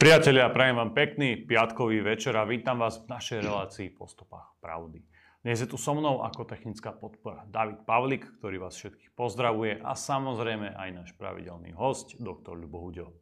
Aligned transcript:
Priatelia, 0.00 0.48
prajem 0.48 0.80
vám 0.80 0.96
pekný 0.96 1.44
piatkový 1.44 2.00
večer 2.00 2.32
a 2.32 2.48
vítam 2.48 2.80
vás 2.80 3.04
v 3.04 3.12
našej 3.12 3.44
relácii 3.44 3.88
po 3.92 4.08
stopách 4.08 4.56
pravdy. 4.56 5.04
Dnes 5.44 5.60
je 5.60 5.68
tu 5.68 5.76
so 5.76 5.92
mnou 5.92 6.24
ako 6.24 6.48
technická 6.48 6.96
podpora 6.96 7.44
David 7.44 7.84
Pavlik, 7.84 8.24
ktorý 8.40 8.64
vás 8.64 8.80
všetkých 8.80 9.12
pozdravuje 9.12 9.76
a 9.84 9.92
samozrejme 9.92 10.72
aj 10.72 10.88
náš 10.96 11.12
pravidelný 11.20 11.76
host, 11.76 12.16
doktor 12.16 12.56
Ľubo 12.56 12.80
Huďo. 12.80 13.12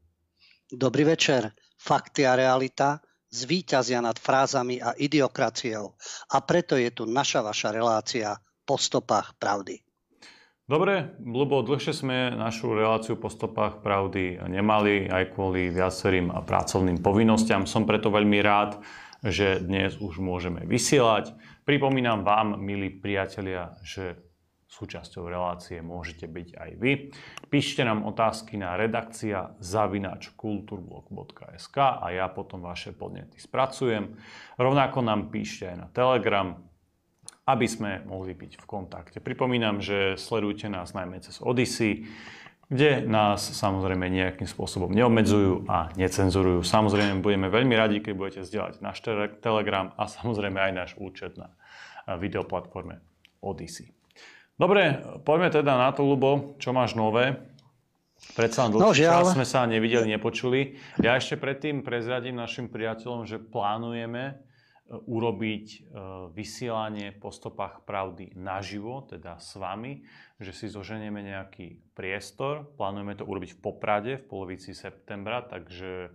Dobrý 0.70 1.02
večer. 1.02 1.50
Fakty 1.82 2.22
a 2.22 2.38
realita 2.38 3.02
zvíťazia 3.26 3.98
nad 3.98 4.14
frázami 4.14 4.78
a 4.78 4.94
idiokraciou. 4.94 5.98
A 6.30 6.36
preto 6.46 6.78
je 6.78 6.94
tu 6.94 7.10
naša 7.10 7.42
vaša 7.42 7.74
relácia 7.74 8.38
po 8.62 8.78
stopách 8.78 9.34
pravdy. 9.34 9.82
Dobre, 10.68 11.16
lebo 11.24 11.64
dlhšie 11.64 11.96
sme 11.96 12.28
našu 12.36 12.76
reláciu 12.76 13.16
po 13.16 13.32
stopách 13.32 13.80
pravdy 13.80 14.36
nemali 14.52 15.08
aj 15.08 15.32
kvôli 15.32 15.72
viacerým 15.72 16.28
pracovným 16.44 17.00
povinnostiam. 17.00 17.64
Som 17.64 17.88
preto 17.88 18.12
veľmi 18.12 18.36
rád, 18.44 18.76
že 19.24 19.64
dnes 19.64 19.96
už 19.96 20.20
môžeme 20.20 20.68
vysielať. 20.68 21.32
Pripomínam 21.64 22.20
vám, 22.20 22.60
milí 22.60 22.92
priatelia, 22.92 23.80
že 23.80 24.20
súčasťou 24.68 25.24
relácie 25.24 25.80
môžete 25.80 26.28
byť 26.28 26.48
aj 26.60 26.70
vy. 26.76 26.92
Píšte 27.48 27.80
nám 27.80 28.04
otázky 28.04 28.60
na 28.60 28.76
redakcia 28.76 29.56
zavinač 29.64 30.36
kulturblog.sk 30.36 31.76
a 31.80 32.12
ja 32.12 32.28
potom 32.28 32.60
vaše 32.60 32.92
podnety 32.92 33.40
spracujem. 33.40 34.20
Rovnako 34.60 35.00
nám 35.00 35.32
píšte 35.32 35.72
aj 35.72 35.76
na 35.80 35.88
Telegram, 35.88 36.67
aby 37.48 37.64
sme 37.64 38.04
mohli 38.04 38.36
byť 38.36 38.60
v 38.60 38.64
kontakte. 38.68 39.24
Pripomínam, 39.24 39.80
že 39.80 40.20
sledujte 40.20 40.68
nás 40.68 40.92
najmä 40.92 41.24
cez 41.24 41.40
Odyssey, 41.40 42.04
kde 42.68 43.00
nás 43.08 43.40
samozrejme 43.40 44.12
nejakým 44.12 44.44
spôsobom 44.44 44.92
neobmedzujú 44.92 45.64
a 45.72 45.88
necenzurujú. 45.96 46.60
Samozrejme 46.60 47.24
budeme 47.24 47.48
veľmi 47.48 47.72
radi, 47.72 48.04
keď 48.04 48.12
budete 48.12 48.40
zdieľať 48.44 48.84
náš 48.84 49.00
Telegram 49.40 49.96
a 49.96 50.04
samozrejme 50.04 50.60
aj 50.60 50.72
náš 50.76 50.90
účet 51.00 51.40
na 51.40 51.48
videoplatforme 52.20 53.00
Odyssey. 53.40 53.88
Dobre, 54.60 55.00
poďme 55.24 55.48
teda 55.48 55.80
na 55.80 55.88
to, 55.96 56.04
Lubo, 56.04 56.60
čo 56.60 56.76
máš 56.76 56.92
nové. 56.92 57.40
Predsa 58.36 58.66
len 58.66 58.74
dlhší 58.74 59.06
no, 59.06 59.08
čas 59.08 59.32
sme 59.32 59.46
sa 59.46 59.64
nevideli, 59.64 60.10
nepočuli. 60.18 60.76
Ja 61.00 61.16
ešte 61.16 61.40
predtým 61.40 61.80
prezradím 61.86 62.36
našim 62.36 62.68
priateľom, 62.68 63.24
že 63.24 63.40
plánujeme 63.40 64.47
urobiť 64.88 65.66
e, 65.68 65.78
vysielanie 66.32 67.12
po 67.12 67.28
stopách 67.28 67.84
pravdy 67.84 68.32
naživo, 68.40 69.04
teda 69.04 69.36
s 69.36 69.60
vami, 69.60 70.00
že 70.40 70.56
si 70.56 70.66
zoženieme 70.72 71.20
nejaký 71.20 71.92
priestor. 71.92 72.64
Plánujeme 72.80 73.12
to 73.12 73.28
urobiť 73.28 73.56
v 73.56 73.60
Poprade 73.60 74.12
v 74.16 74.24
polovici 74.24 74.72
septembra, 74.72 75.44
takže 75.44 76.08
e, 76.08 76.10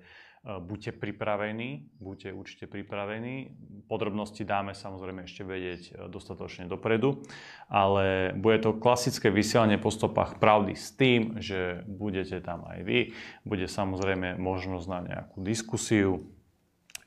buďte 0.57 0.97
pripravení, 0.97 1.85
buďte 2.01 2.33
určite 2.33 2.66
pripravení. 2.66 3.53
Podrobnosti 3.85 4.41
dáme 4.41 4.73
samozrejme 4.73 5.29
ešte 5.29 5.45
vedieť 5.45 5.81
e, 5.85 5.91
dostatočne 6.09 6.66
dopredu, 6.66 7.21
ale 7.69 8.33
bude 8.33 8.57
to 8.57 8.73
klasické 8.73 9.29
vysielanie 9.29 9.77
po 9.77 9.94
stopách 9.94 10.41
pravdy 10.41 10.73
s 10.73 10.89
tým, 10.97 11.38
že 11.38 11.85
budete 11.85 12.41
tam 12.41 12.66
aj 12.66 12.79
vy, 12.81 13.13
bude 13.45 13.69
samozrejme 13.69 14.33
možnosť 14.41 14.85
na 14.89 14.99
nejakú 15.05 15.45
diskusiu 15.45 16.25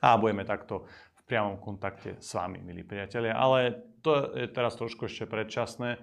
a 0.00 0.14
budeme 0.14 0.47
takto 0.47 0.87
priamom 1.27 1.58
kontakte 1.58 2.16
s 2.22 2.30
vami, 2.38 2.62
milí 2.62 2.86
priatelia. 2.86 3.34
Ale 3.34 3.82
to 4.00 4.30
je 4.32 4.46
teraz 4.46 4.78
trošku 4.78 5.10
ešte 5.10 5.27
predčasné. 5.27 5.98
E, 5.98 6.00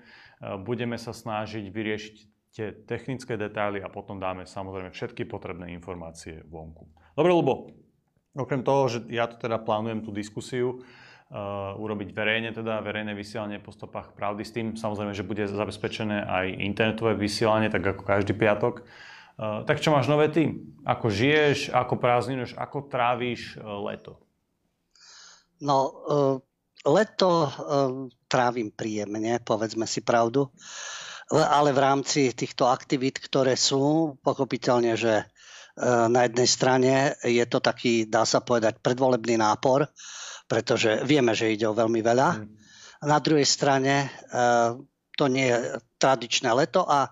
budeme 0.59 0.99
sa 0.99 1.15
snažiť 1.15 1.63
vyriešiť 1.71 2.15
tie 2.53 2.67
technické 2.85 3.39
detaily 3.39 3.81
a 3.81 3.89
potom 3.89 4.19
dáme 4.19 4.45
samozrejme 4.45 4.93
všetky 4.93 5.25
potrebné 5.25 5.73
informácie 5.73 6.43
vonku. 6.45 6.85
Dobre, 7.17 7.31
Lubo, 7.33 7.71
okrem 8.37 8.61
toho, 8.61 8.91
že 8.91 8.99
ja 9.09 9.25
tu 9.25 9.39
teda 9.39 9.57
plánujem 9.57 10.03
tú 10.05 10.11
diskusiu, 10.13 10.83
Uh, 11.33 11.73
urobiť 11.81 12.13
verejne, 12.13 12.53
teda 12.53 12.77
verejné 12.85 13.17
vysielanie 13.17 13.57
po 13.57 13.73
stopách 13.73 14.13
pravdy 14.13 14.45
s 14.45 14.53
tým, 14.53 14.77
samozrejme, 14.77 15.17
že 15.17 15.25
bude 15.25 15.49
zabezpečené 15.49 16.29
aj 16.29 16.61
internetové 16.61 17.17
vysielanie, 17.17 17.73
tak 17.73 17.81
ako 17.81 18.05
každý 18.05 18.37
piatok. 18.37 18.85
Uh, 19.41 19.65
tak 19.65 19.81
čo 19.81 19.89
máš 19.89 20.05
nové 20.05 20.29
ty? 20.29 20.61
Ako 20.85 21.09
žiješ, 21.09 21.73
ako 21.73 21.97
prázdninuješ, 21.97 22.53
ako 22.53 22.85
trávíš 22.85 23.57
leto? 23.57 24.21
No, 25.63 25.77
uh, 25.87 26.35
leto 26.83 27.47
uh, 27.47 27.49
trávim 28.27 28.75
príjemne, 28.75 29.39
povedzme 29.39 29.87
si 29.87 30.03
pravdu, 30.03 30.51
ale 31.31 31.71
v 31.71 31.79
rámci 31.79 32.35
týchto 32.35 32.67
aktivít, 32.67 33.23
ktoré 33.23 33.55
sú, 33.55 34.15
pochopiteľne, 34.19 34.99
že 34.99 35.23
uh, 35.23 36.11
na 36.11 36.27
jednej 36.27 36.49
strane 36.51 36.93
je 37.23 37.45
to 37.47 37.63
taký, 37.63 38.11
dá 38.11 38.27
sa 38.27 38.43
povedať, 38.43 38.83
predvolebný 38.83 39.39
nápor, 39.39 39.87
pretože 40.51 41.07
vieme, 41.07 41.31
že 41.31 41.55
ide 41.55 41.63
o 41.63 41.77
veľmi 41.77 42.03
veľa. 42.03 42.29
Mm. 42.43 42.45
Na 43.03 43.19
druhej 43.19 43.43
strane 43.43 44.07
to 45.17 45.27
nie 45.27 45.51
je 45.51 45.75
tradičné 45.99 46.49
leto 46.55 46.87
a 46.87 47.11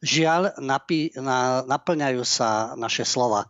žiaľ 0.00 0.56
napí, 0.60 1.12
na, 1.16 1.60
naplňajú 1.64 2.22
sa 2.24 2.72
naše 2.76 3.04
slova. 3.04 3.48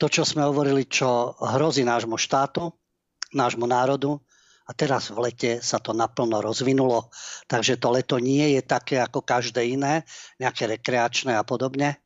To, 0.00 0.08
čo 0.08 0.24
sme 0.24 0.46
hovorili, 0.48 0.88
čo 0.88 1.36
hrozí 1.38 1.84
nášmu 1.84 2.16
štátu, 2.16 2.72
nášmu 3.34 3.66
národu. 3.66 4.18
A 4.70 4.76
teraz 4.76 5.10
v 5.10 5.18
lete 5.26 5.58
sa 5.58 5.82
to 5.82 5.90
naplno 5.90 6.38
rozvinulo, 6.38 7.10
takže 7.50 7.74
to 7.82 7.90
leto 7.90 8.22
nie 8.22 8.54
je 8.54 8.62
také 8.62 9.02
ako 9.02 9.26
každé 9.26 9.66
iné, 9.66 10.06
nejaké 10.38 10.70
rekreačné 10.70 11.34
a 11.34 11.42
podobne, 11.42 11.98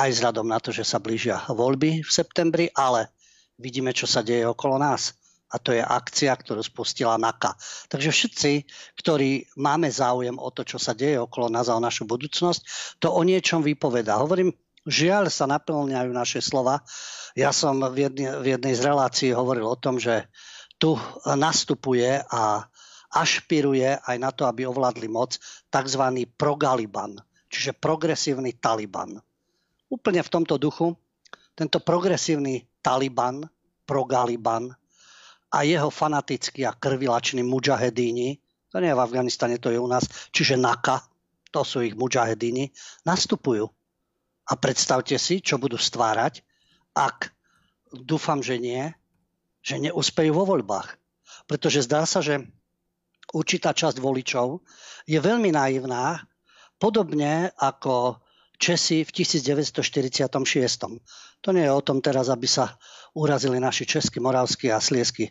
aj 0.00 0.08
vzhľadom 0.16 0.48
na 0.48 0.56
to, 0.56 0.72
že 0.72 0.88
sa 0.88 0.96
blížia 0.96 1.44
voľby 1.44 2.00
v 2.00 2.10
septembri, 2.10 2.72
ale 2.72 3.12
vidíme, 3.60 3.92
čo 3.92 4.08
sa 4.08 4.24
deje 4.24 4.48
okolo 4.48 4.80
nás. 4.80 5.12
A 5.52 5.62
to 5.62 5.70
je 5.70 5.78
akcia, 5.78 6.34
ktorú 6.34 6.58
spustila 6.58 7.20
NAKA. 7.20 7.54
Takže 7.86 8.10
všetci, 8.10 8.52
ktorí 8.98 9.46
máme 9.60 9.86
záujem 9.92 10.40
o 10.40 10.48
to, 10.50 10.66
čo 10.66 10.80
sa 10.80 10.90
deje 10.90 11.22
okolo 11.22 11.52
nás 11.52 11.70
a 11.70 11.78
o 11.78 11.84
našu 11.84 12.08
budúcnosť, 12.08 12.60
to 12.98 13.12
o 13.12 13.20
niečom 13.22 13.62
vypoveda. 13.62 14.18
Hovorím, 14.18 14.50
žiaľ 14.88 15.30
sa 15.30 15.46
naplňajú 15.46 16.10
naše 16.10 16.42
slova. 16.42 16.82
Ja 17.38 17.54
som 17.54 17.78
v 17.78 18.08
jednej, 18.10 18.40
v 18.42 18.46
jednej 18.58 18.74
z 18.74 18.80
relácií 18.90 19.30
hovoril 19.30 19.70
o 19.70 19.78
tom, 19.78 20.02
že 20.02 20.26
tu 20.76 20.94
nastupuje 21.24 22.20
a 22.20 22.64
ašpiruje 23.16 23.96
aj 24.04 24.16
na 24.20 24.30
to, 24.32 24.44
aby 24.44 24.68
ovládli 24.68 25.08
moc 25.08 25.40
tzv. 25.72 26.02
progaliban, 26.36 27.16
čiže 27.48 27.72
progresívny 27.76 28.56
Taliban. 28.60 29.16
Úplne 29.88 30.20
v 30.20 30.32
tomto 30.32 30.60
duchu 30.60 30.92
tento 31.56 31.80
progresívny 31.80 32.68
Taliban, 32.84 33.48
progaliban 33.88 34.68
a 35.48 35.62
jeho 35.64 35.88
fanatickí 35.88 36.66
a 36.68 36.76
krvilační 36.76 37.40
mujahedíni, 37.46 38.36
to 38.68 38.76
nie 38.82 38.92
je 38.92 38.98
v 38.98 39.04
Afganistane, 39.04 39.56
to 39.56 39.72
je 39.72 39.80
u 39.80 39.88
nás, 39.88 40.04
čiže 40.34 40.60
NAKA, 40.60 41.00
to 41.48 41.64
sú 41.64 41.80
ich 41.80 41.96
mujahedíni, 41.96 42.68
nastupujú. 43.08 43.64
A 44.46 44.52
predstavte 44.60 45.16
si, 45.16 45.40
čo 45.40 45.56
budú 45.56 45.80
stvárať, 45.80 46.44
ak 46.92 47.32
dúfam, 48.04 48.44
že 48.44 48.60
nie, 48.60 48.92
že 49.66 49.82
neúspejú 49.82 50.30
vo 50.30 50.46
voľbách. 50.46 50.94
Pretože 51.50 51.82
zdá 51.82 52.06
sa, 52.06 52.22
že 52.22 52.46
určitá 53.34 53.74
časť 53.74 53.98
voličov 53.98 54.62
je 55.10 55.18
veľmi 55.18 55.50
naivná, 55.50 56.22
podobne 56.78 57.50
ako 57.58 58.22
Česi 58.56 59.04
v 59.04 59.10
1946. 59.12 59.76
To 61.44 61.48
nie 61.52 61.64
je 61.68 61.72
o 61.72 61.84
tom 61.84 62.00
teraz, 62.00 62.32
aby 62.32 62.48
sa 62.48 62.72
urazili 63.12 63.60
naši 63.60 63.84
českí, 63.84 64.16
moravskí 64.16 64.72
a 64.72 64.80
sliesky 64.80 65.28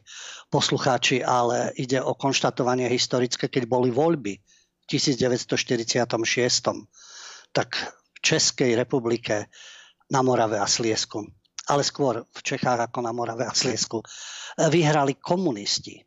poslucháči, 0.54 1.26
ale 1.26 1.74
ide 1.74 1.98
o 2.06 2.14
konštatovanie 2.14 2.86
historické, 2.86 3.50
keď 3.50 3.66
boli 3.66 3.90
voľby 3.90 4.38
v 4.38 4.86
1946. 4.86 5.98
Tak 7.50 7.70
v 8.14 8.18
Českej 8.22 8.78
republike 8.78 9.50
na 10.14 10.22
Morave 10.22 10.62
a 10.62 10.70
Sliesku 10.70 11.26
ale 11.70 11.82
skôr 11.82 12.26
v 12.30 12.40
Čechách 12.42 12.90
ako 12.90 13.00
na 13.02 13.12
Morave 13.16 13.46
a 13.46 13.54
Sliesku, 13.54 14.02
vyhrali 14.70 15.18
komunisti. 15.18 16.02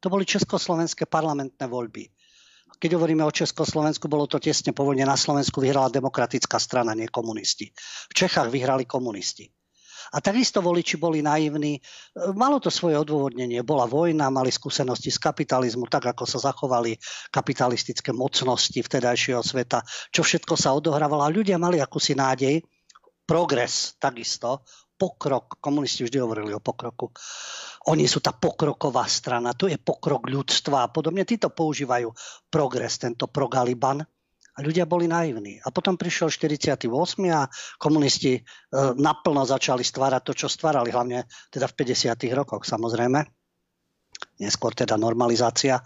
To 0.00 0.12
boli 0.12 0.28
československé 0.28 1.08
parlamentné 1.08 1.64
voľby. 1.68 2.08
Keď 2.76 2.90
hovoríme 2.98 3.24
o 3.24 3.32
Československu, 3.32 4.10
bolo 4.10 4.28
to 4.28 4.42
tesne 4.42 4.74
po 4.74 4.84
vojne. 4.84 5.06
Na 5.06 5.16
Slovensku 5.16 5.62
vyhrala 5.62 5.88
demokratická 5.88 6.60
strana, 6.60 6.92
nie 6.92 7.08
komunisti. 7.08 7.72
V 8.10 8.14
Čechách 8.14 8.52
vyhrali 8.52 8.84
komunisti. 8.84 9.48
A 10.14 10.22
takisto 10.22 10.62
voliči 10.62 11.02
boli 11.02 11.18
naivní. 11.18 11.82
Malo 12.38 12.62
to 12.62 12.70
svoje 12.70 12.94
odôvodnenie. 12.94 13.66
Bola 13.66 13.90
vojna, 13.90 14.30
mali 14.30 14.54
skúsenosti 14.54 15.10
z 15.10 15.18
kapitalizmu, 15.18 15.90
tak 15.90 16.14
ako 16.14 16.22
sa 16.28 16.38
zachovali 16.38 16.94
kapitalistické 17.34 18.14
mocnosti 18.14 18.78
vtedajšieho 18.78 19.42
sveta, 19.42 19.82
čo 20.14 20.22
všetko 20.22 20.54
sa 20.54 20.78
odohrávalo. 20.78 21.26
A 21.26 21.32
ľudia 21.32 21.58
mali 21.58 21.82
akúsi 21.82 22.14
nádej, 22.14 22.62
progres 23.26 23.98
takisto, 23.98 24.62
pokrok, 24.96 25.60
komunisti 25.60 26.08
vždy 26.08 26.18
hovorili 26.18 26.52
o 26.56 26.64
pokroku. 26.64 27.12
Oni 27.92 28.08
sú 28.10 28.18
tá 28.18 28.34
pokroková 28.34 29.06
strana, 29.06 29.54
to 29.54 29.70
je 29.70 29.78
pokrok 29.78 30.26
ľudstva 30.26 30.88
a 30.88 30.90
podobne. 30.90 31.22
Títo 31.22 31.52
používajú 31.52 32.10
progres, 32.50 32.98
tento 32.98 33.30
progaliban. 33.30 34.02
A 34.56 34.64
ľudia 34.64 34.88
boli 34.88 35.04
naivní. 35.04 35.60
A 35.60 35.68
potom 35.68 36.00
prišiel 36.00 36.32
48. 36.32 36.88
a 37.28 37.44
komunisti 37.76 38.40
e, 38.40 38.42
naplno 38.96 39.44
začali 39.44 39.84
stvárať 39.84 40.22
to, 40.24 40.32
čo 40.32 40.48
stvárali, 40.48 40.88
hlavne 40.88 41.28
teda 41.52 41.68
v 41.68 41.76
50. 41.84 42.16
rokoch 42.32 42.64
samozrejme. 42.64 43.20
Neskôr 44.40 44.72
teda 44.72 44.96
normalizácia. 44.96 45.76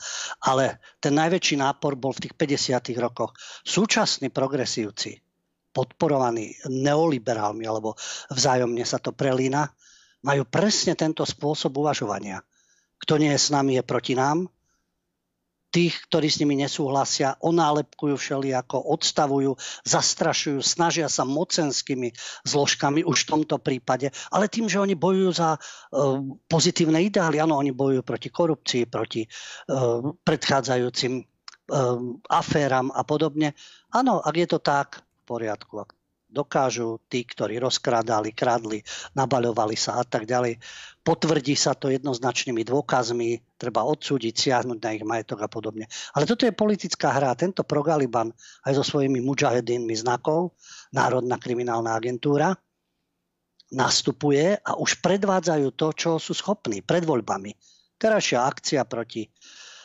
Ale 0.47 0.79
ten 1.03 1.19
najväčší 1.19 1.59
nápor 1.59 1.99
bol 1.99 2.15
v 2.15 2.31
tých 2.31 2.35
50. 2.39 2.95
rokoch. 3.03 3.35
Súčasní 3.67 4.31
progresívci, 4.31 5.19
podporovaní 5.70 6.55
neoliberálmi, 6.67 7.64
alebo 7.64 7.94
vzájomne 8.31 8.82
sa 8.82 8.99
to 8.99 9.14
prelína, 9.14 9.70
majú 10.20 10.44
presne 10.44 10.93
tento 10.99 11.25
spôsob 11.25 11.81
uvažovania. 11.81 12.44
Kto 13.00 13.17
nie 13.17 13.32
je 13.32 13.40
s 13.40 13.49
nami, 13.49 13.81
je 13.81 13.82
proti 13.87 14.12
nám 14.12 14.50
tých, 15.70 16.11
ktorí 16.11 16.26
s 16.26 16.43
nimi 16.43 16.58
nesúhlasia, 16.58 17.38
onálepkujú 17.38 18.19
všelijako, 18.19 18.90
odstavujú, 18.90 19.55
zastrašujú, 19.87 20.58
snažia 20.61 21.06
sa 21.06 21.22
mocenskými 21.22 22.11
zložkami 22.43 23.06
už 23.06 23.25
v 23.25 23.31
tomto 23.31 23.56
prípade, 23.62 24.11
ale 24.34 24.50
tým, 24.50 24.66
že 24.66 24.82
oni 24.82 24.99
bojujú 24.99 25.31
za 25.31 25.55
uh, 25.55 26.19
pozitívne 26.50 26.99
ideály, 27.06 27.38
áno, 27.38 27.55
oni 27.56 27.70
bojujú 27.70 28.02
proti 28.02 28.28
korupcii, 28.34 28.90
proti 28.90 29.23
uh, 29.25 30.11
predchádzajúcim 30.26 31.23
uh, 31.23 31.25
aféram 32.26 32.90
a 32.90 33.06
podobne. 33.06 33.55
Áno, 33.94 34.19
ak 34.19 34.34
je 34.34 34.49
to 34.50 34.58
tak, 34.58 35.06
poriadku. 35.31 35.79
Ak 35.79 35.94
dokážu 36.31 37.03
tí, 37.11 37.27
ktorí 37.27 37.59
rozkrádali, 37.59 38.31
kradli, 38.31 38.79
nabaľovali 39.19 39.75
sa 39.75 39.99
a 39.99 40.05
tak 40.06 40.31
ďalej. 40.31 40.62
Potvrdí 41.03 41.59
sa 41.59 41.75
to 41.75 41.91
jednoznačnými 41.91 42.62
dôkazmi, 42.62 43.59
treba 43.59 43.82
odsúdiť, 43.82 44.35
siahnuť 44.35 44.79
na 44.79 44.91
ich 44.94 45.03
majetok 45.03 45.43
a 45.43 45.49
podobne. 45.50 45.91
Ale 46.15 46.25
toto 46.25 46.47
je 46.47 46.55
politická 46.55 47.11
hra. 47.11 47.35
Tento 47.35 47.67
progaliban 47.67 48.31
aj 48.62 48.73
so 48.79 48.85
svojimi 48.87 49.19
mujahedínmi 49.19 49.94
znakov, 49.99 50.55
Národná 50.94 51.37
kriminálna 51.37 51.99
agentúra, 51.99 52.55
nastupuje 53.71 54.59
a 54.59 54.75
už 54.79 55.03
predvádzajú 55.03 55.69
to, 55.75 55.88
čo 55.94 56.11
sú 56.19 56.35
schopní 56.35 56.83
pred 56.83 57.06
voľbami. 57.06 57.55
Terajšia 58.00 58.38
akcia 58.43 58.83
proti 58.87 59.26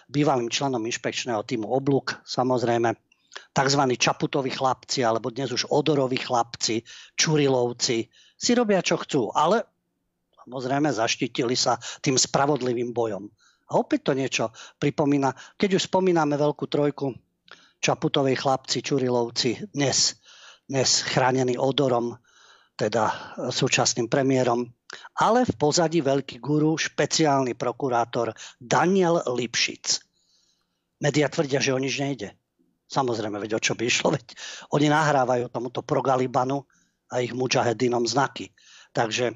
bývalým 0.10 0.50
členom 0.50 0.82
inšpekčného 0.86 1.42
týmu 1.46 1.70
Oblúk, 1.70 2.22
samozrejme, 2.26 3.05
tzv. 3.54 3.82
čaputoví 3.96 4.52
chlapci, 4.52 5.04
alebo 5.04 5.32
dnes 5.32 5.52
už 5.52 5.68
odoroví 5.72 6.18
chlapci, 6.20 6.84
čurilovci, 7.16 8.08
si 8.36 8.52
robia, 8.56 8.84
čo 8.84 9.00
chcú. 9.00 9.32
Ale 9.32 9.64
samozrejme 10.44 10.92
zaštítili 10.92 11.56
sa 11.56 11.80
tým 12.04 12.20
spravodlivým 12.20 12.92
bojom. 12.92 13.28
A 13.66 13.82
opäť 13.82 14.12
to 14.12 14.14
niečo 14.14 14.54
pripomína, 14.78 15.34
keď 15.58 15.82
už 15.82 15.90
spomíname 15.90 16.38
veľkú 16.38 16.70
trojku, 16.70 17.16
Čaputovej 17.86 18.40
chlapci, 18.40 18.82
Čurilovci, 18.82 19.70
dnes, 19.76 20.18
dnes 20.66 20.90
chránený 21.06 21.60
odorom, 21.60 22.18
teda 22.76 23.36
súčasným 23.52 24.10
premiérom, 24.10 24.66
ale 25.22 25.48
v 25.48 25.54
pozadí 25.56 26.02
veľký 26.04 26.42
guru, 26.44 26.76
špeciálny 26.76 27.54
prokurátor 27.56 28.34
Daniel 28.60 29.24
Lipšic. 29.28 30.02
Media 31.04 31.28
tvrdia, 31.28 31.60
že 31.60 31.76
o 31.76 31.80
nič 31.80 31.96
nejde. 32.00 32.34
Samozrejme, 32.86 33.42
veď 33.42 33.58
o 33.58 33.64
čo 33.64 33.74
by 33.74 33.84
išlo, 33.86 34.14
veď 34.18 34.36
oni 34.74 34.88
nahrávajú 34.90 35.50
tomuto 35.50 35.82
progalibanu 35.82 36.66
a 37.10 37.22
ich 37.22 37.34
mujahedinom 37.34 38.06
znaky. 38.06 38.50
Takže 38.96 39.36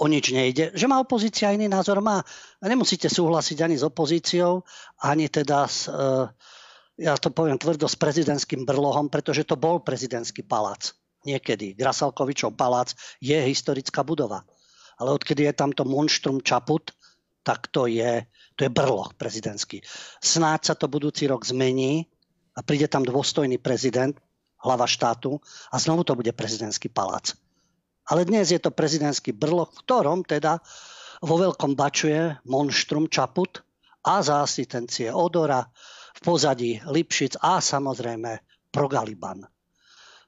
o 0.00 0.08
nič 0.08 0.32
nejde. 0.32 0.72
Že 0.72 0.86
má 0.88 0.96
opozícia 0.96 1.52
iný 1.52 1.68
názor, 1.68 2.00
má. 2.00 2.24
Nemusíte 2.64 3.12
súhlasiť 3.12 3.58
ani 3.60 3.76
s 3.76 3.84
opozíciou, 3.84 4.64
ani 5.04 5.28
teda 5.28 5.68
s, 5.68 5.86
e, 5.86 6.26
ja 7.04 7.16
to 7.20 7.28
poviem 7.32 7.60
tvrdo, 7.60 7.84
s 7.84 8.00
prezidentským 8.00 8.64
brlohom, 8.64 9.12
pretože 9.12 9.44
to 9.44 9.60
bol 9.60 9.84
prezidentský 9.84 10.44
palác. 10.44 10.96
Niekedy. 11.20 11.76
Grasalkovičov 11.76 12.56
palác 12.56 12.96
je 13.20 13.36
historická 13.36 14.00
budova. 14.00 14.40
Ale 14.96 15.12
odkedy 15.12 15.44
je 15.48 15.52
tamto 15.52 15.84
monštrum 15.84 16.40
Čaput, 16.40 16.96
tak 17.44 17.68
to 17.68 17.88
je, 17.88 18.24
to 18.56 18.64
je 18.64 18.70
brloch 18.72 19.16
prezidentský. 19.16 19.84
Snáď 20.20 20.72
sa 20.72 20.74
to 20.76 20.88
budúci 20.88 21.28
rok 21.28 21.44
zmení, 21.44 22.08
a 22.54 22.60
príde 22.64 22.90
tam 22.90 23.06
dôstojný 23.06 23.58
prezident, 23.62 24.16
hlava 24.60 24.84
štátu 24.84 25.40
a 25.72 25.76
znovu 25.80 26.04
to 26.04 26.12
bude 26.18 26.32
prezidentský 26.36 26.92
palác. 26.92 27.34
Ale 28.10 28.26
dnes 28.26 28.50
je 28.50 28.58
to 28.58 28.74
prezidentský 28.74 29.32
brloch, 29.32 29.70
v 29.72 29.82
ktorom 29.86 30.26
teda 30.26 30.58
vo 31.22 31.36
veľkom 31.36 31.76
bačuje 31.76 32.42
monštrum 32.48 33.08
Čaput 33.12 33.62
a 34.04 34.24
za 34.24 34.42
asistencie 34.42 35.12
Odora, 35.12 35.62
v 36.16 36.20
pozadí 36.20 36.80
Lipšic 36.84 37.38
a 37.40 37.62
samozrejme 37.62 38.30
Progaliban. 38.68 39.46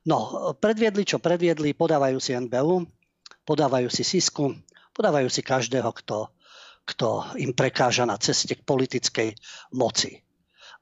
No, 0.03 0.19
predviedli, 0.59 1.07
čo 1.07 1.23
predviedli, 1.23 1.75
podávajú 1.75 2.19
si 2.19 2.35
NBU, 2.35 2.87
podávajú 3.47 3.89
si 3.91 4.03
Sisku, 4.03 4.51
podávajú 4.95 5.31
si 5.31 5.43
každého, 5.43 5.91
kto, 5.91 6.31
kto 6.87 7.39
im 7.39 7.55
prekáža 7.55 8.03
na 8.03 8.19
ceste 8.19 8.59
k 8.59 8.67
politickej 8.67 9.35
moci. 9.75 10.23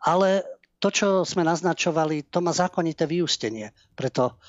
Ale 0.04 0.59
to, 0.80 0.88
čo 0.88 1.06
sme 1.28 1.44
naznačovali, 1.44 2.32
to 2.32 2.40
má 2.40 2.56
zákonité 2.56 3.04
vyústenie. 3.04 3.68
Preto 3.92 4.40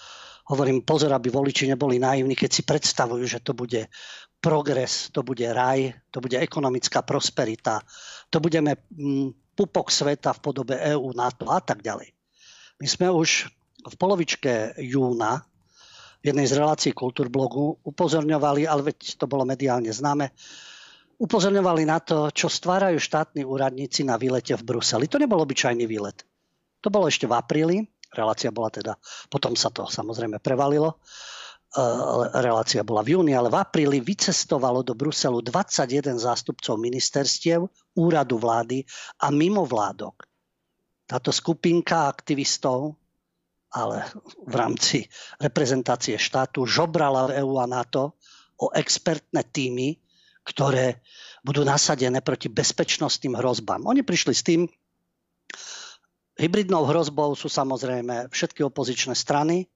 hovorím, 0.48 0.88
pozor, 0.88 1.12
aby 1.12 1.28
voliči 1.28 1.68
neboli 1.68 2.00
naivní, 2.00 2.34
keď 2.34 2.50
si 2.50 2.64
predstavujú, 2.64 3.24
že 3.28 3.44
to 3.44 3.52
bude 3.52 3.92
progres, 4.42 5.12
to 5.14 5.22
bude 5.22 5.44
raj, 5.44 5.92
to 6.10 6.24
bude 6.24 6.40
ekonomická 6.40 7.04
prosperita, 7.06 7.84
to 8.32 8.40
budeme 8.42 8.80
mm, 8.90 9.54
pupok 9.54 9.92
sveta 9.92 10.34
v 10.34 10.40
podobe 10.40 10.76
EÚ, 10.80 11.14
NATO 11.14 11.52
a 11.52 11.62
tak 11.62 11.84
ďalej. 11.86 12.10
My 12.82 12.88
sme 12.90 13.14
už 13.14 13.52
v 13.86 13.96
polovičke 14.00 14.74
júna 14.82 15.46
v 16.22 16.34
jednej 16.34 16.48
z 16.50 16.58
relácií 16.58 16.92
Kultúrblogu 16.94 17.82
upozorňovali, 17.86 18.66
ale 18.66 18.94
veď 18.94 19.22
to 19.22 19.26
bolo 19.30 19.46
mediálne 19.46 19.90
známe, 19.90 20.34
upozorňovali 21.22 21.86
na 21.86 22.02
to, 22.02 22.34
čo 22.34 22.50
stvárajú 22.50 22.98
štátni 22.98 23.46
úradníci 23.46 24.02
na 24.02 24.18
výlete 24.18 24.58
v 24.58 24.66
Bruseli. 24.66 25.06
To 25.06 25.22
nebol 25.22 25.38
obyčajný 25.46 25.86
výlet. 25.86 26.26
To 26.82 26.90
bolo 26.90 27.06
ešte 27.06 27.30
v 27.30 27.38
apríli, 27.38 27.78
relácia 28.10 28.50
bola 28.50 28.74
teda, 28.74 28.98
potom 29.30 29.54
sa 29.54 29.70
to 29.70 29.86
samozrejme 29.86 30.42
prevalilo, 30.42 30.98
e, 30.98 31.86
relácia 32.42 32.82
bola 32.82 33.06
v 33.06 33.14
júni, 33.14 33.38
ale 33.38 33.54
v 33.54 33.62
apríli 33.62 34.02
vycestovalo 34.02 34.82
do 34.82 34.98
Bruselu 34.98 35.46
21 35.46 36.18
zástupcov 36.18 36.82
ministerstiev, 36.82 37.70
úradu 37.94 38.42
vlády 38.42 38.82
a 39.22 39.30
mimovládok. 39.30 40.26
Táto 41.06 41.30
skupinka 41.30 42.10
aktivistov, 42.10 42.98
ale 43.78 44.10
v 44.42 44.54
rámci 44.58 45.06
reprezentácie 45.38 46.18
štátu, 46.18 46.66
žobrala 46.66 47.30
EU 47.38 47.62
a 47.62 47.70
NATO 47.70 48.18
o 48.58 48.74
expertné 48.74 49.46
týmy, 49.54 50.02
ktoré 50.42 51.02
budú 51.46 51.66
nasadené 51.66 52.22
proti 52.22 52.50
bezpečnostným 52.50 53.38
hrozbám. 53.38 53.86
Oni 53.86 54.02
prišli 54.06 54.34
s 54.34 54.46
tým, 54.46 54.70
hybridnou 56.38 56.86
hrozbou 56.86 57.34
sú 57.38 57.50
samozrejme 57.50 58.30
všetky 58.34 58.66
opozičné 58.66 59.14
strany 59.14 59.70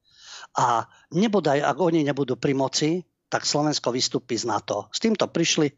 a 0.57 0.85
nebodaj, 1.13 1.61
ak 1.61 1.77
oni 1.77 2.05
nebudú 2.05 2.37
pri 2.37 2.53
moci, 2.57 3.05
tak 3.29 3.45
Slovensko 3.45 3.89
vystúpi 3.89 4.37
z 4.37 4.45
NATO. 4.45 4.89
S 4.93 5.01
týmto 5.01 5.25
prišli, 5.29 5.73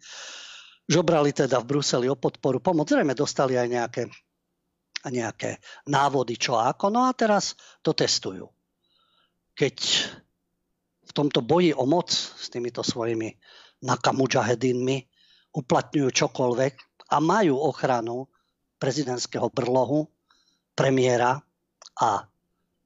žobrali 0.88 1.32
teda 1.32 1.60
v 1.64 1.68
Bruseli 1.76 2.08
o 2.12 2.20
podporu, 2.20 2.60
pomoc. 2.60 2.88
Zrejme 2.88 3.16
dostali 3.16 3.56
aj 3.56 3.68
nejaké, 3.68 4.04
nejaké 5.08 5.60
návody, 5.88 6.36
čo 6.36 6.60
ako. 6.60 6.92
No 6.92 7.08
a 7.08 7.16
teraz 7.16 7.56
to 7.84 7.96
testujú. 7.96 8.52
Keď 9.58 9.76
v 11.08 11.12
tomto 11.16 11.40
boji 11.42 11.72
o 11.74 11.88
moc 11.88 12.12
s 12.12 12.52
týmito 12.52 12.84
svojimi 12.84 13.32
nakamudžahedinmi 13.84 14.98
uplatňujú 15.54 16.10
čokoľvek 16.14 16.74
a 17.14 17.18
majú 17.18 17.58
ochranu 17.58 18.28
prezidentského 18.78 19.50
brlohu, 19.50 20.06
premiéra 20.78 21.42
a 21.98 22.10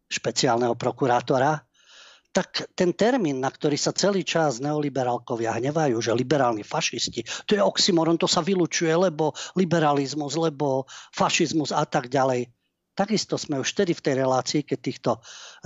špeciálneho 0.08 0.76
prokurátora, 0.80 1.60
tak 2.32 2.64
ten 2.80 2.96
termín, 2.96 3.44
na 3.44 3.52
ktorý 3.52 3.76
sa 3.76 3.92
celý 3.92 4.24
čas 4.24 4.64
neoliberálkovia 4.64 5.60
hnevajú, 5.60 6.00
že 6.00 6.16
liberálni 6.16 6.64
fašisti, 6.64 7.28
to 7.44 7.60
je 7.60 7.62
oxymoron, 7.62 8.16
to 8.16 8.24
sa 8.24 8.40
vylučuje, 8.40 8.92
lebo 8.96 9.36
liberalizmus, 9.60 10.40
lebo 10.40 10.88
fašizmus 11.12 11.76
a 11.76 11.84
tak 11.84 12.08
ďalej. 12.08 12.48
Takisto 12.96 13.36
sme 13.36 13.60
už 13.60 13.76
vtedy 13.76 13.92
v 13.92 14.04
tej 14.04 14.16
relácii, 14.24 14.62
keď 14.64 14.80
týchto 14.80 15.12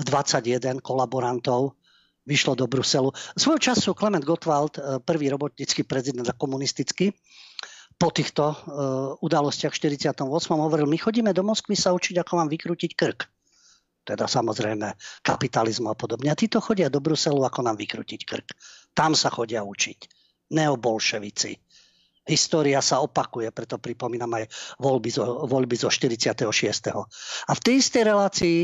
21 0.01 0.82
kolaborantov 0.82 1.77
vyšlo 2.25 2.58
do 2.58 2.65
Bruselu. 2.65 3.13
Svojho 3.38 3.62
času 3.62 3.94
Klement 3.94 4.25
Gottwald, 4.25 4.77
eh, 4.77 4.82
prvý 5.00 5.29
robotnický 5.29 5.86
prezident 5.86 6.25
a 6.29 6.36
komunistický, 6.36 7.13
po 7.96 8.12
týchto 8.12 8.44
uh, 8.51 8.55
udalostiach 9.24 9.72
v 9.72 9.79
48. 10.03 10.27
hovoril, 10.51 10.84
my 10.84 11.00
chodíme 11.00 11.32
do 11.32 11.48
Moskvy 11.48 11.79
sa 11.79 11.96
učiť, 11.96 12.20
ako 12.20 12.44
vám 12.44 12.51
vykrútiť 12.51 12.91
krk. 12.91 13.20
Teda 14.03 14.27
samozrejme 14.27 14.94
kapitalizmu 15.24 15.89
a 15.89 15.96
podobne. 15.96 16.27
A 16.27 16.36
títo 16.36 16.60
chodia 16.60 16.91
do 16.91 17.00
Bruselu, 17.00 17.39
ako 17.39 17.63
nám 17.63 17.79
vykrútiť 17.79 18.22
krk. 18.27 18.48
Tam 18.91 19.15
sa 19.15 19.32
chodia 19.32 19.63
učiť. 19.63 20.12
Neobolševici. 20.51 21.55
História 22.25 22.84
sa 22.84 23.00
opakuje, 23.00 23.53
preto 23.55 23.79
pripomínam 23.79 24.29
aj 24.34 24.50
voľby 24.82 25.10
zo, 25.13 25.46
voľby 25.48 25.77
zo 25.79 25.88
46. 25.88 26.46
A 27.48 27.51
v 27.53 27.62
tej 27.63 27.75
istej 27.79 28.03
relácii 28.05 28.60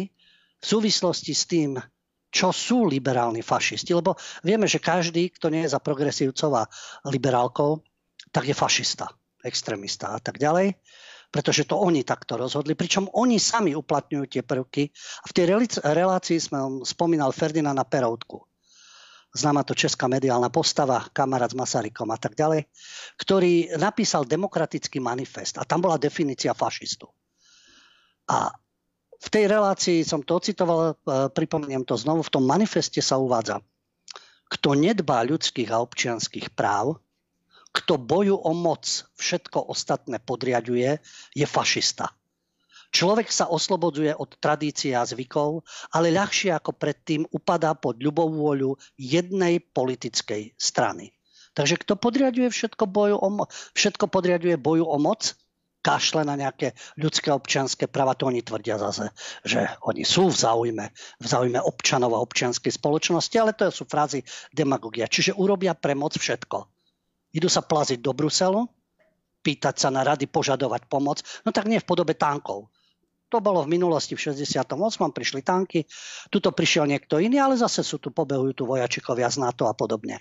v 0.61 0.65
súvislosti 0.65 1.33
s 1.33 1.45
tým, 1.49 1.77
čo 2.31 2.55
sú 2.55 2.87
liberálni 2.87 3.43
fašisti, 3.43 3.91
lebo 3.91 4.15
vieme, 4.41 4.65
že 4.65 4.79
každý, 4.79 5.29
kto 5.35 5.51
nie 5.51 5.67
je 5.67 5.73
za 5.75 5.83
progresívcov 5.83 6.51
a 6.55 6.63
liberálkov, 7.11 7.83
tak 8.31 8.47
je 8.47 8.55
fašista, 8.55 9.11
extrémista 9.43 10.15
a 10.15 10.19
tak 10.23 10.39
ďalej 10.39 10.79
pretože 11.31 11.63
to 11.63 11.79
oni 11.79 12.03
takto 12.03 12.35
rozhodli, 12.35 12.75
pričom 12.75 13.07
oni 13.15 13.39
sami 13.39 13.71
uplatňujú 13.71 14.25
tie 14.27 14.43
prvky. 14.43 14.91
A 15.23 15.25
v 15.31 15.35
tej 15.35 15.45
relácii 15.79 16.37
sme 16.43 16.83
spomínal 16.83 17.31
Ferdinanda 17.31 17.87
Peroutku. 17.87 18.43
Známa 19.31 19.63
to 19.63 19.71
česká 19.71 20.11
mediálna 20.11 20.51
postava, 20.51 21.07
kamarát 21.15 21.47
s 21.47 21.55
Masarykom 21.55 22.11
a 22.11 22.19
tak 22.19 22.35
ďalej, 22.35 22.67
ktorý 23.15 23.79
napísal 23.79 24.27
demokratický 24.27 24.99
manifest 24.99 25.55
a 25.55 25.63
tam 25.63 25.79
bola 25.79 25.95
definícia 25.95 26.51
fašistu. 26.51 27.07
A 28.27 28.51
v 29.21 29.27
tej 29.29 29.45
relácii 29.45 30.01
som 30.01 30.25
to 30.25 30.41
ocitoval, 30.41 30.79
e, 30.81 30.93
pripomeniem 31.29 31.85
to 31.85 31.93
znovu, 31.93 32.25
v 32.25 32.33
tom 32.33 32.43
manifeste 32.45 33.05
sa 33.05 33.21
uvádza, 33.21 33.61
kto 34.49 34.73
nedbá 34.73 35.21
ľudských 35.21 35.69
a 35.69 35.79
občianských 35.85 36.57
práv, 36.57 36.97
kto 37.71 37.95
boju 38.01 38.35
o 38.35 38.51
moc 38.51 38.83
všetko 39.15 39.71
ostatné 39.71 40.19
podriaduje, 40.19 40.99
je 41.31 41.45
fašista. 41.47 42.11
Človek 42.91 43.31
sa 43.31 43.47
oslobodzuje 43.47 44.11
od 44.11 44.35
tradície 44.35 44.91
a 44.91 45.07
zvykov, 45.07 45.63
ale 45.95 46.11
ľahšie 46.11 46.51
ako 46.51 46.75
predtým 46.75 47.23
upadá 47.31 47.71
pod 47.71 48.03
ľubovôľu 48.03 48.75
jednej 48.99 49.63
politickej 49.63 50.59
strany. 50.59 51.15
Takže 51.55 51.79
kto 51.79 51.95
podriaduje 51.95 52.51
všetko, 52.51 52.83
boju 52.91 53.15
o 53.15 53.29
mo- 53.31 53.47
všetko 53.79 54.11
podriaduje 54.11 54.59
boju 54.59 54.83
o 54.83 54.97
moc, 54.99 55.39
kašle 55.81 56.21
na 56.23 56.37
nejaké 56.37 56.77
ľudské 57.01 57.33
občianské 57.33 57.89
práva, 57.89 58.13
to 58.13 58.29
oni 58.29 58.45
tvrdia 58.45 58.77
zase, 58.77 59.09
že 59.41 59.65
oni 59.81 60.05
sú 60.05 60.29
v 60.29 60.37
záujme, 60.37 60.85
v 60.93 61.25
záujme 61.25 61.59
občanov 61.61 62.15
a 62.15 62.23
občianskej 62.23 62.69
spoločnosti, 62.69 63.35
ale 63.41 63.57
to 63.57 63.73
sú 63.73 63.89
frázy 63.89 64.21
demagogia. 64.53 65.09
Čiže 65.09 65.33
urobia 65.35 65.73
pre 65.73 65.97
moc 65.97 66.13
všetko 66.13 66.81
idú 67.31 67.47
sa 67.47 67.63
plaziť 67.63 67.99
do 68.03 68.11
Bruselu, 68.11 68.67
pýtať 69.41 69.75
sa 69.79 69.89
na 69.89 70.05
rady, 70.05 70.29
požadovať 70.29 70.85
pomoc, 70.85 71.23
no 71.47 71.49
tak 71.49 71.65
nie 71.65 71.81
v 71.81 71.87
podobe 71.87 72.13
tankov. 72.13 72.69
To 73.31 73.39
bolo 73.39 73.63
v 73.63 73.79
minulosti 73.79 74.13
v 74.13 74.35
68. 74.35 74.75
prišli 75.15 75.39
tanky, 75.39 75.87
tuto 76.27 76.51
prišiel 76.51 76.83
niekto 76.83 77.15
iný, 77.15 77.39
ale 77.39 77.55
zase 77.55 77.79
sú 77.79 77.95
tu, 77.97 78.11
pobehujú 78.11 78.51
tu 78.51 78.63
vojačikovia 78.67 79.31
z 79.31 79.39
NATO 79.39 79.71
a 79.71 79.73
podobne. 79.73 80.19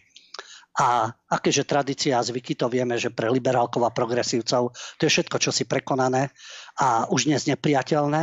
A 0.78 1.10
akéže 1.26 1.66
tradícia 1.66 2.14
a 2.14 2.22
zvyky, 2.22 2.54
to 2.54 2.70
vieme, 2.70 2.94
že 2.94 3.10
pre 3.10 3.26
liberálkov 3.26 3.82
a 3.82 3.90
progresívcov 3.90 4.70
to 4.70 5.02
je 5.02 5.10
všetko, 5.10 5.36
čo 5.42 5.50
si 5.50 5.66
prekonané 5.66 6.30
a 6.78 7.10
už 7.10 7.26
dnes 7.26 7.42
nepriateľné 7.50 8.22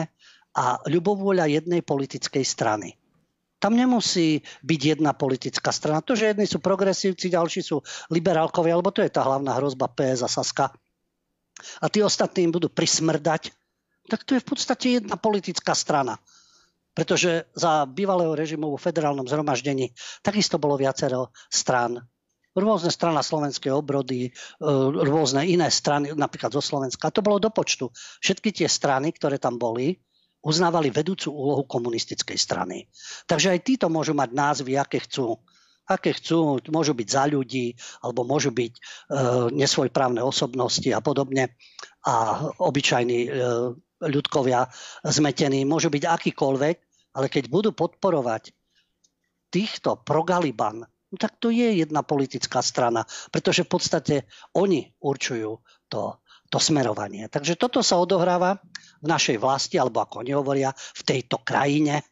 a 0.57 0.79
ľubovôľa 0.87 1.51
jednej 1.51 1.83
politickej 1.83 2.41
strany. 2.47 2.95
Tam 3.57 3.73
nemusí 3.73 4.45
byť 4.61 4.81
jedna 4.97 5.17
politická 5.17 5.73
strana. 5.73 6.05
To, 6.05 6.13
že 6.13 6.29
jedni 6.29 6.45
sú 6.45 6.61
progresívci, 6.61 7.33
ďalší 7.33 7.65
sú 7.65 7.81
liberálkovia, 8.13 8.77
lebo 8.77 8.93
to 8.93 9.01
je 9.01 9.09
tá 9.09 9.25
hlavná 9.25 9.57
hrozba 9.57 9.89
PS 9.89 10.25
a 10.25 10.29
Saska. 10.29 10.69
A 11.81 11.85
tí 11.89 12.05
ostatní 12.05 12.45
im 12.45 12.53
budú 12.53 12.69
prismrdať, 12.69 13.49
tak 14.07 14.23
to 14.23 14.37
je 14.37 14.43
v 14.45 14.47
podstate 14.47 14.85
jedna 15.01 15.17
politická 15.17 15.73
strana. 15.73 16.21
Pretože 16.93 17.49
za 17.53 17.85
bývalého 17.89 18.33
režimu 18.33 18.73
vo 18.73 18.79
federálnom 18.81 19.25
zhromaždení 19.25 19.93
takisto 20.21 20.61
bolo 20.61 20.77
viacero 20.77 21.33
strán. 21.49 22.01
Rôzne 22.57 22.89
strana 22.89 23.21
slovenskej 23.21 23.69
obrody, 23.69 24.27
e, 24.27 24.31
rôzne 25.05 25.45
iné 25.45 25.69
strany, 25.69 26.09
napríklad 26.17 26.49
zo 26.49 26.61
Slovenska. 26.65 27.13
To 27.13 27.21
bolo 27.21 27.37
do 27.37 27.53
počtu. 27.53 27.93
Všetky 28.17 28.49
tie 28.49 28.65
strany, 28.65 29.13
ktoré 29.13 29.37
tam 29.37 29.61
boli, 29.61 29.93
uznávali 30.41 30.89
vedúcu 30.89 31.29
úlohu 31.29 31.69
komunistickej 31.69 32.33
strany. 32.33 32.89
Takže 33.29 33.53
aj 33.53 33.59
títo 33.61 33.85
môžu 33.93 34.17
mať 34.17 34.29
názvy, 34.33 34.73
aké 34.73 35.05
chcú. 35.05 35.37
Aké 35.87 36.17
chcú, 36.17 36.59
môžu 36.73 36.97
byť 36.97 37.07
za 37.07 37.29
ľudí, 37.29 37.77
alebo 38.01 38.25
môžu 38.25 38.49
byť 38.49 38.73
e, 38.73 38.81
nesvojprávne 39.53 40.19
osobnosti 40.25 40.89
a 40.89 40.99
podobne. 40.99 41.53
A 42.09 42.41
obyčajní 42.57 43.19
e, 43.23 43.29
ľudkovia 44.01 44.67
zmetení 45.05 45.61
môžu 45.63 45.93
byť 45.93 46.03
akýkoľvek, 46.09 46.75
ale 47.17 47.27
keď 47.29 47.43
budú 47.53 47.69
podporovať 47.71 48.51
týchto 49.47 50.03
pro-Galiban, 50.03 50.83
tak 51.15 51.39
to 51.39 51.47
je 51.47 51.79
jedna 51.79 52.03
politická 52.03 52.59
strana, 52.59 53.07
pretože 53.31 53.63
v 53.63 53.71
podstate 53.71 54.15
oni 54.51 54.91
určujú 54.99 55.63
to 55.87 56.19
to 56.47 56.59
smerovanie. 56.63 57.27
Takže 57.27 57.59
toto 57.59 57.83
sa 57.83 57.99
odohráva 57.99 58.59
v 59.03 59.07
našej 59.07 59.37
vlasti, 59.39 59.75
alebo 59.75 59.99
ako 59.99 60.23
oni 60.23 60.31
hovoria, 60.31 60.71
v 60.71 61.01
tejto 61.03 61.43
krajine. 61.43 62.03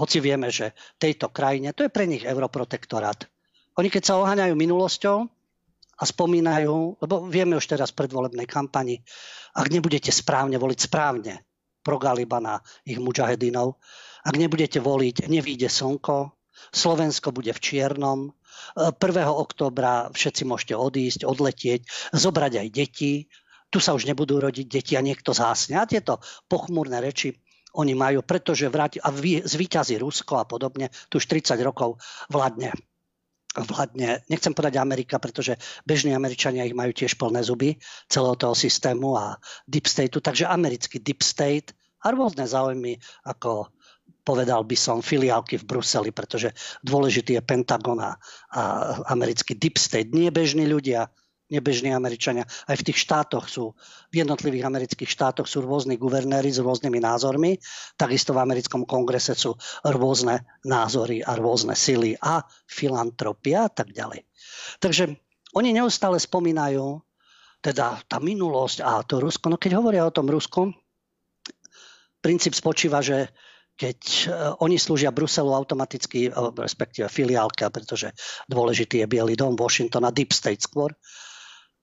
Hoci 0.00 0.16
vieme, 0.24 0.48
že 0.48 0.72
v 0.96 1.12
tejto 1.12 1.28
krajine, 1.28 1.76
to 1.76 1.84
je 1.84 1.92
pre 1.92 2.08
nich 2.08 2.24
europrotektorát. 2.24 3.28
Oni 3.76 3.92
keď 3.92 4.02
sa 4.02 4.18
oháňajú 4.20 4.54
minulosťou 4.56 5.18
a 6.00 6.04
spomínajú, 6.08 7.04
lebo 7.04 7.28
vieme 7.28 7.60
už 7.60 7.68
teraz 7.68 7.92
v 7.92 8.04
predvolebnej 8.04 8.48
kampani, 8.48 9.04
ak 9.52 9.68
nebudete 9.68 10.08
správne 10.08 10.56
voliť 10.56 10.78
správne 10.80 11.44
pro 11.84 12.00
Galibana, 12.00 12.64
ich 12.88 12.96
mujahedinov, 12.96 13.76
ak 14.24 14.34
nebudete 14.36 14.80
voliť, 14.80 15.28
nevíde 15.28 15.68
slnko, 15.68 16.39
Slovensko 16.70 17.32
bude 17.32 17.50
v 17.56 17.60
čiernom, 17.60 18.36
1. 18.76 18.96
oktobra 19.26 20.12
všetci 20.12 20.42
môžete 20.44 20.74
odísť, 20.76 21.20
odletieť, 21.24 21.80
zobrať 22.12 22.52
aj 22.60 22.68
deti, 22.70 23.12
tu 23.70 23.78
sa 23.78 23.94
už 23.94 24.04
nebudú 24.04 24.42
rodiť 24.42 24.66
deti 24.66 24.94
a 24.98 25.02
niekto 25.02 25.30
zásne. 25.30 25.78
A 25.78 25.86
tieto 25.86 26.18
pochmúrne 26.50 26.98
reči 26.98 27.38
oni 27.78 27.94
majú, 27.94 28.26
pretože 28.26 28.66
vráti, 28.66 28.98
a 28.98 29.14
zvýťazí 29.46 29.94
Rusko 30.02 30.42
a 30.42 30.44
podobne, 30.44 30.90
tu 31.06 31.22
už 31.22 31.26
30 31.30 31.54
rokov 31.62 32.02
vládne 32.26 32.74
vládne, 33.50 34.22
nechcem 34.30 34.54
povedať 34.54 34.78
Amerika, 34.78 35.18
pretože 35.18 35.58
bežní 35.82 36.14
Američania 36.14 36.62
ich 36.62 36.76
majú 36.76 36.94
tiež 36.94 37.18
plné 37.18 37.42
zuby 37.42 37.82
celého 38.06 38.38
toho 38.38 38.54
systému 38.54 39.18
a 39.18 39.42
deep 39.66 39.90
stateu, 39.90 40.22
takže 40.22 40.46
americký 40.46 41.02
deep 41.02 41.18
state 41.18 41.74
a 42.06 42.14
rôzne 42.14 42.46
záujmy, 42.46 43.02
ako 43.26 43.74
povedal 44.30 44.62
by 44.62 44.78
som, 44.78 45.02
filiálky 45.02 45.58
v 45.58 45.66
Bruseli, 45.66 46.14
pretože 46.14 46.54
dôležitý 46.86 47.34
je 47.34 47.42
Pentagon 47.42 47.98
a, 47.98 48.14
a 48.54 48.62
americký 49.10 49.58
deep 49.58 49.74
state. 49.74 50.14
Nie 50.14 50.30
bežní 50.30 50.70
ľudia, 50.70 51.10
nebežní 51.50 51.90
Američania. 51.90 52.46
Aj 52.46 52.78
v 52.78 52.86
tých 52.86 53.02
štátoch 53.02 53.50
sú, 53.50 53.74
v 54.14 54.22
jednotlivých 54.22 54.70
amerických 54.70 55.10
štátoch 55.10 55.50
sú 55.50 55.66
rôzni 55.66 55.98
guvernéri 55.98 56.54
s 56.54 56.62
rôznymi 56.62 57.02
názormi, 57.02 57.58
takisto 57.98 58.30
v 58.30 58.46
americkom 58.46 58.86
kongrese 58.86 59.34
sú 59.34 59.58
rôzne 59.82 60.46
názory 60.62 61.26
a 61.26 61.34
rôzne 61.34 61.74
sily 61.74 62.14
a 62.22 62.46
filantropia 62.70 63.66
a 63.66 63.70
tak 63.74 63.90
ďalej. 63.90 64.22
Takže 64.78 65.10
oni 65.58 65.74
neustále 65.74 66.22
spomínajú 66.22 67.02
teda 67.60 67.98
tá 68.06 68.22
minulosť 68.22 68.78
a 68.86 69.02
to 69.02 69.18
Rusko. 69.18 69.50
No 69.50 69.58
keď 69.58 69.82
hovoria 69.82 70.06
o 70.06 70.14
tom 70.14 70.30
Rusku, 70.30 70.70
princíp 72.22 72.54
spočíva, 72.54 73.02
že 73.02 73.28
keď 73.80 74.00
e, 74.04 74.24
oni 74.60 74.76
slúžia 74.76 75.08
Bruselu 75.08 75.56
automaticky, 75.56 76.28
e, 76.28 76.30
respektíve 76.60 77.08
filiálka, 77.08 77.72
pretože 77.72 78.12
dôležitý 78.44 79.00
je 79.00 79.08
Bielý 79.08 79.40
dom, 79.40 79.56
Washington 79.56 80.04
a 80.04 80.12
Deep 80.12 80.36
State 80.36 80.60
skôr, 80.60 80.92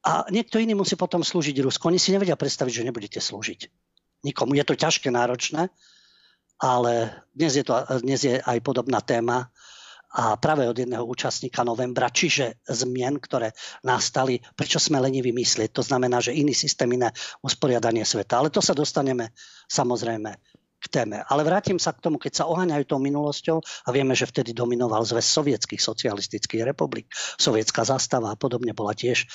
a 0.06 0.24
niekto 0.30 0.62
iný 0.62 0.78
musí 0.78 0.96
potom 0.96 1.20
slúžiť 1.26 1.58
Rusku. 1.60 1.90
Oni 1.90 2.00
si 2.00 2.16
nevedia 2.16 2.40
predstaviť, 2.40 2.72
že 2.80 2.86
nebudete 2.88 3.20
slúžiť 3.20 3.68
nikomu. 4.24 4.56
Je 4.56 4.64
to 4.64 4.78
ťažké, 4.78 5.12
náročné, 5.12 5.68
ale 6.62 7.12
dnes 7.36 7.60
je, 7.60 7.66
to, 7.66 7.76
dnes 8.06 8.22
je 8.24 8.40
aj 8.40 8.58
podobná 8.64 9.04
téma 9.04 9.52
a 10.08 10.40
práve 10.40 10.64
od 10.64 10.78
jedného 10.80 11.04
účastníka 11.04 11.68
novembra, 11.68 12.08
čiže 12.08 12.64
zmien, 12.64 13.20
ktoré 13.20 13.52
nastali, 13.84 14.40
prečo 14.56 14.80
sme 14.80 15.04
leniví 15.04 15.36
myslieť. 15.36 15.76
To 15.76 15.84
znamená, 15.84 16.24
že 16.24 16.32
iný 16.32 16.56
systém, 16.56 16.88
iné 16.96 17.12
usporiadanie 17.44 18.08
sveta. 18.08 18.40
Ale 18.40 18.48
to 18.48 18.64
sa 18.64 18.72
dostaneme 18.72 19.36
samozrejme 19.68 20.32
téme. 20.90 21.24
Ale 21.28 21.44
vrátim 21.44 21.78
sa 21.78 21.94
k 21.94 22.04
tomu, 22.04 22.18
keď 22.20 22.44
sa 22.44 22.50
oháňajú 22.50 22.84
tou 22.88 23.00
minulosťou 23.00 23.58
a 23.62 23.90
vieme, 23.94 24.16
že 24.18 24.28
vtedy 24.28 24.52
dominoval 24.56 25.04
zväz 25.04 25.28
sovietských 25.28 25.80
socialistických 25.80 26.64
republik. 26.64 27.12
Sovietská 27.38 27.84
zastava 27.84 28.34
a 28.34 28.40
podobne 28.40 28.72
bola 28.72 28.96
tiež 28.96 29.28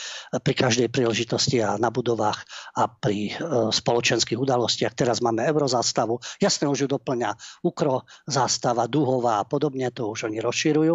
pri 0.42 0.54
každej 0.56 0.88
príležitosti 0.88 1.60
a 1.60 1.76
na 1.76 1.92
budovách 1.92 2.44
a 2.76 2.88
pri 2.88 3.32
e, 3.32 3.70
spoločenských 3.70 4.40
udalostiach. 4.40 4.96
Teraz 4.96 5.20
máme 5.20 5.44
eurozastavu. 5.46 6.18
Jasne 6.40 6.68
už 6.68 6.84
ju 6.84 6.88
doplňa 6.90 7.62
Ukro 7.64 8.08
zástava, 8.24 8.88
Duhová 8.90 9.40
a 9.40 9.48
podobne, 9.48 9.92
to 9.92 10.10
už 10.10 10.28
oni 10.28 10.40
rozširujú. 10.40 10.94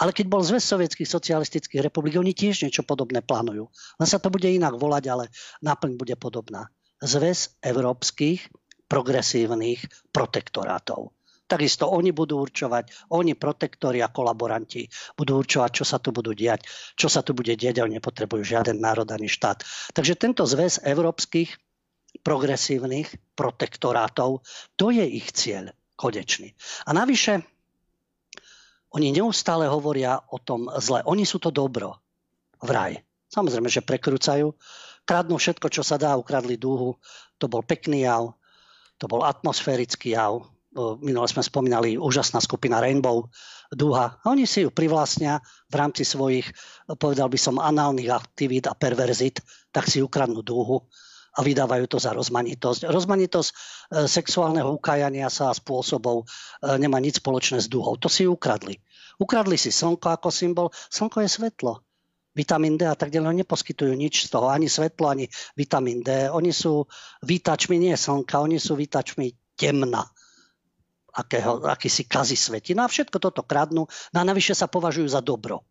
Ale 0.00 0.16
keď 0.16 0.26
bol 0.32 0.40
zväz 0.40 0.64
sovietských 0.64 1.04
socialistických 1.04 1.84
republik, 1.84 2.16
oni 2.16 2.32
tiež 2.32 2.64
niečo 2.64 2.80
podobné 2.80 3.20
plánujú. 3.20 3.68
Len 4.00 4.08
sa 4.08 4.16
to 4.16 4.32
bude 4.32 4.48
inak 4.48 4.80
volať, 4.80 5.04
ale 5.12 5.24
náplň 5.60 6.00
bude 6.00 6.16
podobná. 6.16 6.72
Zväz 7.04 7.56
európskych 7.60 8.48
progresívnych 8.90 10.10
protektorátov. 10.10 11.14
Takisto 11.50 11.90
oni 11.90 12.14
budú 12.14 12.42
určovať, 12.46 13.10
oni 13.10 13.34
protektori 13.34 13.98
a 14.02 14.10
kolaboranti 14.10 14.86
budú 15.18 15.42
určovať, 15.42 15.70
čo 15.82 15.84
sa 15.86 15.98
tu 15.98 16.14
budú 16.14 16.30
diať, 16.30 16.66
čo 16.94 17.10
sa 17.10 17.26
tu 17.26 17.34
bude 17.34 17.54
diať 17.58 17.82
a 17.82 17.86
oni 17.86 17.98
nepotrebujú 17.98 18.42
žiaden 18.42 18.78
národ 18.78 19.06
ani 19.10 19.26
štát. 19.26 19.62
Takže 19.90 20.14
tento 20.14 20.46
zväz 20.46 20.82
európskych 20.86 21.58
progresívnych 22.22 23.18
protektorátov, 23.34 24.46
to 24.78 24.94
je 24.94 25.02
ich 25.02 25.34
cieľ 25.34 25.74
konečný. 25.98 26.54
A 26.86 26.94
navyše, 26.94 27.42
oni 28.90 29.14
neustále 29.14 29.70
hovoria 29.70 30.18
o 30.18 30.38
tom 30.42 30.66
zle. 30.82 31.02
Oni 31.06 31.22
sú 31.22 31.38
to 31.38 31.54
dobro. 31.54 31.98
Vraj. 32.58 32.98
Samozrejme, 33.30 33.70
že 33.70 33.86
prekrúcajú. 33.86 34.50
Kradnú 35.06 35.38
všetko, 35.38 35.70
čo 35.70 35.86
sa 35.86 35.94
dá. 35.94 36.18
Ukradli 36.18 36.58
dúhu. 36.58 36.98
To 37.38 37.46
bol 37.46 37.62
pekný 37.62 38.02
jav. 38.02 38.34
To 39.00 39.08
bol 39.08 39.24
atmosférický 39.24 40.14
jav. 40.14 40.44
Minule 41.02 41.26
sme 41.26 41.42
spomínali 41.42 41.98
úžasná 41.98 42.38
skupina 42.38 42.78
Rainbow 42.78 43.26
Dúha. 43.74 44.20
A 44.22 44.24
oni 44.30 44.46
si 44.46 44.62
ju 44.62 44.70
privlastnia 44.70 45.42
v 45.66 45.74
rámci 45.74 46.06
svojich, 46.06 46.46
povedal 47.00 47.26
by 47.26 47.38
som, 47.40 47.58
análnych 47.58 48.12
aktivít 48.12 48.70
a 48.70 48.76
perverzit, 48.76 49.42
tak 49.74 49.90
si 49.90 49.98
ukradnú 49.98 50.44
dúhu 50.46 50.86
a 51.38 51.40
vydávajú 51.46 51.86
to 51.86 51.98
za 52.02 52.10
rozmanitosť. 52.10 52.90
Rozmanitosť 52.90 53.50
e, 53.50 53.54
sexuálneho 54.10 54.74
ukájania 54.74 55.30
sa 55.30 55.54
a 55.54 55.54
spôsobov 55.54 56.26
e, 56.26 56.74
nemá 56.82 56.98
nič 56.98 57.22
spoločné 57.22 57.62
s 57.62 57.70
duhou. 57.70 57.94
To 58.02 58.10
si 58.10 58.26
ukradli. 58.26 58.82
Ukradli 59.22 59.54
si 59.54 59.70
slnko 59.70 60.10
ako 60.10 60.28
symbol. 60.34 60.68
Slnko 60.90 61.22
je 61.22 61.28
svetlo. 61.30 61.72
Vitamín 62.30 62.78
D 62.78 62.86
a 62.86 62.94
tak 62.94 63.10
ďalej 63.10 63.42
neposkytujú 63.42 63.90
nič 63.94 64.26
z 64.26 64.28
toho, 64.30 64.46
ani 64.50 64.70
svetlo, 64.70 65.10
ani 65.10 65.26
vitamín 65.58 66.06
D. 66.06 66.30
Oni 66.30 66.54
sú 66.54 66.86
výtačmi 67.26 67.74
nie 67.74 67.98
slnka, 67.98 68.38
oni 68.38 68.62
sú 68.62 68.78
výtačmi 68.78 69.34
temna 69.58 70.06
akého, 71.10 71.66
aký 71.66 71.90
si 71.90 72.06
kazi 72.06 72.38
svetina. 72.38 72.86
A 72.86 72.92
všetko 72.92 73.18
toto 73.18 73.42
kradnú 73.42 73.90
no 73.90 74.16
a 74.16 74.24
navyše 74.24 74.54
sa 74.54 74.70
považujú 74.70 75.10
za 75.10 75.18
dobro. 75.18 75.66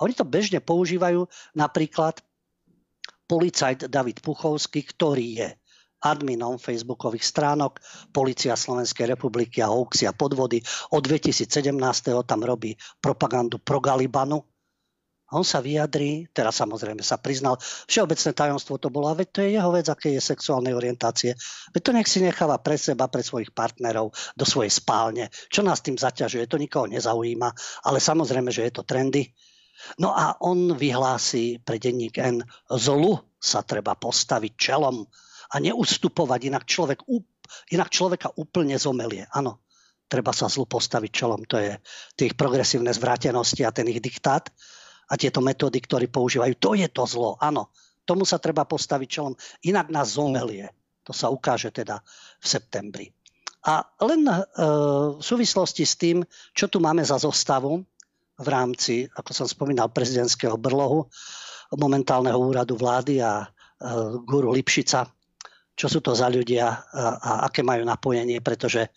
A 0.00 0.08
oni 0.08 0.16
to 0.16 0.24
bežne 0.24 0.64
používajú 0.64 1.28
napríklad 1.52 2.24
policajt 3.28 3.92
David 3.92 4.24
Puchovský, 4.24 4.80
ktorý 4.82 5.26
je 5.36 5.48
adminom 6.00 6.56
facebookových 6.56 7.28
stránok 7.28 7.76
Polícia 8.08 8.56
Slovenskej 8.56 9.04
republiky 9.04 9.60
a 9.60 9.68
hoaxy 9.68 10.08
a 10.08 10.16
podvody. 10.16 10.64
Od 10.96 11.04
2017. 11.04 11.76
tam 12.24 12.40
robí 12.40 12.72
propagandu 13.04 13.60
pro 13.60 13.84
Galibanu. 13.84 14.40
On 15.30 15.46
sa 15.46 15.62
vyjadrí, 15.62 16.26
teraz 16.34 16.58
samozrejme 16.58 17.00
sa 17.06 17.18
priznal, 17.18 17.58
všeobecné 17.86 18.30
tajomstvo 18.34 18.82
to 18.82 18.90
bolo, 18.90 19.10
a 19.10 19.14
veď 19.14 19.28
to 19.30 19.38
je 19.46 19.50
jeho 19.54 19.70
vec, 19.70 19.86
aké 19.86 20.08
je 20.14 20.22
sexuálnej 20.22 20.74
orientácie. 20.74 21.38
Veď 21.70 21.82
to 21.86 21.90
nech 21.94 22.08
si 22.10 22.18
necháva 22.18 22.58
pre 22.58 22.74
seba, 22.74 23.06
pre 23.06 23.22
svojich 23.22 23.54
partnerov, 23.54 24.10
do 24.34 24.44
svojej 24.44 24.74
spálne. 24.74 25.30
Čo 25.48 25.62
nás 25.62 25.80
tým 25.80 25.94
zaťažuje, 25.94 26.50
to 26.50 26.58
nikoho 26.58 26.90
nezaujíma, 26.90 27.48
ale 27.86 27.98
samozrejme, 28.02 28.50
že 28.50 28.66
je 28.66 28.72
to 28.74 28.82
trendy 28.82 29.30
No 29.98 30.12
a 30.12 30.36
on 30.44 30.76
vyhlási 30.76 31.60
pre 31.64 31.80
denník 31.80 32.20
N, 32.20 32.44
zlu 32.68 33.16
sa 33.40 33.64
treba 33.64 33.96
postaviť 33.96 34.52
čelom 34.56 35.00
a 35.50 35.56
neustupovať, 35.58 36.40
inak, 36.52 36.64
človek, 36.68 37.00
inak 37.72 37.88
človeka 37.88 38.28
úplne 38.36 38.76
zomelie. 38.76 39.24
Áno, 39.32 39.64
treba 40.06 40.30
sa 40.36 40.52
zlu 40.52 40.68
postaviť 40.68 41.10
čelom. 41.10 41.40
To 41.48 41.56
je 41.58 41.72
tých 42.14 42.36
progresívne 42.36 42.92
zvrátenosti 42.92 43.64
a 43.64 43.74
ten 43.74 43.88
ich 43.88 44.04
diktát 44.04 44.52
a 45.10 45.14
tieto 45.18 45.42
metódy, 45.42 45.82
ktoré 45.82 46.06
používajú. 46.06 46.54
To 46.62 46.70
je 46.78 46.86
to 46.86 47.04
zlo, 47.04 47.34
áno. 47.42 47.74
Tomu 48.06 48.22
sa 48.22 48.38
treba 48.38 48.62
postaviť 48.62 49.08
čelom, 49.10 49.34
inak 49.66 49.90
nás 49.90 50.14
zomelie. 50.14 50.70
To 51.06 51.10
sa 51.10 51.30
ukáže 51.30 51.74
teda 51.74 51.98
v 52.38 52.46
septembri. 52.46 53.06
A 53.66 53.84
len 54.06 54.24
e, 54.24 54.34
v 55.18 55.22
súvislosti 55.22 55.84
s 55.84 55.98
tým, 56.00 56.24
čo 56.56 56.70
tu 56.70 56.80
máme 56.80 57.04
za 57.04 57.20
zostavu, 57.20 57.84
v 58.40 58.48
rámci, 58.48 59.04
ako 59.04 59.30
som 59.36 59.44
spomínal, 59.44 59.92
prezidentského 59.92 60.56
brlohu, 60.56 61.12
momentálneho 61.76 62.40
úradu 62.40 62.72
vlády 62.80 63.20
a 63.20 63.44
e, 63.44 63.46
guru 64.24 64.48
Lipšica, 64.56 65.04
čo 65.76 65.86
sú 65.92 66.00
to 66.00 66.16
za 66.16 66.32
ľudia 66.32 66.66
a, 66.66 66.76
a 67.20 67.30
aké 67.52 67.60
majú 67.60 67.84
napojenie, 67.84 68.40
pretože 68.40 68.88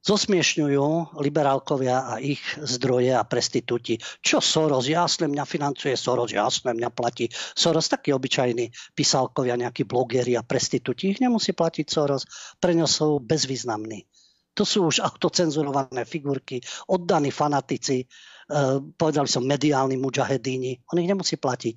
zosmiešňujú 0.00 1.18
liberálkovia 1.20 2.08
a 2.08 2.14
ich 2.16 2.40
zdroje 2.56 3.12
a 3.12 3.24
prestitúti. 3.24 4.00
Čo 4.24 4.40
Soros? 4.40 4.88
Jasne 4.88 5.28
mňa 5.28 5.44
financuje 5.44 5.92
Soros, 5.92 6.32
jasne 6.32 6.72
mňa 6.72 6.88
platí 6.92 7.28
Soros. 7.32 7.92
Takí 7.92 8.12
obyčajní 8.16 8.96
písalkovia, 8.96 9.60
nejakí 9.60 9.84
blogeri 9.84 10.40
a 10.40 10.46
prestitúti. 10.46 11.12
Ich 11.12 11.20
nemusí 11.20 11.52
platiť 11.52 11.86
Soros. 11.86 12.24
Pre 12.56 12.72
ňo 12.72 12.88
sú 12.88 13.20
bezvýznamní. 13.20 14.08
To 14.56 14.64
sú 14.66 14.88
už 14.88 15.04
autocenzurované 15.04 16.02
figurky, 16.04 16.58
oddaní 16.90 17.30
fanatici, 17.30 18.02
eh, 18.02 18.76
povedali 18.96 19.28
som 19.28 19.46
mediálni 19.46 20.00
mujahedíni. 20.00 20.90
On 20.90 20.98
ich 20.98 21.08
nemusí 21.08 21.36
platiť. 21.36 21.76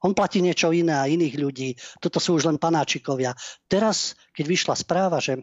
On 0.00 0.16
platí 0.16 0.40
niečo 0.40 0.72
iné 0.72 0.96
a 0.96 1.08
iných 1.08 1.36
ľudí. 1.36 1.76
Toto 2.00 2.16
sú 2.16 2.40
už 2.40 2.48
len 2.48 2.56
panáčikovia. 2.56 3.36
Teraz, 3.68 4.16
keď 4.32 4.44
vyšla 4.48 4.74
správa, 4.76 5.20
že 5.20 5.36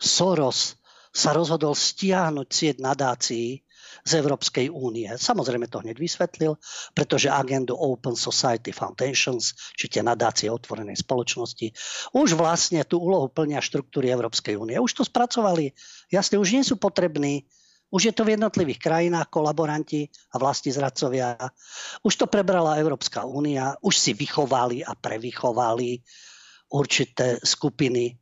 Soros 0.00 0.79
sa 1.10 1.34
rozhodol 1.34 1.74
stiahnuť 1.74 2.48
sieť 2.48 2.76
nadácií, 2.78 3.66
z 4.04 4.12
Európskej 4.20 4.72
únie. 4.72 5.08
Samozrejme 5.12 5.68
to 5.68 5.82
hneď 5.82 5.96
vysvetlil, 5.98 6.56
pretože 6.96 7.28
agendu 7.28 7.76
Open 7.76 8.16
Society 8.16 8.72
Foundations, 8.72 9.52
či 9.76 9.90
tie 9.90 10.00
nadácie 10.00 10.48
otvorenej 10.48 11.00
spoločnosti, 11.00 11.74
už 12.16 12.38
vlastne 12.38 12.80
tú 12.86 13.02
úlohu 13.02 13.28
plnia 13.28 13.60
štruktúry 13.60 14.08
Európskej 14.08 14.56
únie. 14.56 14.80
Už 14.80 14.96
to 14.96 15.04
spracovali. 15.04 15.76
Jasne, 16.08 16.40
už 16.40 16.48
nie 16.56 16.64
sú 16.64 16.80
potrební 16.80 17.46
už 17.90 18.06
je 18.06 18.14
to 18.14 18.22
v 18.22 18.38
jednotlivých 18.38 18.78
krajinách 18.78 19.34
kolaboranti 19.34 20.06
a 20.30 20.38
vlasti 20.38 20.70
zradcovia. 20.70 21.34
Už 22.06 22.22
to 22.22 22.30
prebrala 22.30 22.78
Európska 22.78 23.26
únia, 23.26 23.74
už 23.82 23.98
si 23.98 24.14
vychovali 24.14 24.86
a 24.86 24.94
prevychovali 24.94 25.98
určité 26.70 27.42
skupiny, 27.42 28.14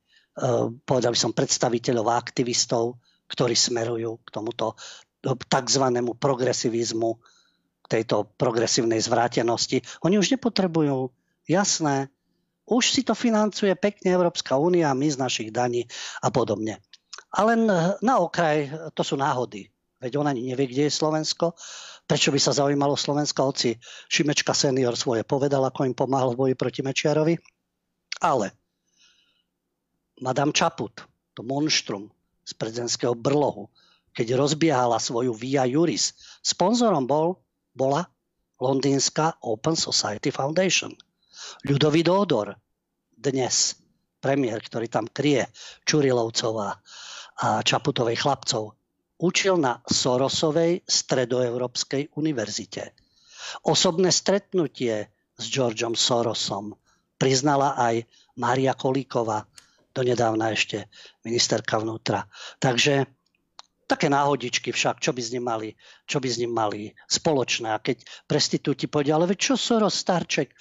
povedal 0.87 1.13
by 1.13 1.19
som, 1.19 1.35
predstaviteľov 1.35 2.07
a 2.09 2.19
aktivistov, 2.19 3.03
ktorí 3.29 3.59
smerujú 3.59 4.23
k 4.25 4.29
tomuto 4.31 4.79
tzv. 5.23 5.85
progresivizmu, 6.17 7.11
tejto 7.89 8.29
progresívnej 8.37 9.01
zvrátenosti. 9.01 9.81
Oni 10.05 10.21
už 10.21 10.37
nepotrebujú, 10.37 11.09
jasné, 11.49 12.13
už 12.69 12.93
si 12.93 13.01
to 13.01 13.17
financuje 13.17 13.73
pekne 13.81 14.13
Európska 14.13 14.61
únia, 14.61 14.93
my 14.93 15.09
z 15.09 15.17
našich 15.17 15.49
daní 15.49 15.89
a 16.21 16.29
podobne. 16.29 16.85
A 17.33 17.45
len 17.49 17.65
na 18.05 18.15
okraj, 18.21 18.69
to 18.93 19.01
sú 19.01 19.17
náhody. 19.17 19.73
Veď 19.99 20.21
on 20.21 20.29
ani 20.31 20.53
nevie, 20.53 20.69
kde 20.71 20.87
je 20.87 20.93
Slovensko. 20.95 21.57
Prečo 22.05 22.31
by 22.31 22.41
sa 22.41 22.53
zaujímalo 22.55 22.95
Slovensko, 22.95 23.51
hoci 23.51 23.75
Šimečka 24.09 24.55
senior 24.55 24.95
svoje 24.95 25.27
povedal, 25.27 25.65
ako 25.65 25.89
im 25.89 25.97
pomáhal 25.97 26.33
v 26.37 26.39
boji 26.39 26.55
proti 26.55 26.81
Mečiarovi. 26.85 27.35
Ale 28.23 28.55
Madame 30.19 30.51
Čaput, 30.51 31.07
to 31.35 31.47
monštrum 31.47 32.11
z 32.43 32.53
prezidentského 32.59 33.15
brlohu, 33.15 33.71
keď 34.11 34.35
rozbiehala 34.35 34.99
svoju 34.99 35.31
Via 35.37 35.63
Juris. 35.69 36.17
Sponzorom 36.43 37.07
bol, 37.07 37.39
bola 37.71 38.03
londýnska 38.59 39.39
Open 39.47 39.79
Society 39.79 40.35
Foundation. 40.35 40.91
Ľudový 41.63 42.03
Dódor, 42.03 42.59
dnes 43.15 43.79
premiér, 44.19 44.59
ktorý 44.59 44.91
tam 44.91 45.07
krie 45.07 45.47
Čurilovcov 45.87 46.53
a 46.59 46.71
Čaputovej 47.63 48.19
chlapcov, 48.19 48.75
učil 49.23 49.55
na 49.63 49.79
Sorosovej 49.87 50.83
stredoeurópskej 50.83 52.19
univerzite. 52.19 52.99
Osobné 53.63 54.11
stretnutie 54.11 55.15
s 55.39 55.45
Georgeom 55.47 55.95
Sorosom 55.95 56.75
priznala 57.15 57.79
aj 57.79 58.03
Mária 58.39 58.75
Kolíková, 58.75 59.47
donedávna 59.99 60.55
ešte 60.55 60.87
ministerka 61.27 61.83
vnútra. 61.83 62.31
Takže 62.63 63.19
Také 63.89 64.13
náhodičky 64.13 64.69
však, 64.69 65.01
čo 65.01 65.17
by 65.17 65.21
s 65.25 65.33
ním 65.33 65.49
mali, 65.49 65.73
čo 66.05 66.21
by 66.21 66.29
s 66.29 66.37
ním 66.37 66.53
mali 66.53 66.93
spoločné. 67.09 67.73
A 67.73 67.81
keď 67.81 68.05
prestitúti 68.29 68.85
povedia, 68.85 69.17
ale 69.17 69.25
veď 69.25 69.39
čo 69.41 69.55
Soros 69.57 69.97
starček? 69.97 70.53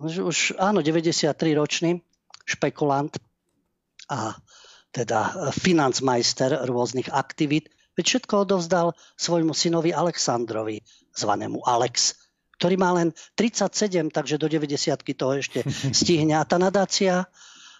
Už 0.00 0.56
áno, 0.56 0.80
93 0.80 1.28
ročný 1.52 2.00
špekulant 2.48 3.12
a 4.08 4.32
teda 4.96 5.52
financmajster 5.52 6.64
rôznych 6.64 7.12
aktivít, 7.12 7.68
veď 8.00 8.04
všetko 8.16 8.48
odovzdal 8.48 8.96
svojmu 9.20 9.52
synovi 9.52 9.92
Alexandrovi, 9.92 10.80
zvanému 11.12 11.68
Alex, 11.68 12.16
ktorý 12.56 12.80
má 12.80 12.96
len 12.96 13.12
37, 13.36 14.08
takže 14.08 14.40
do 14.40 14.48
90 14.48 15.04
toho 15.20 15.36
ešte 15.36 15.60
stihne. 16.00 16.40
A 16.40 16.48
tá 16.48 16.56
nadácia 16.56 17.28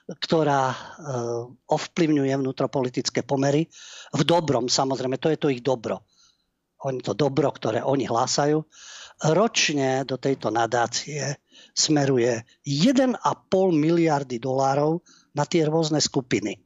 ktorá 0.05 0.69
e, 0.69 0.77
ovplyvňuje 1.73 2.35
vnútropolitické 2.37 3.25
pomery. 3.25 3.65
V 4.13 4.23
dobrom, 4.29 4.69
samozrejme, 4.69 5.17
to 5.17 5.33
je 5.33 5.39
to 5.41 5.49
ich 5.49 5.65
dobro. 5.65 6.05
Oni 6.85 7.01
to 7.01 7.17
dobro, 7.17 7.49
ktoré 7.49 7.81
oni 7.81 8.05
hlásajú. 8.05 8.61
Ročne 9.33 10.05
do 10.05 10.21
tejto 10.21 10.53
nadácie 10.53 11.41
smeruje 11.73 12.45
1,5 12.69 13.17
miliardy 13.73 14.37
dolárov 14.37 15.01
na 15.33 15.49
tie 15.49 15.65
rôzne 15.65 16.03
skupiny. 16.03 16.61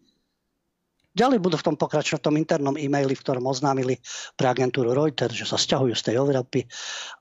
Ďalej 1.18 1.42
budú 1.42 1.58
v 1.58 1.66
tom 1.66 1.74
pokračovať 1.74 2.22
v 2.22 2.26
tom 2.30 2.38
internom 2.38 2.78
e-maili, 2.78 3.18
v 3.18 3.22
ktorom 3.26 3.50
oznámili 3.50 3.98
pre 4.38 4.46
agentúru 4.54 4.94
Reuters, 4.94 5.34
že 5.34 5.50
sa 5.50 5.58
stiahujú 5.58 5.90
z 5.98 6.06
tej 6.06 6.14
Európy. 6.22 6.70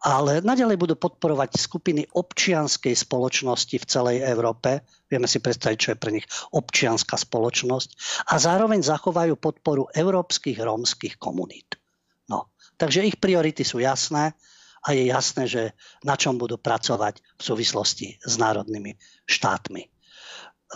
Ale 0.06 0.46
naďalej 0.46 0.78
budú 0.78 0.96
podporovať 1.02 1.58
skupiny 1.58 2.06
občianskej 2.14 2.94
spoločnosti 2.94 3.74
v 3.82 3.90
celej 3.90 4.18
Európe. 4.22 4.86
Vieme 5.10 5.26
si 5.26 5.42
predstaviť, 5.42 5.78
čo 5.82 5.90
je 5.98 6.02
pre 6.02 6.14
nich 6.14 6.30
občianská 6.54 7.18
spoločnosť. 7.18 7.90
A 8.30 8.38
zároveň 8.38 8.86
zachovajú 8.86 9.34
podporu 9.34 9.90
európskych 9.90 10.62
rómskych 10.62 11.18
komunít. 11.18 11.82
No, 12.30 12.54
takže 12.78 13.02
ich 13.02 13.18
priority 13.18 13.66
sú 13.66 13.82
jasné 13.82 14.38
a 14.86 14.94
je 14.94 15.10
jasné, 15.10 15.50
že 15.50 15.64
na 16.06 16.14
čom 16.14 16.38
budú 16.38 16.62
pracovať 16.62 17.18
v 17.20 17.42
súvislosti 17.42 18.22
s 18.22 18.34
národnými 18.38 18.94
štátmi. 19.26 19.90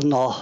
No, 0.09 0.31
e, 0.31 0.35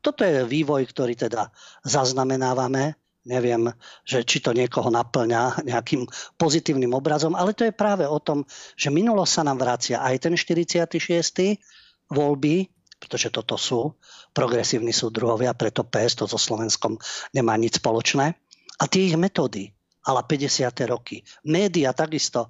toto 0.00 0.24
je 0.24 0.48
vývoj, 0.48 0.88
ktorý 0.88 1.16
teda 1.16 1.52
zaznamenávame. 1.84 2.96
Neviem, 3.20 3.68
že 4.00 4.24
či 4.24 4.40
to 4.40 4.56
niekoho 4.56 4.88
naplňa 4.88 5.60
nejakým 5.68 6.08
pozitívnym 6.40 6.96
obrazom, 6.96 7.36
ale 7.36 7.52
to 7.52 7.68
je 7.68 7.76
práve 7.76 8.08
o 8.08 8.16
tom, 8.16 8.48
že 8.80 8.88
minulosť 8.88 9.32
sa 9.32 9.42
nám 9.44 9.60
vracia 9.60 10.00
aj 10.00 10.24
ten 10.24 10.34
46. 10.40 11.60
voľby, 12.08 12.72
pretože 12.96 13.28
toto 13.28 13.60
sú 13.60 13.92
progresívni 14.32 14.92
súdruhovia, 14.92 15.52
preto 15.52 15.84
PS 15.84 16.20
to 16.20 16.24
so 16.24 16.40
Slovenskom 16.40 16.96
nemá 17.36 17.60
nič 17.60 17.80
spoločné. 17.80 18.36
A 18.80 18.84
tie 18.88 19.12
ich 19.12 19.16
metódy, 19.20 19.68
ale 20.08 20.24
50. 20.24 20.72
roky. 20.88 21.20
Média 21.44 21.92
takisto 21.92 22.48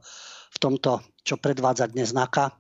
v 0.55 0.59
tomto, 0.63 1.03
čo 1.27 1.35
predvádza 1.35 1.91
dnes 1.91 2.15
NAKA, 2.15 2.60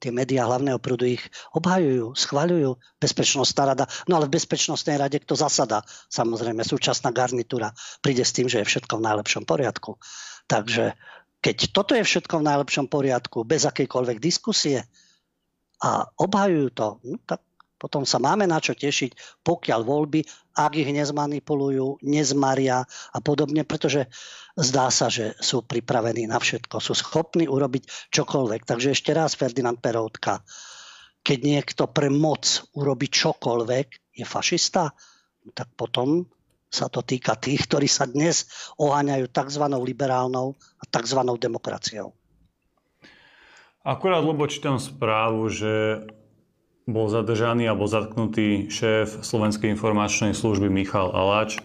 tie 0.00 0.10
médiá 0.10 0.48
hlavného 0.48 0.80
prúdu 0.80 1.04
ich 1.04 1.22
obhajujú, 1.52 2.16
schvaľujú, 2.16 2.80
bezpečnostná 2.96 3.76
rada. 3.76 3.84
No 4.08 4.16
ale 4.16 4.26
v 4.26 4.40
bezpečnostnej 4.40 4.96
rade 4.96 5.20
kto 5.20 5.36
zasada? 5.36 5.84
Samozrejme, 6.08 6.64
súčasná 6.64 7.12
garnitúra 7.12 7.76
príde 8.00 8.24
s 8.24 8.32
tým, 8.32 8.48
že 8.48 8.64
je 8.64 8.68
všetko 8.68 8.96
v 8.96 9.06
najlepšom 9.06 9.44
poriadku. 9.44 10.00
Takže 10.48 10.96
keď 11.44 11.56
toto 11.70 11.92
je 11.92 12.04
všetko 12.04 12.40
v 12.40 12.46
najlepšom 12.48 12.86
poriadku, 12.88 13.44
bez 13.44 13.68
akejkoľvek 13.68 14.18
diskusie 14.18 14.88
a 15.84 16.04
obhajujú 16.16 16.68
to, 16.72 16.88
no, 17.04 17.16
tak 17.28 17.44
potom 17.80 18.04
sa 18.04 18.20
máme 18.20 18.44
na 18.44 18.60
čo 18.60 18.76
tešiť, 18.76 19.40
pokiaľ 19.40 19.80
voľby, 19.88 20.20
ak 20.52 20.76
ich 20.76 20.92
nezmanipulujú, 20.92 22.04
nezmaria 22.04 22.84
a 22.84 23.18
podobne, 23.24 23.64
pretože 23.64 24.04
zdá 24.60 24.92
sa, 24.92 25.08
že 25.08 25.34
sú 25.40 25.64
pripravení 25.64 26.28
na 26.28 26.36
všetko, 26.36 26.78
sú 26.78 26.92
schopní 26.92 27.48
urobiť 27.48 28.12
čokoľvek. 28.12 28.62
Takže 28.68 28.92
ešte 28.92 29.16
raz 29.16 29.34
Ferdinand 29.34 29.80
Peroutka, 29.80 30.44
keď 31.24 31.38
niekto 31.40 31.88
pre 31.88 32.08
moc 32.12 32.44
urobí 32.76 33.08
čokoľvek, 33.08 34.16
je 34.20 34.24
fašista, 34.24 34.92
tak 35.56 35.68
potom 35.76 36.28
sa 36.70 36.86
to 36.86 37.02
týka 37.02 37.34
tých, 37.34 37.66
ktorí 37.66 37.90
sa 37.90 38.06
dnes 38.06 38.46
oháňajú 38.78 39.26
tzv. 39.32 39.64
liberálnou 39.80 40.54
a 40.54 40.84
tzv. 40.86 41.20
demokraciou. 41.40 42.14
Akurát, 43.80 44.22
lebo 44.22 44.44
čítam 44.44 44.76
správu, 44.76 45.48
že 45.48 46.04
bol 46.84 47.08
zadržaný 47.08 47.70
alebo 47.70 47.88
zatknutý 47.88 48.68
šéf 48.68 49.24
Slovenskej 49.24 49.72
informačnej 49.72 50.36
služby 50.36 50.68
Michal 50.68 51.10
Alač, 51.10 51.58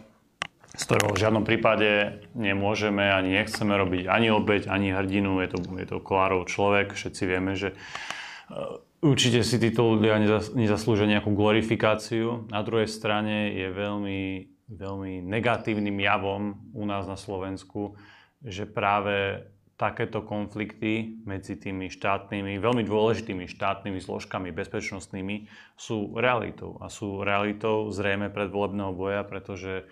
z 0.75 0.83
ktorého 0.83 1.15
v 1.15 1.21
žiadnom 1.23 1.43
prípade 1.47 2.19
nemôžeme 2.35 3.07
ani 3.07 3.39
nechceme 3.39 3.73
robiť 3.73 4.11
ani 4.11 4.27
obeď, 4.29 4.67
ani 4.67 4.91
hrdinu. 4.91 5.39
Je 5.39 5.49
to, 5.55 5.59
je 5.79 5.87
to 5.87 5.97
Kolárov 6.03 6.45
človek. 6.51 6.91
Všetci 6.93 7.23
vieme, 7.23 7.55
že 7.55 7.71
uh, 7.73 8.83
určite 8.99 9.41
si 9.47 9.55
títo 9.55 9.95
ľudia 9.95 10.19
nezaslúžia 10.53 11.07
nejakú 11.07 11.31
glorifikáciu. 11.31 12.51
Na 12.51 12.59
druhej 12.61 12.91
strane 12.91 13.55
je 13.55 13.71
veľmi, 13.71 14.21
veľmi 14.67 15.23
negatívnym 15.23 15.95
javom 16.03 16.59
u 16.75 16.83
nás 16.83 17.07
na 17.07 17.15
Slovensku, 17.15 17.95
že 18.43 18.67
práve 18.67 19.47
takéto 19.75 20.23
konflikty 20.23 21.19
medzi 21.27 21.59
tými 21.59 21.91
štátnymi, 21.91 22.63
veľmi 22.63 22.87
dôležitými 22.87 23.43
štátnymi 23.43 23.99
zložkami 23.99 24.55
bezpečnostnými 24.55 25.51
sú 25.75 26.15
realitou. 26.15 26.79
A 26.79 26.87
sú 26.87 27.19
realitou 27.27 27.91
zrejme 27.91 28.31
predvolebného 28.31 28.95
boja, 28.95 29.27
pretože 29.27 29.83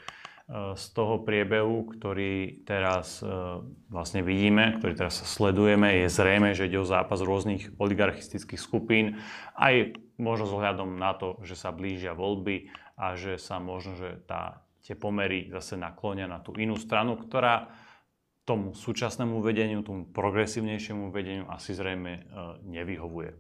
z 0.52 0.86
toho 0.92 1.24
priebehu, 1.24 1.88
ktorý 1.96 2.68
teraz 2.68 3.24
e, 3.24 3.28
vlastne 3.88 4.20
vidíme, 4.28 4.76
ktorý 4.76 4.94
teraz 5.00 5.24
sledujeme, 5.24 6.04
je 6.04 6.12
zrejme, 6.12 6.52
že 6.52 6.68
ide 6.68 6.84
o 6.84 6.88
zápas 6.88 7.24
rôznych 7.24 7.80
oligarchistických 7.80 8.60
skupín, 8.60 9.24
aj 9.56 9.96
možno 10.20 10.52
s 10.52 10.54
na 11.00 11.16
to, 11.16 11.40
že 11.48 11.56
sa 11.56 11.72
blížia 11.72 12.12
voľby 12.12 12.76
a 13.00 13.16
že 13.16 13.40
sa 13.40 13.64
možno, 13.64 13.96
že 13.96 14.20
tá, 14.28 14.68
tie 14.84 15.00
pomery 15.00 15.48
zase 15.48 15.80
naklonia 15.80 16.28
na 16.28 16.44
tú 16.44 16.52
inú 16.60 16.76
stranu, 16.76 17.16
ktorá 17.16 17.72
tomu 18.44 18.76
súčasnému 18.76 19.40
vedeniu, 19.40 19.80
tomu 19.80 20.12
progresívnejšiemu 20.12 21.08
vedeniu 21.08 21.48
asi 21.48 21.72
zrejme 21.72 22.12
e, 22.20 22.22
nevyhovuje. 22.68 23.32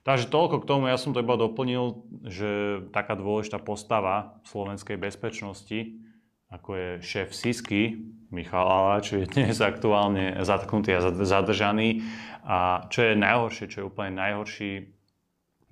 Takže 0.00 0.32
toľko 0.32 0.64
k 0.64 0.68
tomu, 0.68 0.88
ja 0.88 0.96
som 0.96 1.12
to 1.12 1.20
iba 1.20 1.36
doplnil, 1.36 2.08
že 2.24 2.48
taká 2.96 3.12
dôležitá 3.12 3.60
postava 3.60 4.40
slovenskej 4.48 4.96
bezpečnosti, 4.96 6.07
ako 6.48 6.70
je 6.74 6.88
šéf 7.04 7.28
SISky, 7.34 8.00
Michal 8.28 8.68
Aláč, 8.68 9.12
je 9.12 9.24
dnes 9.24 9.56
aktuálne 9.60 10.36
zatknutý 10.44 10.96
a 10.96 11.04
zadržaný. 11.04 12.04
A 12.44 12.88
čo 12.88 13.04
je 13.04 13.16
najhoršie, 13.16 13.68
čo 13.68 13.76
je 13.84 13.88
úplne 13.88 14.16
najhorší 14.16 14.92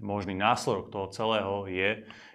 možný 0.01 0.37
následok 0.37 0.93
toho 0.93 1.07
celého 1.09 1.55
je, 1.69 1.91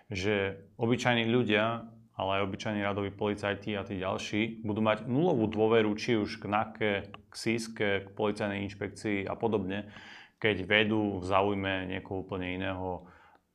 že 0.10 0.36
obyčajní 0.82 1.30
ľudia 1.30 1.86
ale 2.21 2.38
aj 2.38 2.45
obyčajní 2.45 2.82
radoví 2.86 3.10
policajti 3.10 3.73
a 3.73 3.82
tí 3.82 3.97
ďalší 3.97 4.62
budú 4.62 4.86
mať 4.86 5.10
nulovú 5.10 5.49
dôveru 5.49 5.89
či 5.97 6.21
už 6.21 6.38
k 6.38 6.45
NAKE, 6.45 6.91
k 7.10 7.34
SISKE, 7.34 7.89
k 8.06 8.08
policajnej 8.13 8.62
inšpekcii 8.69 9.25
a 9.25 9.34
podobne, 9.34 9.89
keď 10.38 10.62
vedú 10.69 11.17
v 11.17 11.25
záujme 11.25 11.89
niekoho 11.89 12.21
úplne 12.21 12.62
iného 12.62 13.10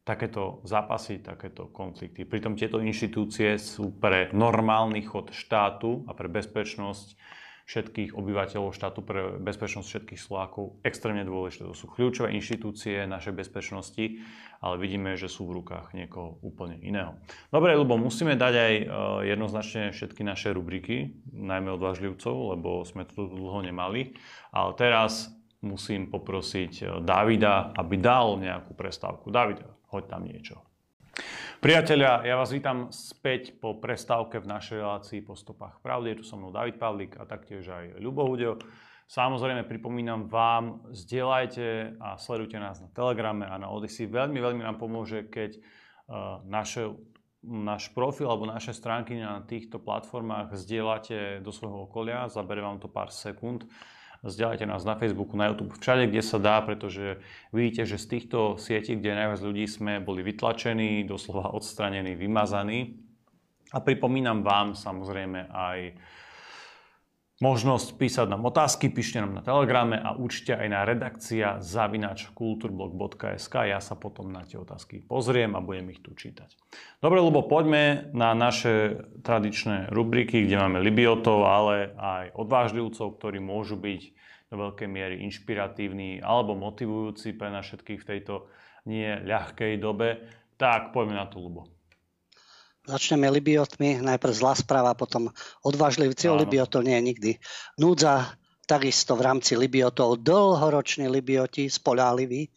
takéto 0.06 0.62
zápasy, 0.62 1.18
takéto 1.18 1.66
konflikty. 1.74 2.22
Pritom 2.22 2.54
tieto 2.54 2.78
inštitúcie 2.78 3.58
sú 3.58 3.90
pre 3.98 4.30
normálny 4.30 5.02
chod 5.02 5.34
štátu 5.34 6.06
a 6.06 6.14
pre 6.14 6.30
bezpečnosť 6.30 7.18
všetkých 7.66 8.14
obyvateľov 8.14 8.70
štátu 8.70 9.02
pre 9.02 9.42
bezpečnosť 9.42 9.86
všetkých 9.90 10.22
Slovákov 10.22 10.78
extrémne 10.86 11.26
dôležité. 11.26 11.66
To 11.66 11.74
sú 11.74 11.90
kľúčové 11.90 12.30
inštitúcie 12.38 13.10
našej 13.10 13.34
bezpečnosti, 13.34 14.22
ale 14.62 14.78
vidíme, 14.78 15.18
že 15.18 15.26
sú 15.26 15.50
v 15.50 15.58
rukách 15.58 15.90
niekoho 15.90 16.38
úplne 16.46 16.78
iného. 16.78 17.18
Dobre, 17.50 17.74
lebo 17.74 17.98
musíme 17.98 18.38
dať 18.38 18.54
aj 18.54 18.74
e, 18.78 18.84
jednoznačne 19.34 19.90
všetky 19.90 20.22
naše 20.22 20.54
rubriky, 20.54 21.18
najmä 21.34 21.74
odvážlivcov, 21.74 22.54
lebo 22.54 22.86
sme 22.86 23.02
to 23.02 23.26
dlho 23.26 23.66
nemali. 23.66 24.14
Ale 24.54 24.70
teraz 24.78 25.34
musím 25.58 26.06
poprosiť 26.06 26.72
e, 26.78 26.84
Davida, 27.02 27.74
aby 27.74 27.98
dal 27.98 28.38
nejakú 28.38 28.78
prestávku. 28.78 29.34
Davida, 29.34 29.66
hoď 29.96 30.04
tam 30.12 30.28
niečo. 30.28 30.60
Priatelia, 31.64 32.20
ja 32.28 32.36
vás 32.36 32.52
vítam 32.52 32.92
späť 32.92 33.56
po 33.56 33.80
prestávke 33.80 34.36
v 34.36 34.52
našej 34.52 34.76
relácii 34.84 35.24
po 35.24 35.32
stopách 35.32 35.80
pravdy. 35.80 36.12
Je 36.12 36.18
tu 36.20 36.24
so 36.28 36.36
mnou 36.36 36.52
David 36.52 36.76
Pavlik 36.76 37.16
a 37.16 37.24
taktiež 37.24 37.64
aj 37.72 37.96
Ľubo 37.96 38.28
Hudio. 38.28 38.60
Samozrejme 39.08 39.64
pripomínam 39.64 40.28
vám, 40.28 40.84
zdieľajte 40.92 41.96
a 41.96 42.20
sledujte 42.20 42.60
nás 42.60 42.84
na 42.84 42.92
Telegrame 42.92 43.48
a 43.48 43.56
na 43.56 43.72
Odyssey. 43.72 44.04
Veľmi, 44.04 44.36
veľmi 44.36 44.62
nám 44.66 44.76
pomôže, 44.76 45.24
keď 45.32 45.56
uh, 45.56 46.44
naše, 46.44 46.92
náš 47.40 47.88
profil 47.96 48.28
alebo 48.28 48.44
naše 48.44 48.76
stránky 48.76 49.16
na 49.16 49.40
týchto 49.40 49.80
platformách 49.80 50.52
zdieľate 50.52 51.40
do 51.40 51.54
svojho 51.54 51.88
okolia. 51.88 52.28
Zabere 52.28 52.60
vám 52.60 52.82
to 52.82 52.92
pár 52.92 53.08
sekúnd 53.08 53.64
Zdieľajte 54.24 54.64
nás 54.64 54.86
na 54.86 54.96
Facebooku, 54.96 55.36
na 55.36 55.52
YouTube, 55.52 55.76
všade, 55.76 56.08
kde 56.08 56.22
sa 56.24 56.38
dá, 56.40 56.62
pretože 56.64 57.20
vidíte, 57.52 57.84
že 57.84 58.00
z 58.00 58.06
týchto 58.16 58.56
sietí, 58.56 58.96
kde 58.96 59.12
najviac 59.12 59.40
ľudí 59.44 59.64
sme 59.68 60.00
boli 60.00 60.24
vytlačení, 60.24 61.04
doslova 61.04 61.52
odstranení, 61.52 62.16
vymazaní. 62.16 62.96
A 63.74 63.82
pripomínam 63.82 64.46
vám 64.46 64.78
samozrejme 64.78 65.50
aj 65.50 65.78
možnosť 67.36 68.00
písať 68.00 68.26
nám 68.32 68.48
otázky, 68.48 68.88
píšte 68.88 69.20
nám 69.20 69.36
na 69.36 69.42
Telegrame 69.44 70.00
a 70.00 70.16
určite 70.16 70.56
aj 70.56 70.68
na 70.72 70.80
redakcia 70.88 71.60
zavinač 71.60 72.32
kulturblog.sk. 72.32 73.54
Ja 73.68 73.80
sa 73.84 73.92
potom 73.92 74.32
na 74.32 74.40
tie 74.48 74.56
otázky 74.56 75.04
pozriem 75.04 75.52
a 75.52 75.60
budem 75.60 75.92
ich 75.92 76.00
tu 76.00 76.16
čítať. 76.16 76.56
Dobre, 77.04 77.20
lebo 77.20 77.44
poďme 77.44 78.08
na 78.16 78.32
naše 78.32 79.04
tradičné 79.20 79.92
rubriky, 79.92 80.48
kde 80.48 80.56
máme 80.56 80.80
Libiotov, 80.80 81.44
ale 81.44 81.92
aj 82.00 82.32
odvážlivcov, 82.40 83.20
ktorí 83.20 83.36
môžu 83.36 83.76
byť 83.76 84.02
do 84.46 84.56
veľkej 84.56 84.88
miery 84.88 85.20
inšpiratívni 85.26 86.24
alebo 86.24 86.56
motivujúci 86.56 87.36
pre 87.36 87.52
nás 87.52 87.68
všetkých 87.68 88.00
v 88.00 88.08
tejto 88.16 88.48
nie 88.88 89.12
ľahkej 89.26 89.76
dobe. 89.76 90.24
Tak 90.56 90.96
poďme 90.96 91.20
na 91.20 91.26
to, 91.28 91.42
Lubo. 91.42 91.75
Začneme 92.86 93.26
Libiotmi, 93.30 93.98
najprv 93.98 94.30
zlá 94.30 94.54
správa, 94.54 94.94
potom 94.94 95.34
odvážlivci. 95.66 96.30
O 96.30 96.38
Libiotov 96.38 96.86
nie 96.86 96.94
je 96.94 97.02
nikdy 97.02 97.30
núdza. 97.82 98.38
takisto 98.66 99.14
v 99.14 99.22
rámci 99.22 99.54
Libiotov 99.54 100.18
dlhoroční 100.26 101.06
Libioti, 101.06 101.70
spoľahliví, 101.70 102.50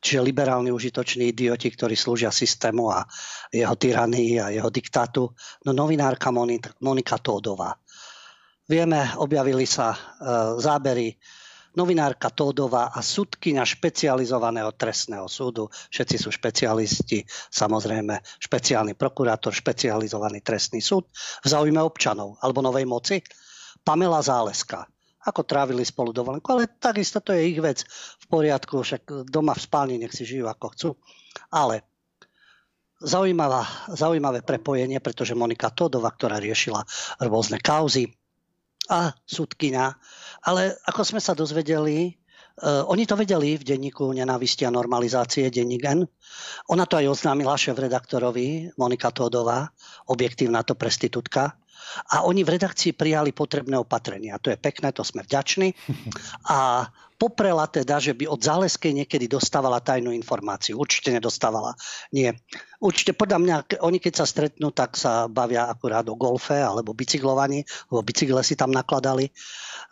čiže 0.00 0.20
liberálni 0.20 0.68
užitoční 0.68 1.32
idioti, 1.32 1.72
ktorí 1.72 1.96
slúžia 1.96 2.28
systému 2.28 2.92
a 2.92 3.08
jeho 3.48 3.72
tyranii 3.72 4.44
a 4.44 4.52
jeho 4.52 4.68
diktátu. 4.68 5.32
No 5.64 5.72
novinárka 5.72 6.28
Monika 6.84 7.16
Tódová. 7.16 7.72
Vieme, 8.68 9.12
objavili 9.16 9.64
sa 9.64 9.92
e, 9.92 9.98
zábery 10.60 11.16
novinárka 11.74 12.30
Tódová 12.30 12.94
a 12.94 13.02
sudkynia 13.02 13.66
špecializovaného 13.66 14.74
trestného 14.74 15.26
súdu. 15.26 15.68
Všetci 15.90 16.16
sú 16.16 16.30
špecialisti, 16.30 17.26
samozrejme 17.50 18.18
špeciálny 18.42 18.94
prokurátor, 18.94 19.50
špecializovaný 19.54 20.40
trestný 20.40 20.78
súd 20.78 21.10
v 21.42 21.46
záujme 21.46 21.82
občanov 21.82 22.38
alebo 22.42 22.62
novej 22.62 22.86
moci. 22.86 23.18
Pamela 23.84 24.22
Záleska 24.24 24.86
ako 25.24 25.40
trávili 25.48 25.84
spolu 25.88 26.12
dovolenku, 26.12 26.44
ale 26.52 26.68
takisto 26.68 27.24
to 27.24 27.32
je 27.32 27.48
ich 27.48 27.56
vec 27.56 27.80
v 28.20 28.24
poriadku, 28.28 28.84
však 28.84 29.28
doma 29.28 29.56
v 29.56 29.64
spálni 29.64 29.96
nech 29.96 30.12
si 30.12 30.28
žijú 30.28 30.44
ako 30.52 30.66
chcú. 30.76 30.90
Ale 31.48 31.80
zaujímavé 33.00 34.40
prepojenie, 34.44 35.00
pretože 35.00 35.32
Monika 35.32 35.72
Todova, 35.72 36.12
ktorá 36.12 36.36
riešila 36.40 36.84
rôzne 37.24 37.56
kauzy 37.60 38.12
a 38.90 39.14
súdkyňa, 39.24 39.86
ale 40.44 40.76
ako 40.84 41.00
sme 41.02 41.20
sa 41.22 41.32
dozvedeli, 41.36 42.18
Uh, 42.54 42.86
oni 42.86 43.02
to 43.02 43.18
vedeli 43.18 43.58
v 43.58 43.66
denníku 43.66 44.14
nenávisti 44.14 44.62
a 44.62 44.70
normalizácie, 44.70 45.50
denník. 45.50 46.06
Ona 46.70 46.86
to 46.86 47.02
aj 47.02 47.10
oznámila 47.10 47.58
šéf-redaktorovi 47.58 48.70
Monika 48.78 49.10
Todová, 49.10 49.74
objektívna 50.06 50.62
to 50.62 50.78
prestitútka 50.78 51.58
a 52.12 52.24
oni 52.24 52.44
v 52.44 52.58
redakcii 52.58 52.92
prijali 52.96 53.30
potrebné 53.32 53.78
opatrenia. 53.78 54.40
To 54.40 54.52
je 54.52 54.58
pekné, 54.58 54.92
to 54.92 55.04
sme 55.06 55.24
vďační. 55.24 55.72
A 56.52 56.88
poprela 57.14 57.64
teda, 57.70 58.02
že 58.02 58.12
by 58.12 58.28
od 58.28 58.42
Záleskej 58.42 58.92
niekedy 58.92 59.30
dostávala 59.30 59.80
tajnú 59.80 60.10
informáciu. 60.12 60.76
Určite 60.76 61.14
nedostávala. 61.14 61.78
Nie. 62.10 62.36
Určite 62.82 63.14
podľa 63.16 63.38
mňa, 63.40 63.56
oni 63.80 63.98
keď 64.02 64.12
sa 64.20 64.26
stretnú, 64.28 64.74
tak 64.74 64.98
sa 64.98 65.30
bavia 65.30 65.70
akurát 65.70 66.04
o 66.10 66.18
golfe 66.18 66.58
alebo 66.58 66.92
bicyklovaní, 66.92 67.64
lebo 67.88 68.04
bicykle 68.04 68.42
si 68.44 68.58
tam 68.58 68.74
nakladali. 68.74 69.30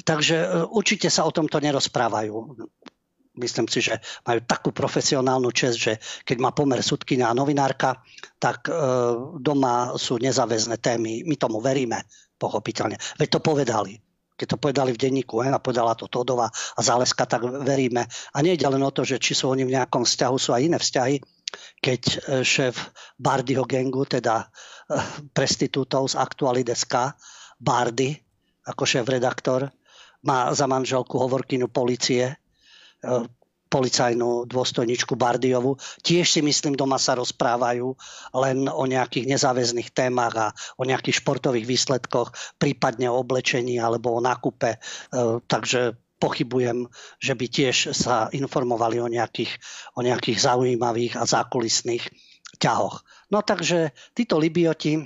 Takže 0.03 0.37
e, 0.37 0.47
určite 0.69 1.09
sa 1.09 1.25
o 1.25 1.33
tomto 1.33 1.63
nerozprávajú 1.63 2.35
myslím 3.39 3.67
si, 3.69 3.81
že 3.81 3.97
majú 4.29 4.45
takú 4.45 4.71
profesionálnu 4.75 5.49
čest, 5.53 5.77
že 5.81 5.93
keď 6.25 6.37
má 6.41 6.51
pomer 6.53 6.85
sudkynia 6.85 7.33
a 7.33 7.37
novinárka, 7.37 8.05
tak 8.37 8.69
e, 8.69 8.73
doma 9.41 9.97
sú 9.97 10.21
nezáväzné 10.21 10.77
témy. 10.77 11.25
My 11.25 11.37
tomu 11.41 11.65
veríme, 11.65 12.05
pochopiteľne. 12.37 13.01
Veď 13.17 13.39
to 13.39 13.41
povedali. 13.41 13.97
Keď 14.37 14.59
to 14.59 14.59
povedali 14.59 14.91
v 14.97 15.01
denníku, 15.01 15.39
a 15.45 15.63
povedala 15.63 15.95
to 15.95 16.11
Todova 16.11 16.51
a 16.51 16.81
Záleska, 16.81 17.29
tak 17.29 17.47
veríme. 17.47 18.09
A 18.35 18.39
nie 18.43 18.59
je 18.59 18.67
len 18.67 18.83
o 18.83 18.91
to, 18.91 19.07
že 19.07 19.23
či 19.23 19.39
sú 19.39 19.53
oni 19.53 19.63
v 19.63 19.79
nejakom 19.79 20.03
vzťahu, 20.03 20.37
sú 20.37 20.51
aj 20.53 20.63
iné 20.67 20.79
vzťahy. 20.83 21.17
Keď 21.81 22.03
e, 22.03 22.17
šéf 22.43 22.75
Bardyho 23.17 23.65
gengu, 23.65 24.05
teda 24.05 24.45
e, 24.45 24.47
prestitútov 25.33 26.13
z 26.13 26.19
Aktualideska, 26.21 27.17
Bardy, 27.63 28.19
ako 28.67 28.83
šéf 28.83 29.07
redaktor, 29.07 29.71
má 30.23 30.51
za 30.55 30.71
manželku 30.71 31.19
hovorkyňu 31.19 31.67
policie, 31.71 32.42
policajnú 33.73 34.45
dôstojničku 34.45 35.17
Bardiovu. 35.17 35.81
Tiež 36.05 36.29
si 36.29 36.41
myslím, 36.45 36.77
doma 36.77 37.01
sa 37.01 37.17
rozprávajú 37.17 37.97
len 38.37 38.69
o 38.69 38.85
nejakých 38.85 39.25
nezáväzných 39.33 39.97
témach 39.97 40.35
a 40.37 40.49
o 40.77 40.85
nejakých 40.85 41.25
športových 41.25 41.65
výsledkoch, 41.65 42.61
prípadne 42.61 43.09
o 43.09 43.17
oblečení 43.17 43.81
alebo 43.81 44.13
o 44.13 44.21
nákupe. 44.21 44.77
E, 44.77 44.79
takže 45.49 45.97
pochybujem, 46.21 46.85
že 47.17 47.33
by 47.33 47.47
tiež 47.49 47.97
sa 47.97 48.29
informovali 48.29 49.01
o 49.01 49.09
nejakých, 49.09 49.57
o 49.97 50.05
nejakých 50.05 50.39
zaujímavých 50.39 51.17
a 51.17 51.25
zákulisných 51.25 52.13
ťahoch. 52.61 53.01
No 53.33 53.41
takže 53.41 53.97
títo 54.13 54.37
Libioti 54.37 55.01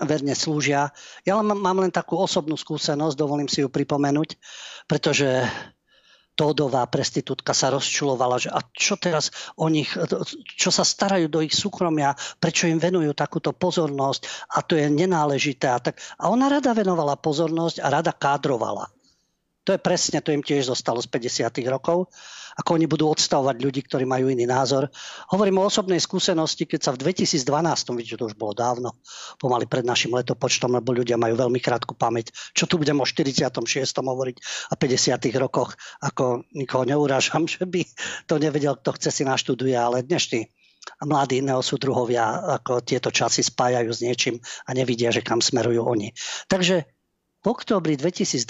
verne 0.00 0.32
slúžia. 0.32 0.88
Ja 1.28 1.36
mám 1.44 1.78
len 1.84 1.92
takú 1.92 2.16
osobnú 2.16 2.56
skúsenosť, 2.56 3.14
dovolím 3.20 3.52
si 3.52 3.60
ju 3.60 3.68
pripomenúť, 3.68 4.40
pretože 4.88 5.44
Tódová 6.38 6.86
prestitútka 6.88 7.52
sa 7.52 7.68
rozčulovala, 7.74 8.40
že 8.40 8.48
a 8.48 8.64
čo 8.72 8.96
teraz 8.96 9.28
o 9.58 9.68
nich, 9.68 9.92
čo 10.56 10.70
sa 10.72 10.86
starajú 10.86 11.28
do 11.28 11.44
ich 11.44 11.52
súkromia, 11.52 12.16
prečo 12.40 12.64
im 12.70 12.80
venujú 12.80 13.12
takúto 13.12 13.52
pozornosť 13.52 14.48
a 14.56 14.64
to 14.64 14.78
je 14.78 14.88
nenáležité. 14.88 15.68
A, 15.68 15.82
tak, 15.82 16.00
a 16.16 16.32
ona 16.32 16.48
rada 16.48 16.72
venovala 16.72 17.20
pozornosť 17.20 17.82
a 17.84 17.88
rada 17.92 18.12
kádrovala. 18.14 18.88
To 19.70 19.78
je 19.78 19.86
presne, 19.86 20.18
to 20.18 20.34
im 20.34 20.42
tiež 20.42 20.66
zostalo 20.66 20.98
z 20.98 21.06
50. 21.06 21.46
rokov 21.70 22.10
ako 22.58 22.76
oni 22.76 22.90
budú 22.90 23.06
odstavovať 23.08 23.56
ľudí, 23.62 23.80
ktorí 23.86 24.02
majú 24.04 24.26
iný 24.26 24.44
názor. 24.44 24.90
Hovorím 25.30 25.62
o 25.62 25.70
osobnej 25.70 26.02
skúsenosti, 26.02 26.66
keď 26.66 26.80
sa 26.82 26.90
v 26.92 27.06
2012, 27.06 27.46
vidíte, 27.94 28.18
to 28.18 28.26
už 28.26 28.34
bolo 28.34 28.52
dávno, 28.52 28.98
pomaly 29.38 29.70
pred 29.70 29.86
našim 29.86 30.10
letopočtom, 30.12 30.74
lebo 30.74 30.90
ľudia 30.90 31.14
majú 31.14 31.38
veľmi 31.38 31.62
krátku 31.62 31.94
pamäť. 31.94 32.34
Čo 32.52 32.66
tu 32.66 32.74
budem 32.76 32.98
o 32.98 33.06
46. 33.06 33.54
hovoriť 34.02 34.36
a 34.68 34.74
50. 34.74 35.30
rokoch, 35.38 35.78
ako 36.02 36.44
nikoho 36.52 36.82
neurážam, 36.82 37.46
že 37.54 37.62
by 37.62 37.86
to 38.26 38.42
nevedel, 38.42 38.74
kto 38.76 38.98
chce 38.98 39.10
si 39.14 39.22
naštuduje, 39.22 39.78
ale 39.78 40.02
dnešní 40.02 40.50
mladí 41.04 41.44
neosudruhovia 41.44 42.56
ako 42.60 42.80
tieto 42.80 43.12
časy 43.12 43.44
spájajú 43.44 43.92
s 43.92 44.00
niečím 44.00 44.36
a 44.64 44.72
nevidia, 44.72 45.12
že 45.12 45.20
kam 45.20 45.44
smerujú 45.44 45.84
oni. 45.84 46.16
Takže 46.48 46.99
v 47.40 47.46
oktobri 47.48 47.96
2012 47.96 48.44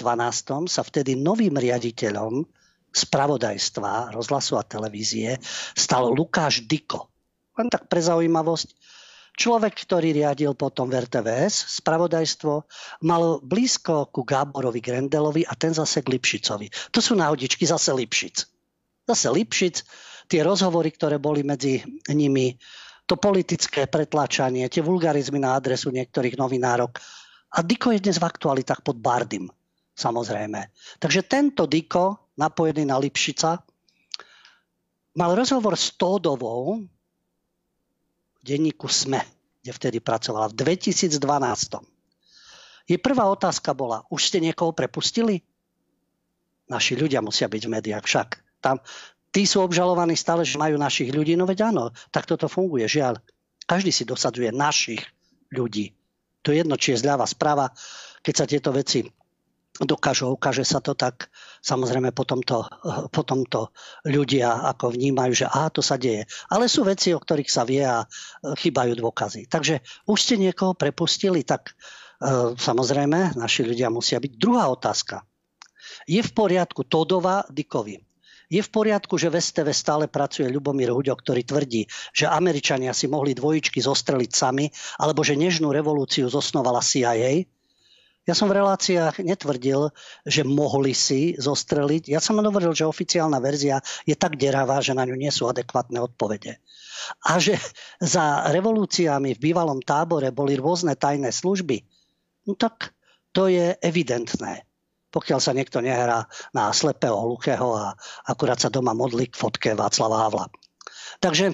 sa 0.67 0.81
vtedy 0.83 1.15
novým 1.15 1.55
riaditeľom 1.55 2.43
spravodajstva, 2.91 4.11
rozhlasu 4.11 4.59
a 4.59 4.67
televízie 4.67 5.39
stal 5.75 6.11
Lukáš 6.11 6.67
Diko. 6.67 7.07
Len 7.55 7.71
tak 7.71 7.87
pre 7.87 8.03
zaujímavosť. 8.03 8.75
Človek, 9.31 9.87
ktorý 9.87 10.11
riadil 10.11 10.51
potom 10.59 10.91
v 10.91 11.07
RTVS 11.07 11.79
spravodajstvo, 11.79 12.53
mal 13.07 13.39
blízko 13.39 14.11
ku 14.11 14.27
Gáborovi 14.27 14.83
Grendelovi 14.83 15.47
a 15.47 15.55
ten 15.55 15.71
zase 15.71 16.03
k 16.03 16.11
Lipšicovi. 16.11 16.91
To 16.91 16.99
sú 16.99 17.15
náhodičky 17.15 17.63
zase 17.63 17.95
Lipšic. 17.95 18.43
Zase 19.07 19.27
Lipšic, 19.31 19.75
tie 20.27 20.43
rozhovory, 20.43 20.91
ktoré 20.91 21.15
boli 21.15 21.47
medzi 21.47 21.79
nimi, 22.11 22.59
to 23.07 23.15
politické 23.15 23.87
pretláčanie, 23.87 24.67
tie 24.67 24.83
vulgarizmy 24.83 25.39
na 25.39 25.55
adresu 25.55 25.91
niektorých 25.95 26.35
novinárok. 26.35 26.99
A 27.51 27.59
Diko 27.67 27.91
je 27.91 27.99
dnes 27.99 28.15
v 28.15 28.27
aktualitách 28.27 28.79
pod 28.79 28.95
Bardym, 28.95 29.51
samozrejme. 29.91 30.71
Takže 31.03 31.27
tento 31.27 31.67
Diko 31.67 32.31
napojený 32.39 32.87
na 32.87 32.97
Lipšica, 32.97 33.59
mal 35.19 35.31
rozhovor 35.35 35.75
s 35.75 35.91
Tódovou 35.99 36.79
v 38.39 38.41
denníku 38.41 38.87
SME, 38.87 39.21
kde 39.61 39.71
vtedy 39.75 39.97
pracovala, 39.99 40.49
v 40.49 40.57
2012. 40.79 41.21
Jej 42.89 42.99
prvá 42.99 43.29
otázka 43.29 43.75
bola, 43.77 44.01
už 44.09 44.31
ste 44.31 44.39
niekoho 44.41 44.73
prepustili? 44.73 45.43
Naši 46.71 46.95
ľudia 46.95 47.19
musia 47.19 47.51
byť 47.51 47.61
v 47.67 47.73
médiách 47.77 48.03
však. 48.07 48.29
Tam, 48.63 48.79
tí 49.29 49.43
sú 49.43 49.59
obžalovaní 49.61 50.15
stále, 50.15 50.47
že 50.47 50.57
majú 50.57 50.79
našich 50.79 51.11
ľudí, 51.11 51.35
no 51.35 51.45
veď 51.45 51.69
áno, 51.69 51.91
tak 52.09 52.25
toto 52.25 52.47
funguje, 52.47 52.87
žiaľ. 52.87 53.19
Každý 53.67 53.91
si 53.91 54.07
dosadzuje 54.07 54.49
našich 54.55 55.03
ľudí. 55.51 55.93
To 56.41 56.53
je 56.53 56.61
jedno, 56.61 56.75
či 56.77 56.93
je 56.93 57.01
zľava 57.05 57.25
správa, 57.29 57.69
keď 58.21 58.33
sa 58.33 58.45
tieto 58.45 58.69
veci 58.73 59.05
dokážu, 59.79 60.29
ukáže 60.29 60.67
sa 60.67 60.83
to 60.83 60.93
tak, 60.93 61.31
samozrejme 61.63 62.11
potom 62.11 62.43
to, 62.43 62.67
potom 63.15 63.47
to 63.47 63.71
ľudia 64.05 64.67
ako 64.75 64.93
vnímajú, 64.93 65.45
že 65.45 65.47
aha, 65.47 65.73
to 65.73 65.81
sa 65.81 65.95
deje. 65.95 66.27
Ale 66.51 66.67
sú 66.67 66.85
veci, 66.85 67.15
o 67.15 67.19
ktorých 67.21 67.49
sa 67.49 67.63
vie 67.65 67.81
a 67.81 68.03
e, 68.03 68.07
chýbajú 68.53 68.93
dôkazy. 68.99 69.47
Takže 69.47 69.81
už 70.05 70.17
ste 70.19 70.35
niekoho 70.37 70.77
prepustili, 70.77 71.41
tak 71.41 71.71
e, 71.71 71.73
samozrejme 72.53 73.39
naši 73.39 73.65
ľudia 73.65 73.89
musia 73.89 74.19
byť. 74.21 74.31
Druhá 74.37 74.69
otázka. 74.69 75.23
Je 76.05 76.21
v 76.21 76.31
poriadku 76.35 76.85
Todova 76.85 77.47
Dikovi? 77.49 78.10
Je 78.51 78.59
v 78.59 78.67
poriadku, 78.67 79.15
že 79.15 79.31
v 79.31 79.39
STV 79.39 79.71
stále 79.71 80.05
pracuje 80.11 80.51
Ľubomír 80.51 80.91
Huďo, 80.91 81.15
ktorý 81.15 81.47
tvrdí, 81.47 81.87
že 82.11 82.27
Američania 82.27 82.91
si 82.91 83.07
mohli 83.07 83.31
dvojičky 83.31 83.79
zostreliť 83.79 84.31
sami, 84.35 84.67
alebo 84.99 85.23
že 85.23 85.39
nežnú 85.39 85.71
revolúciu 85.71 86.27
zosnovala 86.27 86.83
CIA? 86.83 87.47
Ja 88.27 88.35
som 88.37 88.51
v 88.51 88.59
reláciách 88.59 89.23
netvrdil, 89.23 89.89
že 90.27 90.43
mohli 90.45 90.91
si 90.91 91.33
zostreliť. 91.39 92.11
Ja 92.11 92.19
som 92.19 92.37
hovoril, 92.37 92.75
že 92.75 92.85
oficiálna 92.85 93.39
verzia 93.39 93.79
je 94.03 94.13
tak 94.13 94.35
deravá, 94.35 94.83
že 94.83 94.93
na 94.93 95.07
ňu 95.07 95.15
nie 95.15 95.31
sú 95.31 95.47
adekvátne 95.47 95.97
odpovede. 96.03 96.59
A 97.25 97.41
že 97.41 97.57
za 97.97 98.45
revolúciami 98.51 99.33
v 99.33 99.43
bývalom 99.49 99.81
tábore 99.81 100.29
boli 100.29 100.59
rôzne 100.59 100.93
tajné 100.93 101.33
služby, 101.33 101.81
no 102.45 102.53
tak 102.53 102.93
to 103.31 103.47
je 103.47 103.73
evidentné. 103.79 104.67
Pokiaľ 105.11 105.39
sa 105.43 105.51
niekto 105.51 105.83
nehrá 105.83 106.25
na 106.55 106.71
slepého, 106.71 107.19
hluchého 107.19 107.67
a 107.75 107.93
akurát 108.25 108.57
sa 108.57 108.71
doma 108.71 108.95
modlí 108.95 109.27
k 109.29 109.37
fotke 109.37 109.75
Václava 109.75 110.23
Havla. 110.23 110.47
Takže 111.19 111.53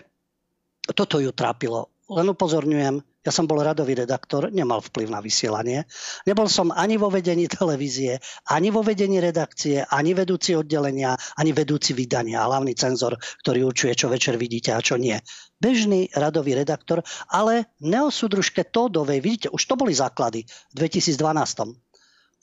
toto 0.87 1.19
ju 1.19 1.35
trápilo. 1.35 1.91
Len 2.07 2.31
upozorňujem, 2.31 3.03
Ja 3.27 3.35
som 3.35 3.43
bol 3.43 3.59
radový 3.59 3.91
redaktor, 3.91 4.47
nemal 4.55 4.79
vplyv 4.79 5.11
na 5.11 5.19
vysielanie. 5.19 5.83
Nebol 6.23 6.47
som 6.47 6.71
ani 6.71 6.95
vo 6.95 7.11
vedení 7.11 7.51
televízie, 7.51 8.23
ani 8.47 8.71
vo 8.71 8.79
vedení 8.79 9.19
redakcie, 9.19 9.83
ani 9.83 10.15
vedúci 10.15 10.55
oddelenia, 10.55 11.11
ani 11.35 11.51
vedúci 11.51 11.91
vydania, 11.91 12.47
hlavný 12.47 12.71
cenzor, 12.71 13.19
ktorý 13.43 13.67
určuje, 13.67 13.99
čo 13.99 14.07
večer 14.07 14.39
vidíte 14.39 14.71
a 14.71 14.79
čo 14.79 14.95
nie. 14.95 15.19
Bežný 15.59 16.07
radový 16.15 16.55
redaktor, 16.55 17.03
ale 17.27 17.67
neosudružke 17.83 18.63
Tódovej, 18.71 19.19
vidíte, 19.19 19.47
už 19.51 19.59
to 19.59 19.75
boli 19.75 19.91
základy 19.91 20.47
v 20.47 20.87
2012 20.87 21.19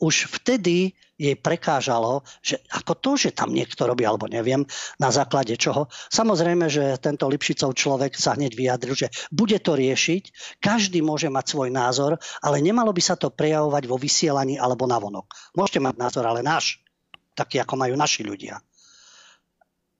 už 0.03 0.27
vtedy 0.41 0.95
jej 1.15 1.39
prekážalo, 1.39 2.27
že 2.43 2.59
ako 2.75 2.93
to, 2.99 3.11
že 3.15 3.31
tam 3.31 3.55
niekto 3.55 3.87
robí, 3.87 4.03
alebo 4.03 4.27
neviem, 4.27 4.67
na 4.99 5.15
základe 5.15 5.55
čoho. 5.55 5.87
Samozrejme, 6.11 6.67
že 6.67 6.99
tento 6.99 7.31
Lipšicov 7.31 7.79
človek 7.79 8.19
sa 8.19 8.35
hneď 8.35 8.59
vyjadril, 8.59 8.99
že 8.99 9.09
bude 9.31 9.55
to 9.63 9.79
riešiť, 9.79 10.59
každý 10.59 11.07
môže 11.07 11.31
mať 11.31 11.55
svoj 11.55 11.71
názor, 11.71 12.19
ale 12.43 12.59
nemalo 12.59 12.91
by 12.91 13.03
sa 13.03 13.15
to 13.15 13.31
prejavovať 13.31 13.87
vo 13.87 13.95
vysielaní 13.95 14.59
alebo 14.59 14.91
na 14.91 14.99
vonok. 14.99 15.31
Môžete 15.55 15.79
mať 15.79 15.95
názor, 16.03 16.27
ale 16.27 16.43
náš, 16.43 16.83
taký 17.39 17.63
ako 17.63 17.79
majú 17.79 17.95
naši 17.95 18.27
ľudia. 18.27 18.59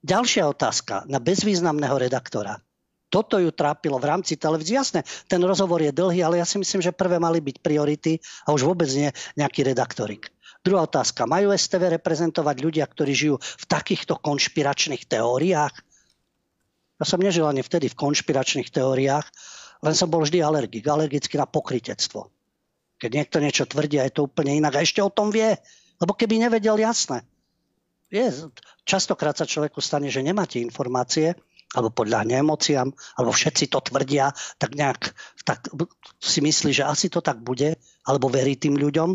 Ďalšia 0.05 0.45
otázka 0.45 1.07
na 1.07 1.17
bezvýznamného 1.23 1.97
redaktora 1.97 2.59
toto 3.09 3.37
ju 3.39 3.53
trápilo 3.53 3.95
v 4.01 4.09
rámci 4.11 4.35
televízie. 4.35 4.75
Jasné, 4.75 5.01
ten 5.29 5.39
rozhovor 5.39 5.79
je 5.79 5.93
dlhý, 5.93 6.25
ale 6.25 6.41
ja 6.41 6.45
si 6.47 6.57
myslím, 6.57 6.81
že 6.81 6.91
prvé 6.91 7.21
mali 7.21 7.39
byť 7.39 7.61
priority 7.61 8.19
a 8.43 8.51
už 8.51 8.65
vôbec 8.65 8.89
nie 8.91 9.09
nejaký 9.37 9.63
redaktorik. 9.63 10.33
Druhá 10.65 10.89
otázka. 10.89 11.29
Majú 11.29 11.53
STV 11.53 12.01
reprezentovať 12.01 12.57
ľudia, 12.65 12.85
ktorí 12.89 13.13
žijú 13.13 13.35
v 13.37 13.65
takýchto 13.69 14.17
konšpiračných 14.17 15.05
teóriách? 15.05 15.75
Ja 16.97 17.05
som 17.05 17.21
nežil 17.21 17.45
ani 17.45 17.61
vtedy 17.61 17.85
v 17.93 17.99
konšpiračných 17.99 18.73
teóriách, 18.73 19.27
len 19.85 19.93
som 19.93 20.09
bol 20.09 20.25
vždy 20.25 20.41
alergik, 20.41 20.81
alergický 20.89 21.37
na 21.37 21.45
pokritectvo. 21.45 22.33
Keď 22.97 23.11
niekto 23.13 23.37
niečo 23.37 23.69
tvrdí 23.69 24.01
a 24.01 24.07
je 24.09 24.15
to 24.17 24.25
úplne 24.25 24.57
inak 24.57 24.79
a 24.79 24.81
ešte 24.81 25.03
o 25.03 25.13
tom 25.13 25.29
vie, 25.29 25.53
lebo 26.01 26.17
keby 26.17 26.41
nevedel, 26.41 26.81
jasné. 26.81 27.21
Je, 28.09 28.25
častokrát 28.87 29.37
sa 29.37 29.45
človeku 29.45 29.83
stane, 29.83 30.09
že 30.09 30.25
nemáte 30.25 30.57
informácie 30.57 31.37
alebo 31.75 31.91
podľahne 31.91 32.39
emóciám, 32.39 32.87
alebo 33.19 33.31
všetci 33.35 33.67
to 33.67 33.83
tvrdia, 33.83 34.31
tak 34.55 34.79
nejak 34.79 35.11
tak 35.45 35.69
si 36.17 36.41
myslí, 36.41 36.71
že 36.73 36.87
asi 36.87 37.11
to 37.11 37.21
tak 37.21 37.43
bude, 37.43 37.77
alebo 38.07 38.31
verí 38.31 38.57
tým 38.57 38.79
ľuďom. 38.79 39.13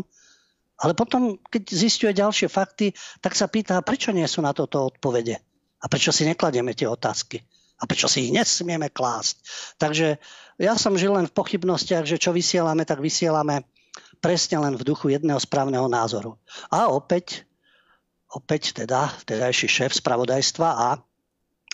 Ale 0.81 0.97
potom, 0.97 1.37
keď 1.51 1.63
zistuje 1.69 2.11
ďalšie 2.15 2.47
fakty, 2.47 2.95
tak 3.21 3.35
sa 3.37 3.51
pýta, 3.51 3.83
prečo 3.85 4.15
nie 4.15 4.25
sú 4.25 4.41
na 4.41 4.55
toto 4.55 4.89
odpovede? 4.89 5.37
A 5.81 5.85
prečo 5.91 6.09
si 6.15 6.25
nekladieme 6.25 6.73
tie 6.73 6.87
otázky? 6.89 7.43
A 7.81 7.89
prečo 7.89 8.05
si 8.05 8.29
ich 8.29 8.33
nesmieme 8.33 8.93
klásť? 8.93 9.35
Takže 9.81 10.21
ja 10.61 10.73
som 10.77 10.97
žil 10.97 11.17
len 11.17 11.25
v 11.25 11.33
pochybnostiach, 11.33 12.05
že 12.05 12.21
čo 12.21 12.29
vysielame, 12.33 12.85
tak 12.85 13.01
vysielame 13.01 13.65
presne 14.21 14.61
len 14.61 14.73
v 14.77 14.85
duchu 14.85 15.09
jedného 15.09 15.41
správneho 15.41 15.89
názoru. 15.89 16.37
A 16.69 16.93
opäť, 16.93 17.43
opäť 18.29 18.77
teda, 18.77 19.09
vtedajší 19.25 19.67
šéf 19.67 19.91
spravodajstva 19.97 20.69
a 20.69 20.87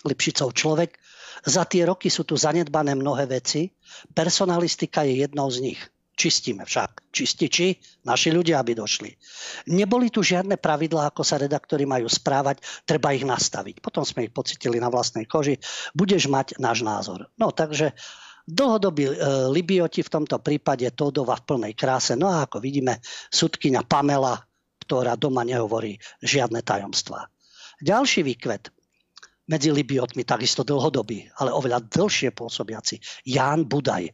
Lipšicov 0.05 0.53
človek. 0.53 0.99
Za 1.47 1.65
tie 1.65 1.87
roky 1.87 2.11
sú 2.11 2.27
tu 2.27 2.37
zanedbané 2.37 2.93
mnohé 2.93 3.25
veci. 3.29 3.71
Personalistika 4.13 5.05
je 5.07 5.25
jednou 5.25 5.47
z 5.49 5.71
nich. 5.71 5.81
Čistíme 6.17 6.65
však. 6.65 7.13
Čističi, 7.13 7.77
naši 8.09 8.33
ľudia, 8.33 8.57
aby 8.57 8.73
došli. 8.73 9.13
Neboli 9.69 10.09
tu 10.09 10.25
žiadne 10.25 10.57
pravidlá, 10.57 11.13
ako 11.13 11.21
sa 11.21 11.37
redaktori 11.37 11.85
majú 11.85 12.09
správať, 12.09 12.57
treba 12.89 13.13
ich 13.13 13.21
nastaviť. 13.21 13.85
Potom 13.85 14.01
sme 14.01 14.25
ich 14.25 14.33
pocitili 14.33 14.81
na 14.81 14.89
vlastnej 14.89 15.29
koži. 15.29 15.61
Budeš 15.93 16.25
mať 16.25 16.57
náš 16.57 16.81
názor. 16.81 17.29
No 17.37 17.53
takže 17.53 17.93
dlhodobí 18.49 19.05
e, 19.05 19.13
Libioti 19.53 20.01
v 20.01 20.09
tomto 20.09 20.41
prípade 20.41 20.89
Todova 20.97 21.37
v 21.37 21.45
plnej 21.53 21.73
kráse. 21.77 22.17
No 22.17 22.33
a 22.33 22.49
ako 22.49 22.65
vidíme, 22.65 22.97
sudkynia 23.29 23.85
Pamela, 23.85 24.41
ktorá 24.81 25.13
doma 25.21 25.45
nehovorí 25.45 26.01
žiadne 26.25 26.65
tajomstvá. 26.65 27.29
Ďalší 27.77 28.25
výkvet 28.25 28.73
medzi 29.47 29.71
Libiotmi 29.71 30.27
takisto 30.27 30.61
dlhodobý, 30.67 31.27
ale 31.39 31.55
oveľa 31.55 31.87
dlhšie 31.87 32.35
pôsobiaci. 32.35 32.99
Ján 33.27 33.65
Budaj. 33.65 34.11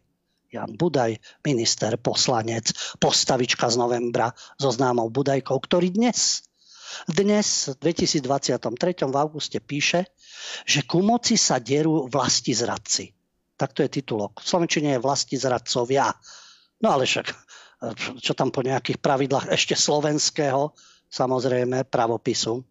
Jan 0.54 0.78
Budaj, 0.78 1.18
minister, 1.42 1.98
poslanec, 1.98 2.70
postavička 3.02 3.74
z 3.74 3.76
novembra 3.82 4.30
so 4.62 4.70
známou 4.70 5.10
Budajkou, 5.10 5.58
ktorý 5.58 5.90
dnes, 5.90 6.46
dnes 7.10 7.74
v 7.82 7.90
2023 7.90 9.10
v 9.10 9.16
auguste 9.18 9.58
píše, 9.58 10.06
že 10.70 10.86
ku 10.86 11.02
moci 11.02 11.42
sa 11.42 11.58
derú 11.58 12.06
vlasti 12.06 12.54
zradci. 12.54 13.10
Tak 13.58 13.74
to 13.74 13.82
je 13.86 13.90
titulok. 13.90 14.42
V 14.42 14.46
Slovenčine 14.46 14.98
je 14.98 15.02
vlasti 15.02 15.34
zradcovia. 15.38 16.14
No 16.86 16.94
ale 16.94 17.10
však, 17.10 17.28
čo 18.22 18.38
tam 18.38 18.54
po 18.54 18.62
nejakých 18.62 19.02
pravidlách 19.02 19.50
ešte 19.50 19.74
slovenského, 19.74 20.74
samozrejme, 21.10 21.90
pravopisu 21.90 22.62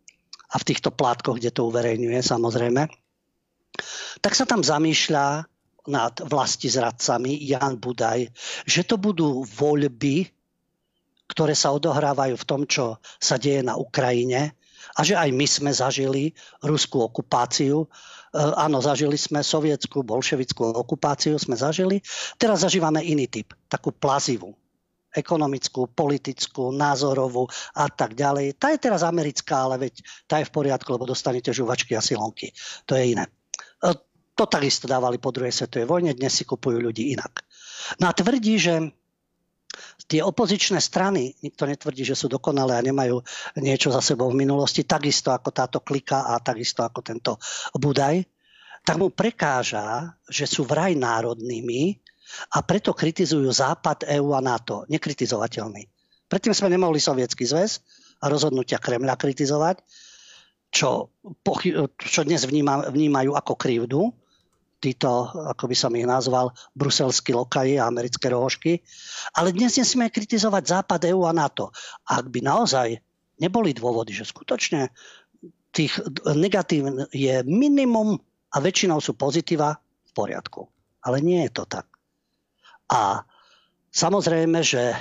a 0.53 0.57
v 0.61 0.67
týchto 0.69 0.93
plátkoch, 0.93 1.41
kde 1.41 1.51
to 1.51 1.67
uverejňuje 1.69 2.21
samozrejme, 2.21 2.85
tak 4.21 4.33
sa 4.37 4.45
tam 4.45 4.61
zamýšľa 4.61 5.49
nad 5.88 6.15
vlasti 6.23 6.71
zradcami 6.71 7.43
Jan 7.43 7.81
Budaj, 7.81 8.31
že 8.69 8.87
to 8.87 9.01
budú 9.01 9.43
voľby, 9.43 10.31
ktoré 11.27 11.57
sa 11.57 11.75
odohrávajú 11.75 12.37
v 12.37 12.49
tom, 12.49 12.62
čo 12.69 13.01
sa 13.19 13.41
deje 13.41 13.65
na 13.65 13.75
Ukrajine 13.75 14.55
a 14.95 15.01
že 15.03 15.17
aj 15.17 15.33
my 15.33 15.47
sme 15.49 15.71
zažili 15.73 16.37
ruskú 16.61 17.01
okupáciu. 17.01 17.83
E, 17.83 17.87
áno, 18.38 18.85
zažili 18.85 19.17
sme 19.17 19.41
sovietskú, 19.41 20.05
bolševickú 20.05 20.77
okupáciu, 20.77 21.41
sme 21.41 21.57
zažili. 21.57 22.05
Teraz 22.37 22.62
zažívame 22.62 23.01
iný 23.01 23.27
typ, 23.27 23.57
takú 23.73 23.91
plazivú 23.91 24.53
ekonomickú, 25.12 25.92
politickú, 25.92 26.72
názorovú 26.72 27.44
a 27.77 27.87
tak 27.92 28.16
ďalej. 28.16 28.57
Tá 28.57 28.72
je 28.72 28.81
teraz 28.81 29.05
americká, 29.05 29.68
ale 29.68 29.88
veď 29.88 29.94
tá 30.25 30.40
je 30.40 30.48
v 30.48 30.55
poriadku, 30.55 30.88
lebo 30.88 31.05
dostanete 31.05 31.53
žuvačky 31.53 31.92
a 31.94 32.03
silonky. 32.03 32.51
To 32.88 32.96
je 32.96 33.12
iné. 33.12 33.29
E, 33.81 33.90
to 34.33 34.44
takisto 34.48 34.88
dávali 34.88 35.20
po 35.20 35.31
druhej 35.31 35.53
svetovej 35.53 35.85
vojne, 35.85 36.16
dnes 36.16 36.33
si 36.33 36.48
kupujú 36.48 36.81
ľudí 36.81 37.12
inak. 37.12 37.44
No 38.01 38.09
a 38.09 38.16
tvrdí, 38.16 38.57
že 38.57 38.75
tie 40.09 40.20
opozičné 40.20 40.81
strany, 40.81 41.33
nikto 41.40 41.64
netvrdí, 41.64 42.05
že 42.05 42.16
sú 42.16 42.29
dokonalé 42.29 42.77
a 42.77 42.85
nemajú 42.85 43.20
niečo 43.61 43.88
za 43.88 44.05
sebou 44.05 44.29
v 44.33 44.40
minulosti, 44.44 44.85
takisto 44.85 45.33
ako 45.33 45.48
táto 45.53 45.79
klika 45.81 46.29
a 46.29 46.40
takisto 46.40 46.85
ako 46.85 47.01
tento 47.01 47.33
Budaj, 47.77 48.20
tak 48.83 48.98
mu 48.98 49.14
prekáža, 49.14 50.18
že 50.27 50.44
sú 50.44 50.66
vraj 50.66 50.98
národnými 50.98 52.03
a 52.53 52.59
preto 52.64 52.97
kritizujú 52.97 53.49
Západ, 53.53 54.09
EÚ 54.09 54.33
a 54.37 54.40
NATO. 54.40 54.85
Nekritizovateľný. 54.88 55.88
Predtým 56.29 56.57
sme 56.57 56.73
nemohli 56.73 56.97
Sovietský 56.97 57.45
zväz 57.45 57.85
a 58.25 58.33
rozhodnutia 58.33 58.81
Kremľa 58.81 59.21
kritizovať, 59.21 59.85
čo, 60.73 61.12
čo 62.01 62.21
dnes 62.25 62.49
vníma, 62.49 62.88
vnímajú 62.88 63.37
ako 63.37 63.53
krivdu, 63.61 64.09
títo, 64.83 65.29
ako 65.31 65.68
by 65.68 65.77
som 65.77 65.92
ich 65.95 66.09
nazval, 66.09 66.51
bruselskí 66.75 67.37
lokaji 67.37 67.79
a 67.79 67.87
americké 67.87 68.33
rohožky. 68.33 68.83
Ale 69.37 69.53
dnes 69.53 69.77
nesmieme 69.79 70.11
kritizovať 70.11 70.62
Západ, 70.64 71.07
EU 71.12 71.29
a 71.29 71.37
NATO. 71.37 71.71
Ak 72.09 72.33
by 72.33 72.40
naozaj 72.42 72.99
neboli 73.38 73.77
dôvody, 73.77 74.16
že 74.16 74.27
skutočne 74.27 74.90
tých 75.71 76.01
negatív 76.33 77.09
je 77.14 77.45
minimum 77.45 78.18
a 78.53 78.57
väčšinou 78.59 78.99
sú 78.99 79.14
pozitíva, 79.14 79.77
v 80.12 80.12
poriadku. 80.12 80.68
Ale 81.09 81.25
nie 81.25 81.40
je 81.49 81.53
to 81.57 81.64
tak. 81.64 81.92
A 82.90 83.23
samozrejme, 83.92 84.64
že 84.64 84.95
e, 84.95 84.97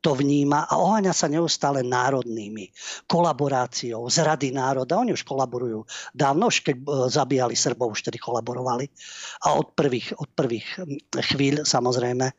to 0.00 0.14
vníma 0.14 0.70
a 0.70 0.78
oháňa 0.78 1.10
sa 1.10 1.26
neustále 1.26 1.82
národnými 1.82 2.70
kolaboráciou 3.10 4.06
z 4.06 4.22
Rady 4.22 4.54
národa. 4.54 5.02
Oni 5.02 5.10
už 5.10 5.26
kolaborujú 5.26 5.82
dávno, 6.14 6.46
už 6.46 6.62
keď 6.62 6.76
e, 6.78 6.84
zabíjali 7.10 7.58
Srbov, 7.58 7.98
už 7.98 8.06
tedy 8.06 8.22
kolaborovali. 8.22 8.86
A 9.50 9.58
od 9.58 9.74
prvých, 9.74 10.14
od 10.14 10.30
prvých 10.30 10.66
chvíľ 11.34 11.66
samozrejme 11.66 12.30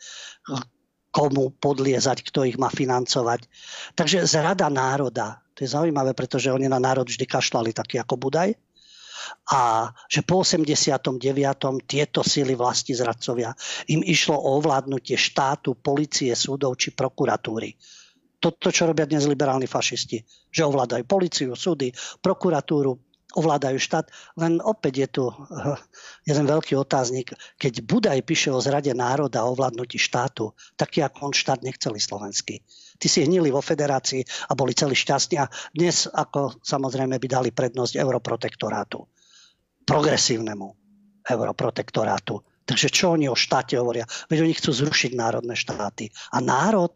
komu 1.12 1.50
podliezať, 1.58 2.22
kto 2.30 2.46
ich 2.46 2.62
má 2.62 2.70
financovať. 2.70 3.50
Takže 3.98 4.30
z 4.30 4.34
Rada 4.38 4.70
národa, 4.70 5.42
to 5.58 5.66
je 5.66 5.74
zaujímavé, 5.74 6.14
pretože 6.14 6.54
oni 6.54 6.70
na 6.70 6.78
národ 6.78 7.10
vždy 7.10 7.26
kašľali 7.26 7.74
taký 7.74 7.98
ako 7.98 8.22
Budaj, 8.22 8.54
a 9.52 9.92
že 10.12 10.22
po 10.24 10.44
89. 10.44 11.22
tieto 11.88 12.20
síly 12.24 12.54
vlasti 12.54 12.92
zradcovia 12.92 13.56
im 13.92 14.04
išlo 14.04 14.36
o 14.36 14.60
ovládnutie 14.60 15.16
štátu, 15.16 15.80
policie, 15.80 16.36
súdov 16.36 16.76
či 16.76 16.92
prokuratúry. 16.92 17.76
Toto, 18.38 18.70
čo 18.70 18.86
robia 18.86 19.10
dnes 19.10 19.26
liberálni 19.26 19.66
fašisti, 19.66 20.22
že 20.54 20.62
ovládajú 20.62 21.04
policiu, 21.10 21.58
súdy, 21.58 21.90
prokuratúru, 22.22 22.94
ovládajú 23.34 23.78
štát. 23.82 24.06
Len 24.38 24.62
opäť 24.62 24.94
je 25.04 25.08
tu 25.10 25.24
eh, 25.30 25.36
jeden 26.30 26.46
veľký 26.46 26.78
otáznik. 26.78 27.34
Keď 27.58 27.84
Budaj 27.84 28.20
píše 28.24 28.54
o 28.54 28.62
zrade 28.62 28.94
národa 28.94 29.42
a 29.42 29.50
ovládnutí 29.50 29.98
štátu, 29.98 30.54
taký 30.78 31.02
ako 31.02 31.32
on 31.32 31.34
štát 31.34 31.66
nechceli 31.66 31.98
slovenský. 31.98 32.62
Tí 32.98 33.08
si 33.10 33.26
hnili 33.26 33.50
vo 33.50 33.62
federácii 33.62 34.22
a 34.50 34.58
boli 34.58 34.78
celí 34.78 34.94
šťastní 34.94 35.38
a 35.42 35.50
dnes 35.74 36.06
ako 36.10 36.62
samozrejme 36.62 37.18
by 37.18 37.28
dali 37.30 37.50
prednosť 37.54 37.98
europrotektorátu 37.98 39.17
progresívnemu 39.88 40.76
europrotektorátu. 41.24 42.44
Takže 42.68 42.92
čo 42.92 43.16
oni 43.16 43.32
o 43.32 43.36
štáte 43.40 43.80
hovoria? 43.80 44.04
Veď 44.28 44.44
oni 44.44 44.54
chcú 44.60 44.76
zrušiť 44.76 45.16
národné 45.16 45.56
štáty. 45.56 46.12
A 46.36 46.44
národ, 46.44 46.92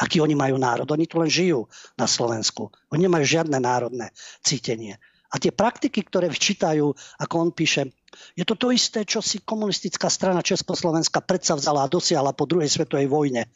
aký 0.00 0.24
oni 0.24 0.32
majú 0.32 0.56
národ? 0.56 0.88
Oni 0.88 1.04
tu 1.04 1.20
len 1.20 1.28
žijú 1.28 1.68
na 2.00 2.08
Slovensku. 2.08 2.72
Oni 2.88 3.04
nemajú 3.04 3.24
žiadne 3.28 3.60
národné 3.60 4.08
cítenie. 4.40 4.96
A 5.32 5.40
tie 5.40 5.52
praktiky, 5.52 6.04
ktoré 6.04 6.28
vyčítajú, 6.32 6.92
ako 7.20 7.34
on 7.36 7.50
píše, 7.52 7.92
je 8.36 8.44
to 8.44 8.56
to 8.56 8.68
isté, 8.72 9.08
čo 9.08 9.24
si 9.24 9.40
komunistická 9.40 10.12
strana 10.12 10.44
Československa 10.44 11.24
predsa 11.24 11.56
vzala 11.56 11.88
a 11.88 11.92
dosiahla 11.92 12.36
po 12.36 12.44
druhej 12.44 12.68
svetovej 12.68 13.08
vojne. 13.08 13.48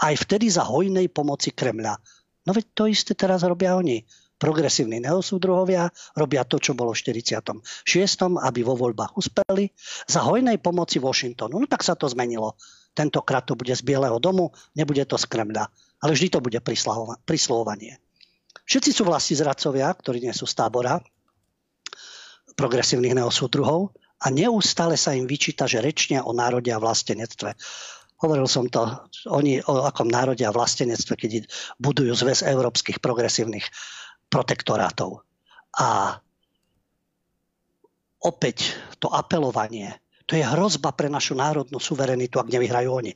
Aj 0.00 0.14
vtedy 0.16 0.48
za 0.48 0.64
hojnej 0.64 1.12
pomoci 1.12 1.52
Kremľa. 1.52 2.00
No 2.48 2.56
veď 2.56 2.64
to 2.72 2.84
isté 2.88 3.12
teraz 3.12 3.44
robia 3.44 3.76
oni. 3.76 4.00
Progresívni 4.38 5.02
neosúdruhovia 5.02 5.90
robia 6.14 6.46
to, 6.46 6.62
čo 6.62 6.78
bolo 6.78 6.94
v 6.94 7.02
46., 7.02 7.50
aby 8.38 8.60
vo 8.62 8.78
voľbách 8.78 9.18
uspeli. 9.18 9.74
Za 10.06 10.22
hojnej 10.22 10.62
pomoci 10.62 11.02
Washingtonu. 11.02 11.58
No 11.58 11.66
tak 11.66 11.82
sa 11.82 11.98
to 11.98 12.06
zmenilo. 12.06 12.54
Tentokrát 12.94 13.42
to 13.46 13.58
bude 13.58 13.74
z 13.74 13.82
Bieleho 13.82 14.22
domu, 14.22 14.54
nebude 14.78 15.02
to 15.10 15.18
z 15.18 15.26
Kremľa. 15.26 15.66
Ale 16.02 16.14
vždy 16.14 16.38
to 16.38 16.40
bude 16.42 16.58
prislovovanie. 17.26 17.98
Všetci 18.66 18.90
sú 18.94 19.02
vlasti 19.06 19.34
zradcovia, 19.34 19.90
ktorí 19.90 20.22
nie 20.22 20.34
sú 20.34 20.46
z 20.46 20.54
tábora, 20.54 21.02
progresívnych 22.58 23.14
neosúdruhov 23.14 23.94
a 24.18 24.34
neustále 24.34 24.98
sa 24.98 25.14
im 25.14 25.30
vyčíta, 25.30 25.70
že 25.70 25.78
rečnia 25.78 26.26
o 26.26 26.34
národe 26.34 26.74
a 26.74 26.82
vlastenectve. 26.82 27.54
Hovoril 28.18 28.50
som 28.50 28.66
to, 28.66 28.82
oni 29.30 29.62
o 29.62 29.86
akom 29.86 30.10
národe 30.10 30.42
a 30.42 30.50
vlastenectve, 30.50 31.14
keď 31.14 31.30
budujú 31.78 32.18
zväz 32.18 32.42
európskych 32.42 32.98
progresívnych 32.98 33.62
protektorátov. 34.28 35.24
A 35.76 36.20
opäť 38.24 38.76
to 39.00 39.08
apelovanie, 39.08 39.96
to 40.28 40.36
je 40.36 40.44
hrozba 40.44 40.92
pre 40.92 41.08
našu 41.08 41.32
národnú 41.32 41.80
suverenitu, 41.80 42.36
ak 42.36 42.52
nevyhrajú 42.52 42.88
oni. 42.92 43.12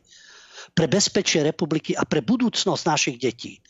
Pre 0.73 0.87
bezpečie 0.89 1.45
republiky 1.45 1.93
a 1.93 2.09
pre 2.09 2.25
budúcnosť 2.25 2.83
našich 2.89 3.17
detí. 3.21 3.61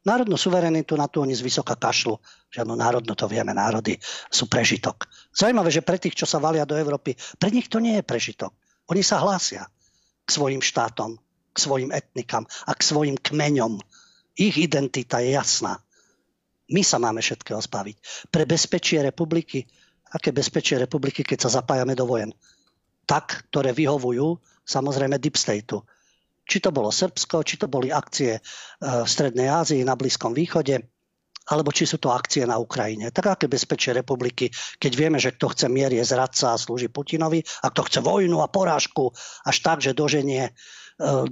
Národnú 0.00 0.36
suverenitu 0.40 0.96
na 0.96 1.08
tú 1.08 1.20
oni 1.20 1.36
z 1.36 1.44
vysoka 1.44 1.76
kašlu. 1.76 2.16
Žiadnu 2.52 2.72
národnú, 2.72 3.12
to 3.12 3.28
vieme, 3.28 3.52
národy 3.52 4.00
sú 4.32 4.48
prežitok. 4.48 5.08
Zajímavé, 5.32 5.68
že 5.68 5.84
pre 5.84 6.00
tých, 6.00 6.16
čo 6.16 6.24
sa 6.24 6.40
valia 6.40 6.64
do 6.64 6.76
Európy, 6.76 7.16
pre 7.36 7.52
nich 7.52 7.68
to 7.68 7.80
nie 7.80 8.00
je 8.00 8.04
prežitok. 8.04 8.52
Oni 8.88 9.04
sa 9.04 9.20
hlásia 9.20 9.68
k 10.24 10.28
svojim 10.28 10.64
štátom, 10.64 11.20
k 11.52 11.56
svojim 11.56 11.92
etnikám 11.92 12.48
a 12.64 12.72
k 12.72 12.80
svojim 12.80 13.16
kmeňom. 13.20 13.76
Ich 14.40 14.56
identita 14.56 15.20
je 15.20 15.36
jasná. 15.36 15.84
My 16.70 16.82
sa 16.86 17.02
máme 17.02 17.18
všetkého 17.18 17.58
zbaviť. 17.58 17.96
Pre 18.30 18.44
bezpečie 18.46 19.02
republiky, 19.02 19.66
aké 20.14 20.30
bezpečie 20.30 20.78
republiky, 20.78 21.26
keď 21.26 21.48
sa 21.48 21.60
zapájame 21.62 21.98
do 21.98 22.06
vojen? 22.06 22.30
Tak, 23.06 23.50
ktoré 23.50 23.74
vyhovujú 23.74 24.38
samozrejme 24.62 25.18
deep 25.18 25.34
stateu 25.34 25.82
či 26.50 26.58
to 26.58 26.74
bolo 26.74 26.90
Srbsko, 26.90 27.46
či 27.46 27.62
to 27.62 27.70
boli 27.70 27.94
akcie 27.94 28.34
e, 28.34 28.40
v 28.82 29.06
Strednej 29.06 29.46
Ázii, 29.46 29.86
na 29.86 29.94
Blízkom 29.94 30.34
východe, 30.34 30.82
alebo 31.46 31.70
či 31.70 31.86
sú 31.86 32.02
to 32.02 32.10
akcie 32.10 32.42
na 32.42 32.58
Ukrajine. 32.58 33.14
Tak 33.14 33.38
aké 33.38 33.46
bezpečie 33.46 33.94
republiky, 33.94 34.50
keď 34.82 34.92
vieme, 34.98 35.18
že 35.22 35.30
kto 35.30 35.54
chce 35.54 35.70
mier 35.70 35.94
je 35.94 36.02
zradca 36.02 36.54
a 36.54 36.58
slúži 36.58 36.90
Putinovi 36.90 37.46
a 37.62 37.70
kto 37.70 37.86
chce 37.86 37.98
vojnu 38.02 38.42
a 38.42 38.50
porážku 38.50 39.14
až 39.46 39.56
tak, 39.62 39.78
že 39.78 39.94
doženie 39.94 40.50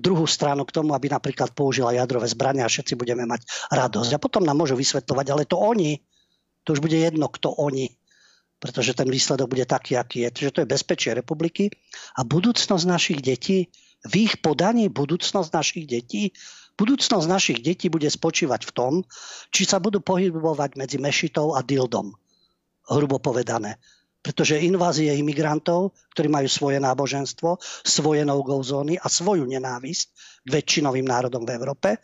druhú 0.00 0.24
stranu 0.24 0.64
k 0.64 0.74
tomu, 0.74 0.96
aby 0.96 1.12
napríklad 1.12 1.52
použila 1.52 1.92
jadrové 1.92 2.24
zbrania 2.24 2.64
a 2.64 2.72
všetci 2.72 2.96
budeme 2.96 3.28
mať 3.28 3.44
radosť. 3.68 4.10
A 4.16 4.22
potom 4.22 4.42
nám 4.42 4.56
môžu 4.56 4.74
vysvetľovať, 4.80 5.26
ale 5.28 5.44
to 5.44 5.60
oni, 5.60 6.00
to 6.64 6.72
už 6.72 6.80
bude 6.80 6.96
jedno, 6.96 7.28
kto 7.28 7.52
oni, 7.52 7.92
pretože 8.58 8.96
ten 8.96 9.06
výsledok 9.06 9.52
bude 9.52 9.68
taký, 9.68 10.00
aký 10.00 10.26
je. 10.26 10.28
Takže 10.32 10.50
to 10.50 10.60
je 10.64 10.72
bezpečie 10.72 11.10
republiky 11.12 11.70
a 12.16 12.24
budúcnosť 12.24 12.84
našich 12.88 13.20
detí 13.20 13.68
v 14.06 14.14
ich 14.30 14.40
podaní 14.40 14.88
budúcnosť 14.88 15.50
našich 15.50 15.84
detí? 15.90 16.32
Budúcnosť 16.78 17.26
našich 17.26 17.58
detí 17.58 17.90
bude 17.90 18.06
spočívať 18.06 18.62
v 18.62 18.74
tom, 18.74 18.92
či 19.50 19.66
sa 19.66 19.82
budú 19.82 19.98
pohybovať 19.98 20.78
medzi 20.78 20.96
mešitou 21.02 21.58
a 21.58 21.60
dildom. 21.66 22.14
Hrubo 22.86 23.18
povedané. 23.18 23.82
Pretože 24.28 24.60
invázie 24.60 25.16
imigrantov, 25.16 25.96
ktorí 26.12 26.28
majú 26.28 26.52
svoje 26.52 26.76
náboženstvo, 26.84 27.56
svoje 27.80 28.28
no-go 28.28 28.60
zóny 28.60 29.00
a 29.00 29.08
svoju 29.08 29.48
nenávisť 29.48 30.06
k 30.44 30.48
väčšinovým 30.52 31.08
národom 31.08 31.48
v 31.48 31.56
Európe, 31.56 31.96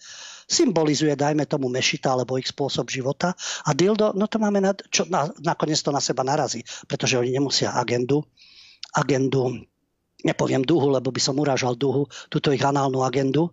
symbolizuje, 0.49 1.13
dajme 1.13 1.45
tomu, 1.45 1.69
mešita 1.69 2.17
alebo 2.17 2.41
ich 2.41 2.49
spôsob 2.49 2.89
života. 2.89 3.37
A 3.69 3.77
dildo, 3.77 4.17
no 4.17 4.25
to 4.25 4.41
máme, 4.41 4.65
na, 4.65 4.73
čo, 4.89 5.05
na, 5.05 5.29
nakoniec 5.45 5.77
to 5.85 5.93
na 5.93 6.01
seba 6.01 6.25
narazí, 6.25 6.65
pretože 6.89 7.21
oni 7.21 7.29
nemusia 7.29 7.77
agendu, 7.77 8.25
agendu 8.97 9.69
nepoviem 10.25 10.65
duhu, 10.65 10.89
lebo 10.89 11.13
by 11.13 11.21
som 11.21 11.37
urážal 11.37 11.77
duhu, 11.77 12.09
túto 12.33 12.49
ich 12.57 12.65
análnu 12.65 13.05
agendu. 13.05 13.53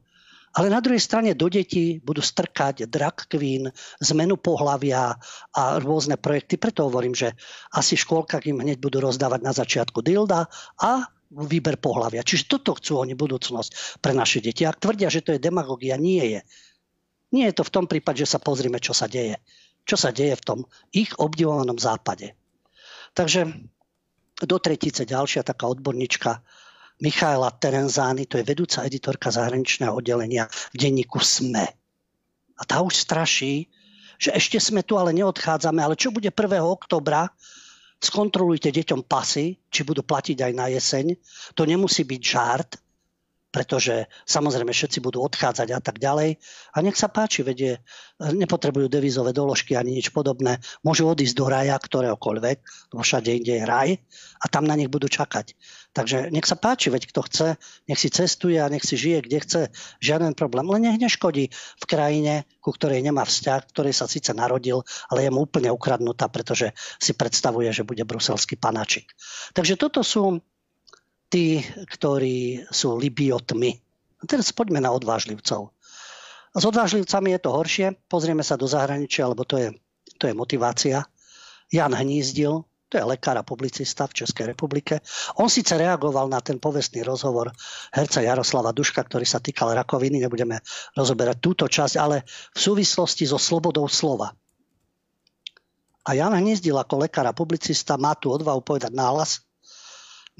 Ale 0.51 0.67
na 0.67 0.83
druhej 0.83 0.99
strane 0.99 1.31
do 1.31 1.47
detí 1.47 2.03
budú 2.03 2.19
strkať 2.19 2.83
drag 2.91 3.27
queen, 3.31 3.71
zmenu 4.03 4.35
pohlavia 4.35 5.15
a 5.55 5.63
rôzne 5.79 6.19
projekty. 6.19 6.59
Preto 6.59 6.91
hovorím, 6.91 7.15
že 7.15 7.31
asi 7.71 7.95
v 7.95 8.03
škôlkach 8.03 8.43
im 8.51 8.59
hneď 8.59 8.83
budú 8.83 8.99
rozdávať 8.99 9.39
na 9.47 9.55
začiatku 9.55 10.03
dilda 10.03 10.51
a 10.75 11.07
výber 11.31 11.79
pohlavia. 11.79 12.27
Čiže 12.27 12.51
toto 12.51 12.75
chcú 12.75 12.99
oni 12.99 13.15
budúcnosť 13.15 14.03
pre 14.03 14.11
naše 14.11 14.43
deti. 14.43 14.67
Ak 14.67 14.83
tvrdia, 14.83 15.07
že 15.07 15.23
to 15.23 15.31
je 15.31 15.39
demagogia, 15.39 15.95
nie 15.95 16.19
je. 16.35 16.41
Nie 17.31 17.47
je 17.51 17.55
to 17.55 17.63
v 17.63 17.73
tom 17.79 17.85
prípade, 17.87 18.19
že 18.19 18.35
sa 18.35 18.43
pozrime, 18.43 18.83
čo 18.83 18.91
sa 18.91 19.07
deje. 19.07 19.39
Čo 19.87 19.95
sa 19.95 20.11
deje 20.11 20.35
v 20.35 20.43
tom 20.43 20.59
ich 20.91 21.15
obdivovanom 21.15 21.79
západe. 21.79 22.35
Takže 23.15 23.47
do 24.43 24.57
tretice 24.59 25.07
ďalšia 25.07 25.47
taká 25.47 25.71
odborníčka 25.71 26.43
Michaela 26.99 27.49
Terenzány, 27.55 28.27
to 28.27 28.35
je 28.35 28.45
vedúca 28.45 28.83
editorka 28.83 29.31
zahraničného 29.31 29.95
oddelenia 29.95 30.51
v 30.75 30.75
denníku 30.75 31.23
SME. 31.23 31.65
A 32.59 32.61
tá 32.67 32.83
už 32.83 32.93
straší, 32.93 33.71
že 34.21 34.35
ešte 34.37 34.61
sme 34.61 34.85
tu, 34.85 34.99
ale 35.01 35.15
neodchádzame, 35.17 35.81
ale 35.81 35.97
čo 35.97 36.13
bude 36.13 36.29
1. 36.29 36.37
oktobra, 36.61 37.25
skontrolujte 37.97 38.69
deťom 38.69 39.05
pasy, 39.05 39.57
či 39.69 39.81
budú 39.81 40.05
platiť 40.05 40.37
aj 40.45 40.53
na 40.53 40.69
jeseň. 40.69 41.17
To 41.57 41.65
nemusí 41.65 42.05
byť 42.05 42.21
žart, 42.21 42.77
pretože 43.51 44.07
samozrejme 44.23 44.71
všetci 44.71 45.03
budú 45.03 45.21
odchádzať 45.27 45.67
a 45.75 45.79
tak 45.83 45.99
ďalej. 45.99 46.39
A 46.71 46.77
nech 46.79 46.95
sa 46.95 47.11
páči, 47.11 47.43
vedie, 47.43 47.83
nepotrebujú 48.17 48.87
devizové 48.87 49.35
doložky 49.35 49.75
ani 49.75 49.99
nič 49.99 50.15
podobné. 50.15 50.63
Môžu 50.81 51.11
odísť 51.11 51.35
do 51.35 51.45
raja 51.51 51.75
ktoréhokoľvek, 51.75 52.57
lebo 52.95 53.01
všade 53.03 53.29
inde 53.35 53.53
je 53.59 53.63
raj 53.67 53.89
a 54.39 54.45
tam 54.47 54.63
na 54.63 54.79
nich 54.79 54.87
budú 54.87 55.11
čakať. 55.11 55.53
Takže 55.91 56.31
nech 56.31 56.47
sa 56.47 56.55
páči, 56.55 56.87
veď 56.87 57.11
kto 57.11 57.21
chce, 57.27 57.47
nech 57.91 57.99
si 57.99 58.07
cestuje 58.07 58.55
a 58.55 58.71
nech 58.71 58.87
si 58.87 58.95
žije, 58.95 59.27
kde 59.27 59.37
chce, 59.43 59.61
žiaden 59.99 60.31
problém. 60.39 60.63
Len 60.71 60.87
nech 60.87 61.03
neškodí 61.03 61.51
v 61.51 61.85
krajine, 61.85 62.47
ku 62.63 62.71
ktorej 62.71 63.03
nemá 63.03 63.27
vzťah, 63.27 63.67
ktorej 63.67 63.91
sa 63.91 64.07
síce 64.07 64.31
narodil, 64.31 64.87
ale 65.11 65.27
je 65.27 65.33
mu 65.35 65.43
úplne 65.43 65.67
ukradnutá, 65.67 66.31
pretože 66.31 66.71
si 66.95 67.11
predstavuje, 67.11 67.67
že 67.75 67.83
bude 67.83 68.07
bruselský 68.07 68.55
panačik. 68.55 69.11
Takže 69.51 69.75
toto 69.75 69.99
sú 69.99 70.39
tí, 71.31 71.63
ktorí 71.63 72.67
sú 72.67 72.99
libiotmi. 72.99 73.79
Teraz 74.27 74.51
poďme 74.51 74.83
na 74.83 74.91
odvážlivcov. 74.91 75.71
A 76.51 76.57
s 76.59 76.65
odvážlivcami 76.67 77.31
je 77.31 77.39
to 77.39 77.49
horšie. 77.55 77.87
Pozrieme 78.11 78.43
sa 78.43 78.59
do 78.59 78.67
zahraničia, 78.67 79.31
lebo 79.31 79.47
to 79.47 79.55
je, 79.55 79.71
to 80.19 80.27
je 80.27 80.35
motivácia. 80.35 81.07
Jan 81.71 81.95
Hnízdil, 81.95 82.67
to 82.91 82.99
je 82.99 83.07
lekár 83.07 83.39
a 83.39 83.47
publicista 83.47 84.03
v 84.03 84.19
Českej 84.19 84.51
republike. 84.51 84.99
On 85.39 85.47
síce 85.47 85.71
reagoval 85.71 86.27
na 86.27 86.43
ten 86.43 86.59
povestný 86.59 87.07
rozhovor 87.07 87.55
herca 87.95 88.19
Jaroslava 88.19 88.75
Duška, 88.75 89.07
ktorý 89.07 89.23
sa 89.23 89.39
týkal 89.39 89.71
rakoviny, 89.71 90.19
nebudeme 90.19 90.59
rozoberať 90.99 91.39
túto 91.39 91.71
časť, 91.71 91.95
ale 91.95 92.27
v 92.27 92.59
súvislosti 92.59 93.23
so 93.23 93.39
slobodou 93.39 93.87
slova. 93.87 94.35
A 96.03 96.19
Jan 96.19 96.35
Hnízdil 96.35 96.75
ako 96.75 97.07
lekár 97.07 97.23
a 97.23 97.31
publicista 97.31 97.95
má 97.95 98.11
tu 98.19 98.27
odvahu 98.27 98.59
povedať 98.59 98.91
náhlas, 98.91 99.47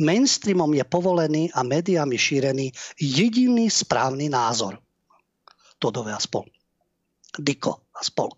mainstreamom 0.02 0.74
je 0.74 0.84
povolený 0.84 1.54
a 1.54 1.62
médiami 1.62 2.18
šírený 2.18 2.74
jediný 2.98 3.70
správny 3.70 4.28
názor. 4.28 4.82
Todové 5.78 6.12
a 6.14 6.20
spol. 6.20 6.50
Diko 7.38 7.88
a 7.96 8.02
spol. 8.04 8.30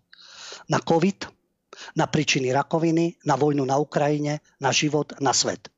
Na 0.69 0.79
COVID, 0.79 1.27
na 1.97 2.05
príčiny 2.07 2.53
rakoviny, 2.53 3.23
na 3.25 3.35
vojnu 3.35 3.65
na 3.65 3.79
Ukrajine, 3.81 4.39
na 4.61 4.69
život, 4.69 5.15
na 5.19 5.33
svet. 5.33 5.71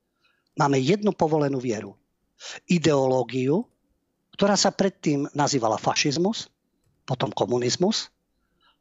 Máme 0.59 0.79
jednu 0.79 1.11
povolenú 1.15 1.59
vieru. 1.59 1.95
Ideológiu, 2.67 3.63
ktorá 4.35 4.59
sa 4.59 4.71
predtým 4.75 5.31
nazývala 5.31 5.79
fašizmus, 5.79 6.51
potom 7.07 7.31
komunizmus, 7.31 8.11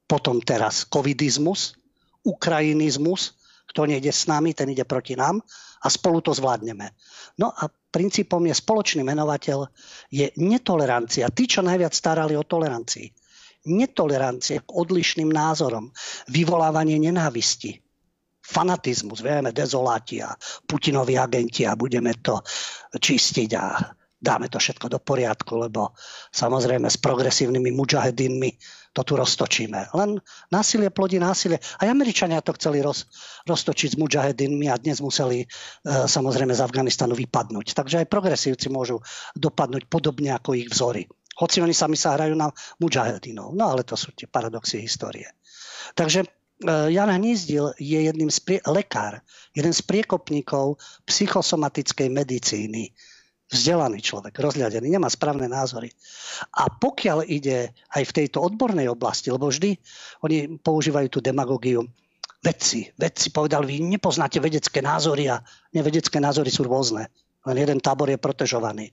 potom 0.04 0.42
teraz 0.42 0.82
covidizmus, 0.84 1.78
ukrajinizmus, 2.26 3.38
kto 3.74 3.90
nejde 3.90 4.14
s 4.14 4.30
nami, 4.30 4.54
ten 4.54 4.70
ide 4.70 4.86
proti 4.86 5.18
nám 5.18 5.42
a 5.82 5.90
spolu 5.90 6.22
to 6.22 6.30
zvládneme. 6.30 6.94
No 7.42 7.50
a 7.50 7.66
princípom 7.66 8.38
je 8.46 8.54
spoločný 8.54 9.02
menovateľ, 9.02 9.66
je 10.14 10.30
netolerancia. 10.38 11.26
Tí, 11.34 11.50
čo 11.50 11.66
najviac 11.66 11.90
starali 11.90 12.38
o 12.38 12.46
tolerancii. 12.46 13.10
Netolerancia 13.74 14.62
k 14.62 14.70
odlišným 14.70 15.34
názorom, 15.34 15.90
vyvolávanie 16.30 17.02
nenávisti. 17.02 17.82
fanatizmus, 18.44 19.24
vieme, 19.24 19.56
dezoláti 19.56 20.20
a 20.20 20.36
Putinovi 20.68 21.16
agenti 21.16 21.64
a 21.64 21.72
budeme 21.72 22.12
to 22.20 22.44
čistiť 22.92 23.50
a 23.56 23.64
dáme 24.20 24.52
to 24.52 24.60
všetko 24.60 24.92
do 24.92 25.00
poriadku, 25.00 25.64
lebo 25.64 25.96
samozrejme 26.28 26.92
s 26.92 27.00
progresívnymi 27.00 27.72
mujahedinmi 27.72 28.50
to 28.94 29.02
tu 29.02 29.18
roztočíme. 29.18 29.90
Len 29.90 30.22
násilie 30.54 30.94
plodí 30.94 31.18
násilie. 31.18 31.58
Aj 31.58 31.90
Američania 31.90 32.38
to 32.38 32.54
chceli 32.54 32.78
roz, 32.78 33.10
roztočiť 33.42 33.98
s 33.98 34.00
mujahedinmi 34.00 34.70
a 34.70 34.78
dnes 34.78 35.02
museli 35.02 35.42
e, 35.42 35.46
samozrejme 36.06 36.54
z 36.54 36.62
Afganistanu 36.62 37.18
vypadnúť. 37.18 37.74
Takže 37.74 38.06
aj 38.06 38.12
progresívci 38.12 38.70
môžu 38.70 39.02
dopadnúť 39.34 39.90
podobne 39.90 40.30
ako 40.30 40.54
ich 40.54 40.70
vzory. 40.70 41.10
Hoci 41.34 41.58
oni 41.58 41.74
sami 41.74 41.98
sa 41.98 42.14
hrajú 42.14 42.38
na 42.38 42.54
mujahedinov. 42.78 43.50
No 43.58 43.74
ale 43.74 43.82
to 43.82 43.98
sú 43.98 44.14
tie 44.14 44.30
paradoxy 44.30 44.86
histórie. 44.86 45.26
Takže 45.98 46.22
e, 46.22 46.28
Jan 46.94 47.10
Hnízdil 47.10 47.74
je 47.82 47.98
jedným 47.98 48.30
z 48.30 48.38
prie, 48.46 48.60
lekár, 48.62 49.18
jeden 49.58 49.74
z 49.74 49.82
priekopníkov 49.82 50.78
psychosomatickej 51.10 52.08
medicíny 52.14 52.94
vzdelaný 53.54 54.02
človek, 54.02 54.34
rozľadený, 54.34 54.90
nemá 54.90 55.06
správne 55.06 55.46
názory. 55.46 55.94
A 56.58 56.66
pokiaľ 56.66 57.22
ide 57.30 57.70
aj 57.94 58.02
v 58.10 58.14
tejto 58.22 58.42
odbornej 58.42 58.90
oblasti, 58.90 59.30
lebo 59.30 59.46
vždy 59.46 59.78
oni 60.26 60.58
používajú 60.58 61.08
tú 61.08 61.18
demagogiu, 61.22 61.86
vedci, 62.44 62.92
vedci 63.00 63.32
povedali, 63.32 63.64
vy 63.64 63.96
nepoznáte 63.96 64.36
vedecké 64.42 64.84
názory 64.84 65.32
a 65.32 65.40
nevedecké 65.72 66.20
názory 66.20 66.52
sú 66.52 66.68
rôzne. 66.68 67.08
Len 67.48 67.56
jeden 67.56 67.80
tábor 67.80 68.12
je 68.12 68.20
protežovaný 68.20 68.92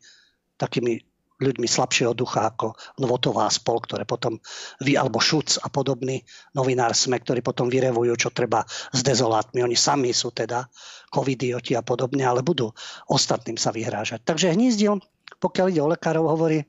takými 0.56 1.11
ľuďmi 1.42 1.66
slabšieho 1.66 2.14
ducha 2.14 2.54
ako 2.54 2.78
Novotová 3.02 3.50
spol, 3.50 3.82
ktoré 3.82 4.06
potom 4.06 4.38
vy 4.86 4.94
alebo 4.96 5.18
Šuc 5.18 5.58
a 5.58 5.68
podobný 5.74 6.22
novinár 6.54 6.94
sme, 6.94 7.18
ktorí 7.18 7.42
potom 7.42 7.68
vyrevujú, 7.68 8.14
čo 8.16 8.30
treba 8.30 8.62
s 8.70 9.02
dezolátmi. 9.02 9.66
Oni 9.66 9.74
sami 9.74 10.14
sú 10.14 10.30
teda 10.30 10.70
covidioti 11.10 11.74
a 11.74 11.82
podobne, 11.82 12.24
ale 12.24 12.46
budú 12.46 12.70
ostatným 13.10 13.58
sa 13.58 13.74
vyhrážať. 13.74 14.22
Takže 14.24 14.54
hnízdil, 14.54 15.02
pokiaľ 15.42 15.66
ide 15.74 15.82
o 15.82 15.92
lekárov, 15.92 16.30
hovorí, 16.30 16.62
e, 16.62 16.66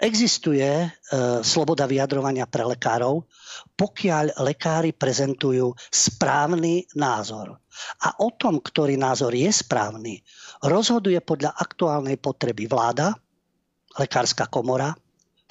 existuje 0.00 0.64
e, 0.64 0.88
sloboda 1.44 1.84
vyjadrovania 1.84 2.48
pre 2.48 2.64
lekárov, 2.64 3.28
pokiaľ 3.76 4.42
lekári 4.42 4.96
prezentujú 4.96 5.76
správny 5.92 6.88
názor. 6.96 7.60
A 8.04 8.16
o 8.24 8.32
tom, 8.32 8.60
ktorý 8.60 8.96
názor 8.96 9.32
je 9.32 9.48
správny, 9.48 10.20
rozhoduje 10.62 11.18
podľa 11.22 11.58
aktuálnej 11.58 12.16
potreby 12.22 12.70
vláda, 12.70 13.14
lekárska 13.98 14.46
komora, 14.48 14.94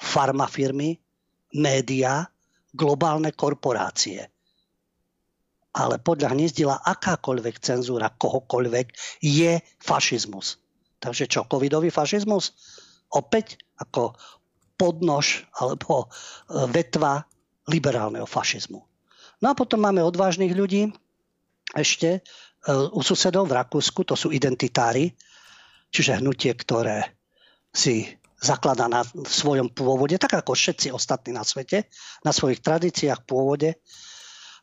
farmafirmy, 0.00 0.98
médiá, 1.54 2.26
globálne 2.72 3.30
korporácie. 3.36 4.26
Ale 5.72 5.96
podľa 6.00 6.36
hniezdila 6.36 6.84
akákoľvek 6.84 7.56
cenzúra 7.60 8.12
kohokoľvek 8.12 8.86
je 9.24 9.60
fašizmus. 9.80 10.60
Takže 11.00 11.24
čo, 11.28 11.48
covidový 11.48 11.88
fašizmus? 11.88 12.52
Opäť 13.12 13.60
ako 13.80 14.16
podnož 14.76 15.48
alebo 15.60 16.04
e, 16.04 16.66
vetva 16.72 17.24
liberálneho 17.68 18.28
fašizmu. 18.28 18.80
No 19.42 19.46
a 19.50 19.58
potom 19.58 19.82
máme 19.82 20.04
odvážnych 20.04 20.52
ľudí, 20.54 20.92
ešte 21.72 22.10
e, 22.16 22.20
u 22.72 23.00
susedov 23.00 23.48
v 23.48 23.56
Rakúsku, 23.56 24.04
to 24.04 24.14
sú 24.14 24.28
identitári, 24.32 25.12
čiže 25.92 26.20
hnutie, 26.20 26.52
ktoré 26.56 27.16
si 27.72 28.08
zakladá 28.42 28.90
na 28.90 29.06
svojom 29.06 29.70
pôvode, 29.70 30.18
tak 30.18 30.42
ako 30.42 30.52
všetci 30.58 30.90
ostatní 30.90 31.32
na 31.32 31.46
svete, 31.46 31.86
na 32.26 32.34
svojich 32.34 32.58
tradíciách, 32.58 33.22
pôvode 33.22 33.78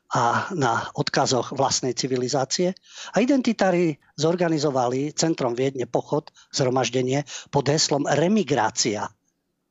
a 0.09 0.49
na 0.57 0.89
odkazoch 0.97 1.53
vlastnej 1.53 1.93
civilizácie. 1.93 2.73
A 3.13 3.21
identitári 3.21 4.01
zorganizovali 4.17 5.13
centrom 5.13 5.53
Viedne 5.53 5.85
pochod, 5.85 6.33
zhromaždenie 6.49 7.23
pod 7.53 7.69
heslom 7.69 8.09
remigrácia. 8.09 9.05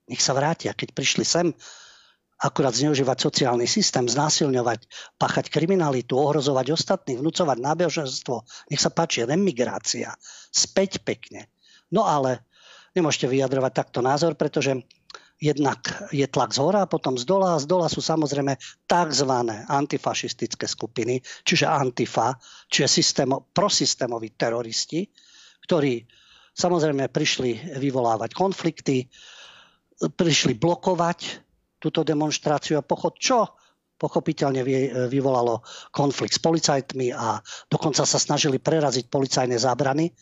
Nech 0.08 0.22
sa 0.22 0.32
vrátia. 0.32 0.78
Keď 0.78 0.94
prišli 0.94 1.24
sem, 1.26 1.52
akurát 2.38 2.74
zneužívať 2.74 3.18
sociálny 3.18 3.66
systém, 3.66 4.06
znásilňovať, 4.06 4.86
páchať 5.18 5.50
kriminalitu, 5.50 6.14
ohrozovať 6.14 6.70
ostatných, 6.70 7.18
vnúcovať 7.18 7.58
náboženstvo. 7.58 8.46
Nech 8.70 8.78
sa 8.78 8.94
páči, 8.94 9.26
remigrácia. 9.26 10.14
Späť 10.54 11.02
pekne. 11.02 11.50
No 11.90 12.06
ale 12.06 12.46
nemôžete 12.94 13.26
vyjadrovať 13.26 13.72
takto 13.74 14.00
názor, 14.00 14.38
pretože 14.38 14.78
jednak 15.42 16.10
je 16.14 16.26
tlak 16.30 16.54
z 16.54 16.58
hora 16.62 16.86
potom 16.86 17.18
z 17.18 17.26
dola. 17.26 17.58
A 17.58 17.62
z 17.62 17.66
dola 17.66 17.90
sú 17.90 17.98
samozrejme 17.98 18.54
tzv. 18.86 19.32
antifašistické 19.66 20.66
skupiny, 20.70 21.18
čiže 21.42 21.66
Antifa, 21.66 22.38
čiže 22.70 23.02
systémo, 23.02 23.50
prosystémoví 23.50 24.38
teroristi, 24.38 25.06
ktorí 25.66 26.06
samozrejme 26.54 27.10
prišli 27.10 27.78
vyvolávať 27.78 28.30
konflikty, 28.34 29.06
prišli 29.98 30.54
blokovať 30.54 31.47
túto 31.78 32.02
demonstráciu 32.02 32.78
a 32.78 32.86
pochod, 32.86 33.14
čo 33.18 33.46
pochopiteľne 33.98 34.62
vyvolalo 35.10 35.66
konflikt 35.90 36.38
s 36.38 36.42
policajtmi 36.42 37.10
a 37.10 37.42
dokonca 37.66 38.06
sa 38.06 38.18
snažili 38.18 38.62
preraziť 38.62 39.10
policajné 39.10 39.58
zábrany, 39.58 40.14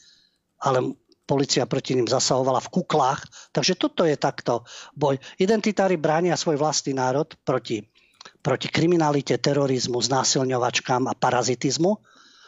ale 0.64 0.96
policia 1.28 1.68
proti 1.68 1.92
ním 1.92 2.08
zasahovala 2.08 2.64
v 2.64 2.72
kuklách. 2.72 3.28
Takže 3.52 3.76
toto 3.76 4.08
je 4.08 4.16
takto 4.16 4.64
boj. 4.96 5.20
Identitári 5.36 6.00
bránia 6.00 6.40
svoj 6.40 6.56
vlastný 6.56 6.96
národ 6.96 7.28
proti, 7.44 7.84
proti 8.40 8.72
kriminalite, 8.72 9.36
terorizmu, 9.36 10.00
znásilňovačkám 10.00 11.04
a 11.10 11.18
parazitizmu. 11.18 11.92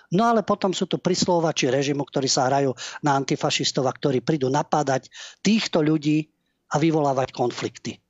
No 0.08 0.22
ale 0.24 0.40
potom 0.40 0.72
sú 0.72 0.88
tu 0.88 0.96
prislovači 0.96 1.68
režimu, 1.68 2.08
ktorí 2.08 2.24
sa 2.24 2.48
hrajú 2.48 2.72
na 3.04 3.20
antifašistov 3.20 3.84
a 3.84 3.92
ktorí 3.92 4.24
prídu 4.24 4.48
napádať 4.48 5.12
týchto 5.44 5.84
ľudí 5.84 6.24
a 6.72 6.80
vyvolávať 6.80 7.36
konflikty. 7.36 8.00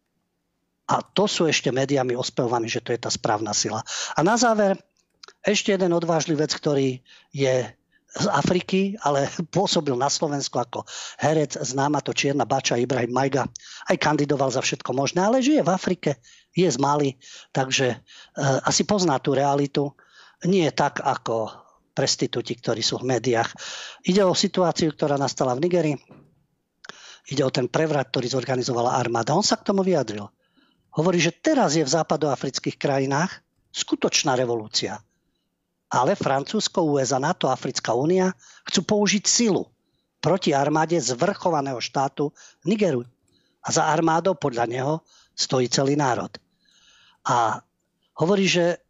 A 0.88 1.04
to 1.04 1.28
sú 1.28 1.44
ešte 1.44 1.68
médiami 1.68 2.16
ospevovaní, 2.16 2.66
že 2.72 2.80
to 2.80 2.96
je 2.96 3.00
tá 3.00 3.12
správna 3.12 3.52
sila. 3.52 3.84
A 4.16 4.20
na 4.24 4.40
záver 4.40 4.80
ešte 5.44 5.76
jeden 5.76 5.92
odvážlivec, 5.92 6.48
ktorý 6.48 7.04
je 7.30 7.54
z 8.08 8.26
Afriky, 8.32 8.96
ale 9.04 9.28
pôsobil 9.56 9.92
na 9.94 10.08
Slovensku 10.08 10.56
ako 10.56 10.88
herec, 11.20 11.60
známa 11.60 12.00
to 12.00 12.16
čierna 12.16 12.48
bača 12.48 12.80
Ibrahim 12.80 13.12
Majga. 13.12 13.44
Aj 13.84 13.96
kandidoval 14.00 14.48
za 14.48 14.64
všetko 14.64 14.96
možné, 14.96 15.20
ale 15.28 15.44
žije 15.44 15.60
v 15.60 15.70
Afrike, 15.70 16.10
je 16.56 16.66
z 16.66 16.78
Mali, 16.80 17.20
takže 17.52 17.86
e, 17.92 17.96
asi 18.64 18.82
pozná 18.88 19.20
tú 19.20 19.36
realitu. 19.36 19.92
Nie 20.48 20.70
tak 20.70 21.02
ako 21.02 21.50
prestitúti, 21.92 22.54
ktorí 22.54 22.78
sú 22.78 23.02
v 23.02 23.18
médiách. 23.18 23.50
Ide 24.06 24.22
o 24.22 24.32
situáciu, 24.32 24.94
ktorá 24.94 25.18
nastala 25.18 25.58
v 25.58 25.66
Nigerii. 25.66 25.96
Ide 27.28 27.42
o 27.42 27.50
ten 27.50 27.66
prevrat, 27.66 28.08
ktorý 28.14 28.30
zorganizovala 28.30 28.96
armáda. 28.96 29.34
On 29.34 29.42
sa 29.42 29.58
k 29.58 29.66
tomu 29.66 29.82
vyjadril 29.82 30.30
hovorí, 30.98 31.22
že 31.22 31.30
teraz 31.30 31.78
je 31.78 31.86
v 31.86 31.94
západoafrických 31.94 32.74
krajinách 32.74 33.30
skutočná 33.70 34.34
revolúcia. 34.34 34.98
Ale 35.88 36.18
Francúzsko, 36.18 36.84
USA, 36.84 37.22
NATO, 37.22 37.48
Africká 37.48 37.94
únia 37.94 38.34
chcú 38.66 38.84
použiť 38.84 39.24
silu 39.24 39.70
proti 40.18 40.52
armáde 40.52 40.98
zvrchovaného 40.98 41.78
štátu 41.78 42.34
Nigeru. 42.66 43.06
A 43.62 43.68
za 43.70 43.88
armádou 43.88 44.34
podľa 44.36 44.66
neho 44.68 44.94
stojí 45.32 45.70
celý 45.70 45.94
národ. 45.94 46.34
A 47.24 47.62
hovorí, 48.18 48.50
že 48.50 48.82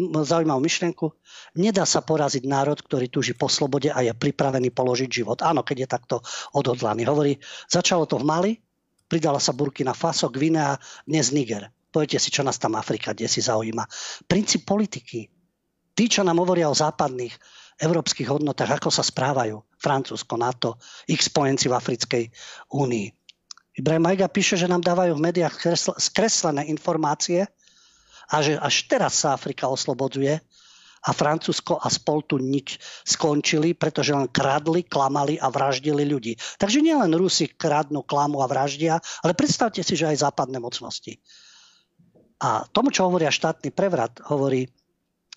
zaujímavú 0.00 0.58
myšlienku, 0.58 1.06
nedá 1.54 1.86
sa 1.86 2.02
poraziť 2.02 2.42
národ, 2.50 2.74
ktorý 2.82 3.06
túži 3.06 3.38
po 3.38 3.46
slobode 3.46 3.94
a 3.94 4.02
je 4.02 4.10
pripravený 4.10 4.74
položiť 4.74 5.06
život. 5.06 5.38
Áno, 5.46 5.62
keď 5.62 5.86
je 5.86 5.88
takto 5.88 6.16
odhodlaný. 6.50 7.06
Hovorí, 7.06 7.38
začalo 7.70 8.10
to 8.10 8.18
v 8.18 8.26
Mali, 8.26 8.52
pridala 9.08 9.38
sa 9.38 9.52
Burkina 9.52 9.92
Faso, 9.92 10.30
Gvinea, 10.32 10.76
dnes 11.04 11.30
Niger. 11.30 11.70
Poviete 11.94 12.18
si, 12.18 12.34
čo 12.34 12.42
nás 12.42 12.58
tam 12.58 12.74
Afrika 12.74 13.14
kde 13.14 13.30
si 13.30 13.38
zaujíma. 13.38 13.86
Princíp 14.26 14.66
politiky. 14.66 15.30
Tí, 15.94 16.04
čo 16.10 16.26
nám 16.26 16.42
hovoria 16.42 16.66
o 16.66 16.74
západných 16.74 17.30
európskych 17.78 18.26
hodnotách, 18.26 18.82
ako 18.82 18.90
sa 18.90 19.06
správajú 19.06 19.62
Francúzsko, 19.78 20.34
NATO, 20.34 20.78
ich 21.06 21.22
spojenci 21.22 21.70
v 21.70 21.76
Africkej 21.78 22.24
únii. 22.74 23.06
Ibrahim 23.74 24.06
Majga 24.06 24.30
píše, 24.30 24.54
že 24.54 24.70
nám 24.70 24.82
dávajú 24.82 25.18
v 25.18 25.24
médiách 25.30 25.54
skreslené 25.98 26.70
informácie 26.70 27.46
a 28.30 28.36
že 28.42 28.54
až 28.58 28.86
teraz 28.86 29.22
sa 29.22 29.34
Afrika 29.34 29.66
oslobodzuje 29.66 30.38
a 31.04 31.10
Francúzsko 31.12 31.76
a 31.76 31.92
spol 31.92 32.24
tu 32.24 32.40
nič 32.40 32.80
skončili, 33.04 33.76
pretože 33.76 34.16
len 34.16 34.28
kradli, 34.32 34.88
klamali 34.88 35.36
a 35.36 35.52
vraždili 35.52 36.08
ľudí. 36.08 36.40
Takže 36.56 36.80
nielen 36.80 37.12
Rusi 37.12 37.52
kradnú, 37.52 38.00
klamu 38.00 38.40
a 38.40 38.48
vraždia, 38.48 38.96
ale 39.20 39.36
predstavte 39.36 39.84
si, 39.84 39.94
že 39.94 40.08
aj 40.08 40.24
západné 40.24 40.56
mocnosti. 40.56 41.20
A 42.40 42.64
tomu, 42.72 42.88
čo 42.88 43.08
hovoria 43.08 43.32
štátny 43.32 43.72
prevrat, 43.72 44.20
hovorí, 44.28 44.68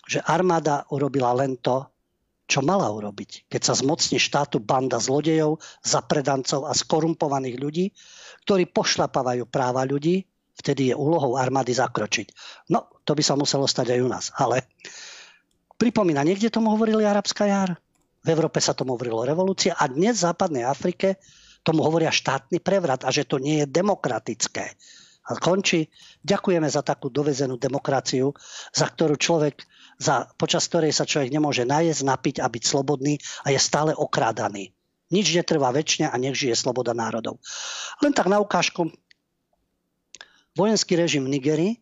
že 0.08 0.24
armáda 0.24 0.88
urobila 0.88 1.36
len 1.36 1.60
to, 1.60 1.84
čo 2.48 2.64
mala 2.64 2.88
urobiť. 2.88 3.52
Keď 3.52 3.60
sa 3.60 3.76
zmocní 3.76 4.16
štátu 4.16 4.64
banda 4.64 4.96
zlodejov, 4.96 5.60
zapredancov 5.84 6.64
a 6.64 6.72
skorumpovaných 6.72 7.56
ľudí, 7.60 7.92
ktorí 8.48 8.72
pošlapávajú 8.72 9.44
práva 9.52 9.84
ľudí, 9.84 10.24
vtedy 10.56 10.90
je 10.90 10.94
úlohou 10.96 11.36
armády 11.36 11.76
zakročiť. 11.76 12.32
No, 12.72 12.88
to 13.04 13.12
by 13.12 13.20
sa 13.20 13.36
muselo 13.36 13.68
stať 13.68 13.94
aj 13.94 14.00
u 14.00 14.08
nás. 14.08 14.32
Ale 14.40 14.64
pripomína, 15.78 16.26
niekde 16.26 16.50
tomu 16.50 16.74
hovorili 16.74 17.06
arabská 17.06 17.46
jar. 17.46 17.78
V 18.26 18.28
Európe 18.34 18.58
sa 18.58 18.74
tomu 18.74 18.98
hovorilo 18.98 19.22
revolúcia 19.22 19.78
a 19.78 19.86
dnes 19.86 20.20
v 20.20 20.26
západnej 20.28 20.66
Afrike 20.66 21.22
tomu 21.62 21.86
hovoria 21.86 22.10
štátny 22.10 22.58
prevrat 22.58 23.06
a 23.06 23.14
že 23.14 23.24
to 23.24 23.38
nie 23.38 23.62
je 23.62 23.66
demokratické. 23.70 24.74
A 25.28 25.36
končí. 25.36 25.92
Ďakujeme 26.24 26.64
za 26.66 26.80
takú 26.80 27.12
dovezenú 27.12 27.60
demokraciu, 27.60 28.32
za 28.72 28.88
ktorú 28.88 29.20
človek, 29.20 29.60
za, 30.00 30.24
počas 30.40 30.64
ktorej 30.66 30.96
sa 30.96 31.04
človek 31.04 31.28
nemôže 31.28 31.68
najesť, 31.68 32.02
napiť 32.04 32.36
a 32.40 32.48
byť 32.48 32.62
slobodný 32.64 33.20
a 33.44 33.52
je 33.52 33.60
stále 33.60 33.92
okrádaný. 33.92 34.72
Nič 35.12 35.32
netrvá 35.36 35.68
väčšine 35.72 36.08
a 36.08 36.16
nech 36.16 36.36
žije 36.36 36.56
sloboda 36.56 36.96
národov. 36.96 37.40
Len 38.00 38.12
tak 38.12 38.28
na 38.28 38.40
ukážku. 38.40 38.88
Vojenský 40.56 40.96
režim 40.96 41.28
v 41.28 41.32
Nigerii 41.36 41.72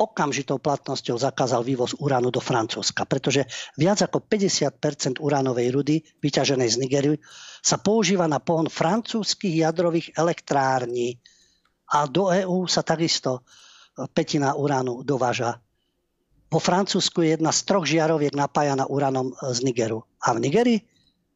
okamžitou 0.00 0.56
platnosťou 0.56 1.20
zakázal 1.20 1.60
vývoz 1.60 1.92
uránu 2.00 2.32
do 2.32 2.40
Francúzska, 2.40 3.04
pretože 3.04 3.44
viac 3.76 4.00
ako 4.00 4.24
50% 4.24 5.20
uránovej 5.20 5.68
rudy 5.68 6.00
vyťaženej 6.00 6.68
z 6.72 6.76
Nigerii 6.80 7.16
sa 7.60 7.76
používa 7.76 8.24
na 8.24 8.40
pohon 8.40 8.72
francúzskych 8.72 9.60
jadrových 9.60 10.16
elektrární. 10.16 11.20
A 11.92 12.08
do 12.08 12.32
EÚ 12.32 12.64
sa 12.64 12.80
takisto 12.80 13.44
e, 13.44 14.08
petina 14.08 14.56
uránu 14.56 15.04
dováža. 15.04 15.60
Po 16.48 16.56
Francúzsku 16.56 17.20
je 17.20 17.36
jedna 17.36 17.52
z 17.52 17.60
troch 17.68 17.84
žiaroviek 17.84 18.32
napájana 18.32 18.88
uránom 18.88 19.36
e, 19.36 19.52
z 19.52 19.60
Nigeru. 19.68 20.00
A 20.24 20.32
v 20.32 20.48
Nigerii 20.48 20.80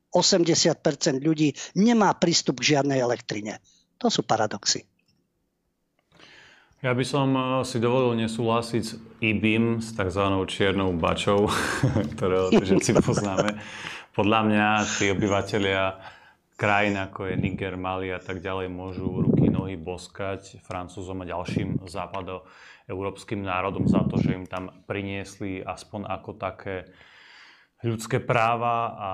80% 0.09 1.21
ľudí 1.21 1.53
nemá 1.77 2.17
prístup 2.17 2.63
k 2.63 2.79
žiadnej 2.79 3.03
elektrine. 3.03 3.61
To 4.01 4.09
sú 4.09 4.23
paradoxy. 4.25 4.94
Ja 6.85 6.93
by 6.93 7.01
som 7.01 7.33
eh, 7.33 7.65
si 7.65 7.81
dovolil 7.81 8.13
nesúhlasiť 8.21 8.83
s 8.85 9.01
IBIM, 9.25 9.81
s 9.81 9.97
tzv. 9.97 10.21
čiernou 10.45 10.93
bačou, 10.93 11.49
ktorého 12.13 12.53
všetci 12.53 13.01
poznáme. 13.01 13.57
Podľa 14.13 14.41
mňa 14.45 14.67
tí 15.01 15.09
obyvateľia 15.09 15.97
krajín 16.61 17.01
ako 17.01 17.33
je 17.33 17.41
Niger, 17.41 17.81
Mali 17.81 18.13
a 18.13 18.21
tak 18.21 18.45
ďalej 18.45 18.69
môžu 18.69 19.25
ruky, 19.25 19.49
nohy 19.49 19.81
boskať 19.81 20.61
Francúzom 20.61 21.25
a 21.25 21.27
ďalším 21.27 21.89
západoeurópskym 21.89 23.41
národom 23.41 23.89
za 23.89 24.05
to, 24.05 24.21
že 24.21 24.37
im 24.37 24.45
tam 24.45 24.85
priniesli 24.85 25.65
aspoň 25.65 26.05
ako 26.05 26.31
také 26.37 26.93
ľudské 27.81 28.21
práva 28.21 28.77
a 28.93 29.11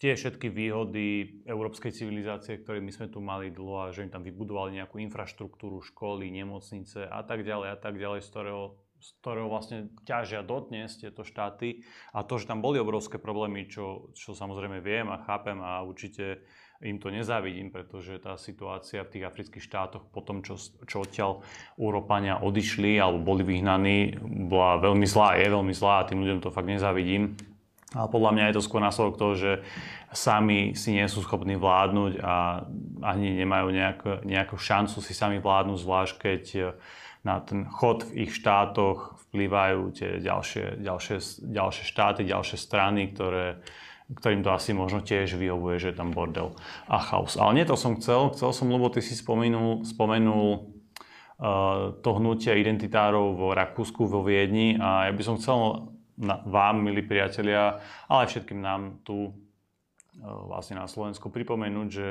tie 0.00 0.16
všetky 0.16 0.48
výhody 0.48 1.38
európskej 1.44 1.92
civilizácie, 1.92 2.56
ktoré 2.64 2.80
my 2.80 2.88
sme 2.88 3.12
tu 3.12 3.20
mali 3.20 3.52
dlho 3.52 3.86
a 3.86 3.92
že 3.92 4.08
im 4.08 4.10
tam 4.10 4.24
vybudovali 4.24 4.80
nejakú 4.80 4.96
infraštruktúru, 4.96 5.84
školy, 5.84 6.32
nemocnice 6.32 7.04
a 7.04 7.20
tak 7.20 7.44
ďalej 7.44 7.68
a 7.68 7.78
tak 7.78 8.00
ďalej, 8.00 8.24
z 8.24 8.28
ktorého, 8.32 8.64
z 8.96 9.08
ktorého 9.20 9.48
vlastne 9.52 9.92
ťažia 10.08 10.40
dodnes 10.40 10.96
tieto 10.96 11.20
štáty. 11.20 11.84
A 12.16 12.24
to, 12.24 12.40
že 12.40 12.48
tam 12.48 12.64
boli 12.64 12.80
obrovské 12.80 13.20
problémy, 13.20 13.68
čo, 13.68 14.08
čo 14.16 14.32
samozrejme 14.32 14.80
viem 14.80 15.12
a 15.12 15.20
chápem 15.20 15.60
a 15.60 15.84
určite 15.84 16.48
im 16.80 16.96
to 16.96 17.12
nezávidím, 17.12 17.68
pretože 17.68 18.16
tá 18.24 18.40
situácia 18.40 19.04
v 19.04 19.12
tých 19.12 19.28
afrických 19.28 19.68
štátoch 19.68 20.08
po 20.08 20.24
tom, 20.24 20.40
čo, 20.40 20.56
čo 20.88 21.04
odtiaľ 21.04 21.44
Európania 21.76 22.40
odišli 22.40 22.96
alebo 22.96 23.20
boli 23.36 23.44
vyhnaní, 23.44 24.16
bola 24.48 24.80
veľmi 24.80 25.04
zlá, 25.04 25.36
je 25.36 25.52
veľmi 25.52 25.76
zlá 25.76 26.00
a 26.00 26.08
tým 26.08 26.24
ľuďom 26.24 26.40
to 26.40 26.48
fakt 26.48 26.72
nezávidím. 26.72 27.36
Ale 27.90 28.06
podľa 28.06 28.30
mňa 28.38 28.44
je 28.50 28.54
to 28.54 28.66
skôr 28.66 28.78
následok 28.78 29.18
toho, 29.18 29.34
že 29.34 29.52
sami 30.14 30.78
si 30.78 30.94
nie 30.94 31.06
sú 31.10 31.26
schopní 31.26 31.58
vládnuť 31.58 32.22
a 32.22 32.62
ani 33.02 33.34
nemajú 33.34 33.68
nejakú, 33.74 34.10
nejakú 34.22 34.54
šancu 34.54 35.02
si 35.02 35.10
sami 35.10 35.42
vládnuť, 35.42 35.78
zvlášť 35.82 36.14
keď 36.14 36.42
na 37.26 37.42
ten 37.42 37.68
chod 37.68 38.06
v 38.06 38.26
ich 38.26 38.32
štátoch 38.32 39.20
vplyvajú 39.28 39.80
tie 39.94 40.10
ďalšie, 40.22 40.80
ďalšie, 40.80 41.16
ďalšie 41.50 41.84
štáty, 41.84 42.20
ďalšie 42.26 42.56
strany, 42.56 43.12
ktoré, 43.12 43.60
ktorým 44.10 44.42
to 44.42 44.50
asi 44.50 44.72
možno 44.72 45.04
tiež 45.04 45.36
vyhovuje, 45.36 45.78
že 45.78 45.88
je 45.92 45.98
tam 46.00 46.10
bordel 46.10 46.56
a 46.88 46.98
chaos. 46.98 47.38
Ale 47.38 47.54
nie 47.58 47.66
to 47.68 47.78
som 47.78 48.00
chcel. 48.00 48.34
Chcel 48.34 48.50
som, 48.56 48.66
lebo 48.72 48.88
ty 48.88 49.04
si 49.04 49.14
spomenul, 49.14 49.86
spomenul 49.86 50.46
uh, 50.56 51.94
to 52.00 52.10
hnutie 52.18 52.56
identitárov 52.56 53.36
vo 53.36 53.48
Rakúsku, 53.52 54.08
vo 54.08 54.24
Viedni 54.24 54.80
a 54.80 55.06
ja 55.06 55.12
by 55.12 55.22
som 55.22 55.36
chcel 55.38 55.92
vám, 56.26 56.84
milí 56.84 57.00
priatelia, 57.02 57.80
ale 58.06 58.18
aj 58.24 58.30
všetkým 58.36 58.60
nám 58.60 59.00
tu 59.02 59.28
e, 59.28 59.32
vlastne 60.20 60.76
na 60.76 60.84
Slovensku 60.84 61.32
pripomenúť, 61.32 61.88
že 61.88 62.08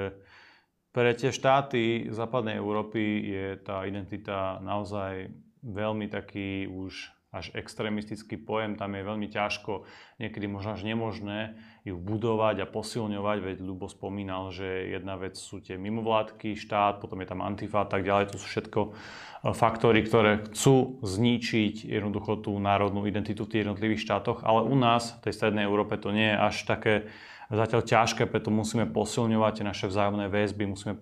pre 0.89 1.14
tie 1.14 1.30
štáty 1.30 2.10
západnej 2.10 2.57
Európy 2.57 3.01
je 3.30 3.47
tá 3.62 3.86
identita 3.86 4.57
naozaj 4.66 5.30
veľmi 5.62 6.10
taký 6.10 6.66
už 6.66 7.14
až 7.30 7.53
extrémistický 7.53 8.41
pojem, 8.41 8.74
tam 8.74 8.97
je 8.97 9.05
veľmi 9.05 9.30
ťažko, 9.30 9.86
niekedy 10.18 10.49
možno 10.49 10.74
až 10.74 10.82
nemožné 10.82 11.53
ju 11.88 11.96
budovať 11.96 12.64
a 12.64 12.68
posilňovať, 12.68 13.38
veď 13.40 13.58
Ľubo 13.64 13.88
spomínal, 13.88 14.52
že 14.52 14.92
jedna 14.92 15.16
vec 15.16 15.40
sú 15.40 15.64
tie 15.64 15.80
mimovládky, 15.80 16.60
štát, 16.60 17.00
potom 17.00 17.24
je 17.24 17.28
tam 17.30 17.40
antifa 17.40 17.84
a 17.84 17.88
tak 17.88 18.04
ďalej, 18.04 18.36
to 18.36 18.38
sú 18.38 18.48
všetko 18.48 18.80
e, 18.84 18.90
faktory, 19.56 20.04
ktoré 20.04 20.44
chcú 20.52 21.00
zničiť 21.00 21.88
jednoducho 21.88 22.44
tú 22.44 22.56
národnú 22.60 23.08
identitu 23.08 23.48
v 23.48 23.52
tých 23.56 23.62
jednotlivých 23.68 24.04
štátoch, 24.04 24.44
ale 24.44 24.68
u 24.68 24.76
nás, 24.76 25.16
v 25.20 25.30
tej 25.30 25.34
strednej 25.40 25.64
Európe, 25.64 25.96
to 25.96 26.12
nie 26.12 26.36
je 26.36 26.38
až 26.38 26.56
také 26.68 26.94
zatiaľ 27.50 27.82
ťažké, 27.82 28.30
preto 28.30 28.54
musíme 28.54 28.86
posilňovať 28.86 29.66
naše 29.66 29.90
vzájomné 29.90 30.30
väzby, 30.30 30.70
musíme 30.70 30.94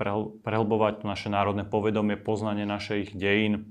prehlbovať 0.45 1.03
naše 1.03 1.27
národné 1.27 1.67
povedomie, 1.67 2.15
poznanie 2.15 2.63
našich 2.63 3.11
dejín, 3.11 3.67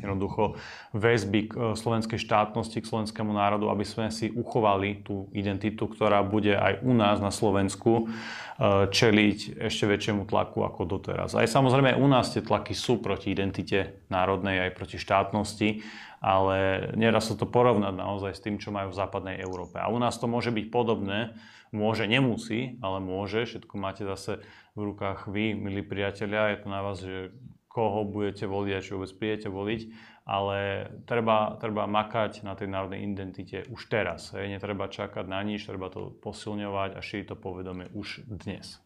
jednoducho 0.00 0.58
väzby 0.94 1.40
k 1.48 1.52
e, 1.52 1.58
slovenskej 1.74 2.18
štátnosti, 2.18 2.82
k 2.82 2.88
slovenskému 2.88 3.30
národu, 3.34 3.70
aby 3.70 3.84
sme 3.84 4.08
si 4.08 4.30
uchovali 4.30 5.02
tú 5.02 5.26
identitu, 5.34 5.90
ktorá 5.90 6.22
bude 6.22 6.54
aj 6.54 6.80
u 6.82 6.92
nás 6.94 7.18
na 7.18 7.34
Slovensku 7.34 8.06
e, 8.06 8.90
čeliť 8.90 9.62
ešte 9.68 9.84
väčšiemu 9.86 10.24
tlaku 10.26 10.62
ako 10.64 10.86
doteraz. 10.86 11.34
Aj 11.34 11.46
samozrejme 11.46 11.98
u 11.98 12.06
nás 12.06 12.30
tie 12.30 12.42
tlaky 12.42 12.72
sú 12.72 13.02
proti 13.02 13.34
identite 13.34 14.06
národnej, 14.08 14.70
aj 14.70 14.76
proti 14.78 14.96
štátnosti, 14.96 15.82
ale 16.18 16.90
nedá 16.98 17.22
sa 17.22 17.38
to 17.38 17.46
porovnať 17.46 17.94
naozaj 17.94 18.32
s 18.34 18.42
tým, 18.42 18.58
čo 18.58 18.74
majú 18.74 18.90
v 18.90 18.98
západnej 18.98 19.36
Európe. 19.38 19.78
A 19.78 19.86
u 19.86 19.98
nás 20.02 20.18
to 20.18 20.26
môže 20.26 20.50
byť 20.50 20.66
podobné, 20.74 21.38
môže, 21.70 22.10
nemusí, 22.10 22.80
ale 22.82 22.98
môže. 22.98 23.46
Všetko 23.46 23.74
máte 23.78 24.02
zase 24.02 24.42
v 24.74 24.94
rukách 24.94 25.30
vy, 25.30 25.54
milí 25.54 25.82
priatelia. 25.86 26.54
Je 26.54 26.58
to 26.62 26.68
na 26.68 26.80
vás, 26.82 26.98
že 27.02 27.30
koho 27.78 28.02
budete 28.02 28.50
voliť 28.50 28.72
a 28.74 28.82
či 28.82 28.90
vôbec 28.98 29.12
prídete 29.14 29.46
voliť, 29.46 29.80
ale 30.26 30.58
treba, 31.06 31.54
treba 31.62 31.86
makať 31.86 32.42
na 32.42 32.58
tej 32.58 32.66
národnej 32.66 33.06
identite 33.06 33.70
už 33.70 33.86
teraz. 33.86 34.34
Hej. 34.34 34.58
Netreba 34.58 34.90
čakať 34.90 35.30
na 35.30 35.38
nič, 35.46 35.62
treba 35.62 35.86
to 35.86 36.10
posilňovať 36.18 36.98
a 36.98 37.00
šíriť 37.00 37.30
to 37.30 37.36
povedomie 37.38 37.86
už 37.94 38.26
dnes. 38.26 38.82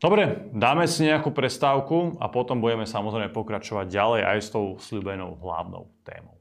Dobre, 0.00 0.48
dáme 0.54 0.88
si 0.88 1.04
nejakú 1.04 1.34
prestávku 1.34 2.16
a 2.22 2.30
potom 2.32 2.62
budeme 2.62 2.88
samozrejme 2.88 3.34
pokračovať 3.34 3.90
ďalej 3.90 4.22
aj 4.24 4.38
s 4.40 4.48
tou 4.48 4.78
sľubenou 4.80 5.36
hlavnou 5.42 5.90
témou. 6.06 6.37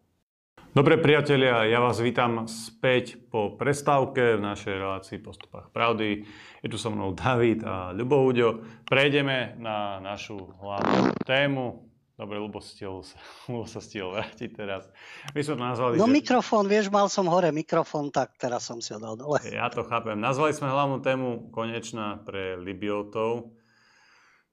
Dobre 0.78 0.93
priatelia, 1.01 1.65
ja 1.65 1.82
vás 1.82 1.97
vítam 1.97 2.45
späť 2.45 3.17
po 3.34 3.57
prestávke 3.57 4.38
v 4.38 4.45
našej 4.45 4.78
relácii 4.78 5.17
Postupách 5.17 5.73
pravdy. 5.73 6.21
Je 6.61 6.69
tu 6.69 6.78
so 6.78 6.93
mnou 6.93 7.17
David 7.17 7.65
a 7.65 7.89
Ľubouďo. 7.97 8.61
Prejdeme 8.86 9.57
na 9.57 9.97
našu 9.97 10.38
hlavnú 10.38 11.17
tému. 11.25 11.82
Dobre, 12.13 12.38
Ľubo, 12.38 12.61
stihol 12.61 13.01
sa, 13.01 13.17
Ľubo 13.49 13.65
sa 13.65 13.82
stihol 13.82 14.21
vrátiť 14.21 14.53
teraz. 14.53 14.86
My 15.34 15.41
sme 15.41 15.57
nazvali... 15.57 15.97
No 15.97 16.05
že... 16.05 16.13
mikrofón, 16.13 16.69
vieš, 16.69 16.93
mal 16.93 17.09
som 17.09 17.25
hore 17.25 17.49
mikrofón, 17.49 18.13
tak 18.13 18.38
teraz 18.38 18.69
som 18.69 18.78
si 18.78 18.93
ho 18.93 19.01
dal 19.01 19.17
dole. 19.17 19.41
Ja 19.49 19.73
to 19.73 19.82
chápem. 19.82 20.21
Nazvali 20.21 20.53
sme 20.53 20.69
hlavnú 20.69 21.01
tému 21.01 21.49
konečná 21.49 22.21
pre 22.21 22.53
Libiotov. 22.53 23.49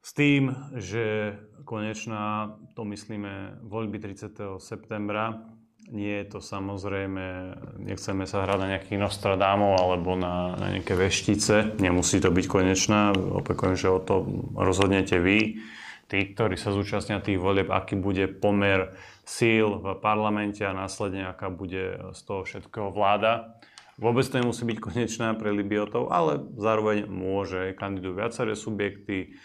S 0.00 0.16
tým, 0.16 0.56
že 0.80 1.36
konečná, 1.68 2.56
to 2.72 2.88
myslíme, 2.88 3.60
voľby 3.60 4.00
30. 4.00 4.56
septembra 4.56 5.52
nie 5.90 6.24
je 6.24 6.36
to 6.36 6.38
samozrejme, 6.40 7.56
nechceme 7.84 8.24
sa 8.24 8.44
hrať 8.44 8.58
na 8.60 8.70
nejakých 8.76 9.00
Nostradamu 9.00 9.76
alebo 9.76 10.16
na, 10.16 10.56
na 10.56 10.76
nejaké 10.76 10.96
veštice. 10.96 11.76
Nemusí 11.80 12.20
to 12.20 12.32
byť 12.32 12.46
konečná. 12.48 13.12
Opakujem, 13.14 13.76
že 13.76 13.92
o 13.92 14.00
to 14.00 14.24
rozhodnete 14.56 15.20
vy, 15.20 15.60
tí, 16.08 16.18
ktorí 16.32 16.56
sa 16.56 16.72
zúčastnia 16.72 17.20
tých 17.20 17.36
volieb, 17.36 17.68
aký 17.68 18.00
bude 18.00 18.28
pomer 18.28 18.96
síl 19.24 19.80
v 19.80 19.96
parlamente 20.00 20.64
a 20.64 20.76
následne 20.76 21.28
aká 21.28 21.48
bude 21.48 22.00
z 22.12 22.20
toho 22.24 22.44
všetkého 22.44 22.92
vláda. 22.92 23.56
Vôbec 23.94 24.26
to 24.26 24.42
nemusí 24.42 24.66
byť 24.66 24.78
konečná 24.82 25.38
pre 25.38 25.54
Libiotov, 25.54 26.10
ale 26.10 26.42
zároveň 26.58 27.06
môže 27.06 27.78
kandidujú 27.78 28.18
viaceré 28.18 28.52
subjekty, 28.58 29.38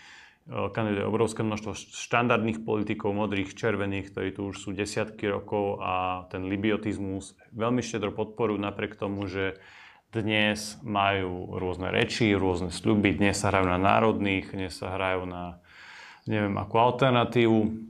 Eh, 0.50 0.74
kandiduje 0.74 1.06
obrovské 1.06 1.46
množstvo 1.46 1.78
štandardných 1.78 2.66
politikov, 2.66 3.14
modrých, 3.14 3.54
červených, 3.54 4.10
ktorí 4.10 4.30
tu 4.34 4.50
už 4.50 4.58
sú 4.58 4.74
desiatky 4.74 5.30
rokov 5.30 5.78
a 5.78 6.26
ten 6.34 6.50
libiotizmus 6.50 7.38
veľmi 7.54 7.86
štedro 7.86 8.10
podporujú 8.10 8.58
napriek 8.58 8.98
tomu, 8.98 9.30
že 9.30 9.62
dnes 10.10 10.82
majú 10.82 11.54
rôzne 11.54 11.94
reči, 11.94 12.34
rôzne 12.34 12.74
sľuby, 12.74 13.14
dnes 13.14 13.38
sa 13.38 13.54
hrajú 13.54 13.70
na 13.70 13.78
národných, 13.78 14.50
dnes 14.50 14.74
sa 14.74 14.98
hrajú 14.98 15.30
na 15.30 15.62
neviem 16.26 16.58
akú 16.58 16.82
alternatívu. 16.82 17.86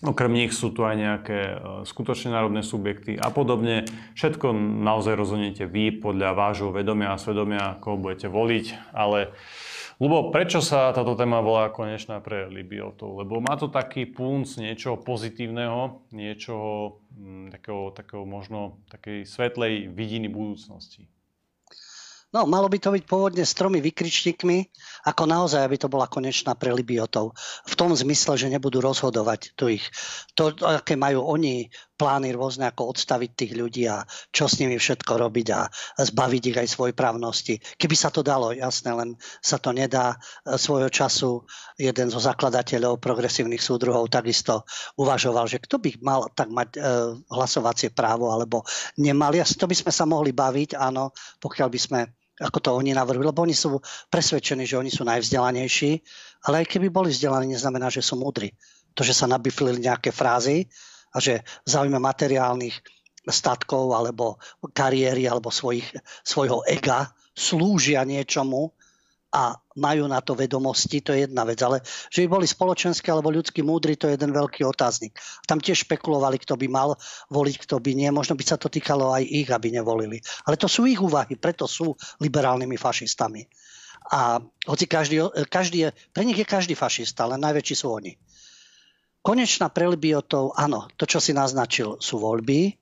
Okrem 0.00 0.32
nich 0.32 0.56
sú 0.56 0.72
tu 0.72 0.88
aj 0.88 0.96
nejaké 0.96 1.38
e, 1.44 1.56
skutočne 1.84 2.32
národné 2.32 2.64
subjekty 2.64 3.20
a 3.20 3.28
podobne. 3.28 3.84
Všetko 4.16 4.56
naozaj 4.56 5.12
rozhodnete 5.12 5.68
vy 5.68 5.92
podľa 5.92 6.32
vášho 6.32 6.72
vedomia 6.72 7.12
a 7.12 7.20
svedomia, 7.20 7.76
koho 7.84 8.00
budete 8.00 8.32
voliť, 8.32 8.96
ale 8.96 9.34
Lubo, 9.98 10.30
prečo 10.30 10.62
sa 10.62 10.94
táto 10.94 11.18
téma 11.18 11.42
volá 11.42 11.74
konečná 11.74 12.22
pre 12.22 12.46
Libiotov? 12.46 13.18
Lebo 13.18 13.42
má 13.42 13.58
to 13.58 13.66
taký 13.66 14.06
punc 14.06 14.46
niečoho 14.54 14.94
pozitívneho, 15.02 16.06
niečoho 16.14 17.02
m, 17.18 17.50
mm, 17.50 17.58
takého, 17.58 17.90
takého 17.90 18.22
možno 18.22 18.78
takej 18.94 19.26
svetlej 19.26 19.90
vidiny 19.90 20.30
budúcnosti. 20.30 21.10
No, 22.30 22.46
malo 22.46 22.70
by 22.70 22.78
to 22.78 22.94
byť 22.94 23.04
pôvodne 23.08 23.42
s 23.42 23.56
tromi 23.56 23.82
vykričníkmi, 23.82 24.70
ako 25.08 25.22
naozaj, 25.24 25.64
aby 25.64 25.80
to 25.80 25.88
bola 25.90 26.06
konečná 26.06 26.54
pre 26.54 26.70
Libiotov. 26.70 27.34
V 27.66 27.74
tom 27.74 27.90
zmysle, 27.96 28.36
že 28.36 28.52
nebudú 28.52 28.84
rozhodovať 28.84 29.58
tu 29.58 29.72
ich. 29.72 29.82
To, 30.38 30.52
aké 30.62 30.94
majú 30.94 31.24
oni 31.24 31.72
plány 31.98 32.30
rôzne, 32.32 32.70
ako 32.70 32.94
odstaviť 32.94 33.30
tých 33.34 33.52
ľudí 33.58 33.90
a 33.90 34.06
čo 34.30 34.46
s 34.46 34.62
nimi 34.62 34.78
všetko 34.78 35.18
robiť 35.18 35.48
a 35.50 35.66
zbaviť 35.98 36.42
ich 36.54 36.58
aj 36.62 36.68
svojej 36.70 36.94
právnosti. 36.94 37.58
Keby 37.58 37.96
sa 37.98 38.14
to 38.14 38.22
dalo, 38.22 38.54
jasné, 38.54 38.94
len 38.94 39.18
sa 39.42 39.58
to 39.58 39.74
nedá. 39.74 40.14
Svojho 40.46 40.86
času 40.88 41.42
jeden 41.74 42.08
zo 42.08 42.22
zakladateľov 42.22 43.02
progresívnych 43.02 43.60
súdruhov 43.60 44.06
takisto 44.08 44.62
uvažoval, 44.94 45.50
že 45.50 45.58
kto 45.58 45.82
by 45.82 45.90
mal 45.98 46.30
tak 46.30 46.54
mať 46.54 46.78
e, 46.78 46.80
hlasovacie 47.26 47.90
právo 47.90 48.30
alebo 48.30 48.62
nemal. 48.96 49.34
To 49.34 49.66
by 49.66 49.76
sme 49.76 49.92
sa 49.92 50.06
mohli 50.06 50.30
baviť, 50.32 50.78
áno, 50.78 51.12
pokiaľ 51.42 51.68
by 51.68 51.80
sme 51.82 52.00
ako 52.38 52.58
to 52.62 52.70
oni 52.70 52.94
navrhujú, 52.94 53.26
lebo 53.26 53.42
oni 53.42 53.54
sú 53.54 53.82
presvedčení, 54.06 54.62
že 54.62 54.78
oni 54.78 54.94
sú 54.94 55.02
najvzdelanejší, 55.02 55.90
ale 56.46 56.62
aj 56.62 56.70
keby 56.70 56.86
boli 56.86 57.10
vzdelaní, 57.10 57.50
neznamená, 57.50 57.90
že 57.90 57.98
sú 57.98 58.14
múdri. 58.14 58.54
To, 58.94 59.02
že 59.02 59.14
sa 59.14 59.26
nabiflili 59.26 59.82
nejaké 59.82 60.14
frázy 60.14 60.70
a 61.12 61.16
že 61.20 61.44
v 61.64 61.68
záujme 61.68 61.98
materiálnych 62.00 62.76
statkov 63.28 63.92
alebo 63.92 64.40
kariéry 64.72 65.28
alebo 65.28 65.52
svojich, 65.52 65.84
svojho 66.24 66.64
ega 66.64 67.12
slúžia 67.36 68.02
niečomu, 68.08 68.72
a 69.28 69.60
majú 69.76 70.08
na 70.08 70.24
to 70.24 70.32
vedomosti, 70.32 71.04
to 71.04 71.12
je 71.12 71.28
jedna 71.28 71.44
vec. 71.44 71.60
Ale 71.60 71.84
že 72.08 72.24
by 72.24 72.40
boli 72.40 72.46
spoločenské 72.48 73.12
alebo 73.12 73.28
ľudskí 73.28 73.60
múdri, 73.60 74.00
to 74.00 74.08
je 74.08 74.16
jeden 74.16 74.32
veľký 74.32 74.64
otáznik. 74.64 75.20
Tam 75.44 75.60
tiež 75.60 75.84
špekulovali, 75.84 76.40
kto 76.40 76.56
by 76.56 76.66
mal 76.72 76.96
voliť, 77.28 77.68
kto 77.68 77.76
by 77.76 77.92
nie. 77.92 78.08
Možno 78.08 78.40
by 78.40 78.44
sa 78.44 78.56
to 78.56 78.72
týkalo 78.72 79.12
aj 79.12 79.28
ich, 79.28 79.48
aby 79.52 79.68
nevolili. 79.68 80.24
Ale 80.48 80.56
to 80.56 80.64
sú 80.64 80.88
ich 80.88 81.00
úvahy, 81.00 81.36
preto 81.36 81.68
sú 81.68 81.92
liberálnymi 82.24 82.80
fašistami. 82.80 83.44
A 84.08 84.40
hoci 84.64 84.88
každý, 84.88 85.20
každý 85.52 85.78
je, 85.84 85.88
pre 86.16 86.24
nich 86.24 86.40
je 86.40 86.48
každý 86.48 86.72
fašista, 86.72 87.28
ale 87.28 87.36
najväčší 87.36 87.74
sú 87.76 87.92
oni. 87.92 88.16
Konečná 89.28 89.68
pre 89.68 89.84
Libiotov, 89.84 90.56
áno, 90.56 90.88
to, 90.96 91.04
čo 91.04 91.20
si 91.20 91.36
naznačil, 91.36 92.00
sú 92.00 92.16
voľby 92.16 92.72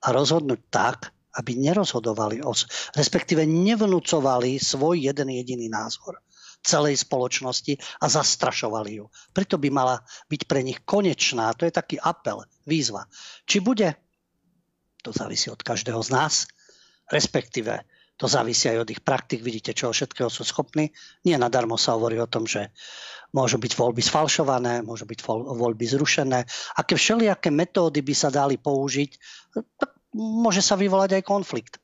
a 0.00 0.16
rozhodnúť 0.16 0.60
tak, 0.72 1.12
aby 1.36 1.60
nerozhodovali, 1.60 2.40
o, 2.40 2.56
respektíve 2.96 3.44
nevnúcovali 3.44 4.56
svoj 4.56 5.12
jeden 5.12 5.28
jediný 5.28 5.68
názor 5.68 6.24
celej 6.64 7.04
spoločnosti 7.04 8.00
a 8.00 8.08
zastrašovali 8.08 8.96
ju. 8.96 9.12
Preto 9.36 9.60
by 9.60 9.68
mala 9.68 10.00
byť 10.32 10.48
pre 10.48 10.64
nich 10.64 10.80
konečná, 10.88 11.52
to 11.52 11.68
je 11.68 11.72
taký 11.76 12.00
apel, 12.00 12.48
výzva. 12.64 13.04
Či 13.44 13.60
bude, 13.60 13.92
to 15.04 15.12
závisí 15.12 15.52
od 15.52 15.60
každého 15.60 16.00
z 16.00 16.16
nás, 16.16 16.48
respektíve 17.12 17.76
to 18.20 18.28
závisí 18.28 18.68
aj 18.68 18.84
od 18.84 18.92
ich 18.92 19.00
praktik, 19.00 19.40
vidíte, 19.40 19.72
čo 19.72 19.96
všetkého 19.96 20.28
sú 20.28 20.44
schopní. 20.44 20.92
Nie 21.24 21.40
nadarmo 21.40 21.80
sa 21.80 21.96
hovorí 21.96 22.20
o 22.20 22.28
tom, 22.28 22.44
že 22.44 22.68
môžu 23.32 23.56
byť 23.56 23.72
voľby 23.72 24.04
sfalšované, 24.04 24.84
môžu 24.84 25.08
byť 25.08 25.24
voľby 25.56 25.88
zrušené. 25.88 26.44
Aké 26.76 27.00
všelijaké 27.00 27.48
metódy 27.48 28.04
by 28.04 28.12
sa 28.12 28.28
dali 28.28 28.60
použiť, 28.60 29.10
tak 29.56 29.90
môže 30.12 30.60
sa 30.60 30.76
vyvolať 30.76 31.16
aj 31.16 31.24
konflikt. 31.24 31.80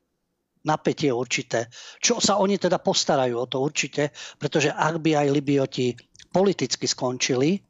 Napätie 0.68 1.08
určité. 1.08 1.72
Čo 2.04 2.20
sa 2.20 2.36
oni 2.36 2.60
teda 2.60 2.84
postarajú 2.84 3.40
o 3.40 3.46
to 3.48 3.64
určite, 3.64 4.12
pretože 4.36 4.68
ak 4.68 5.00
by 5.00 5.16
aj 5.16 5.32
Libioti 5.32 5.96
politicky 6.28 6.84
skončili, 6.84 7.64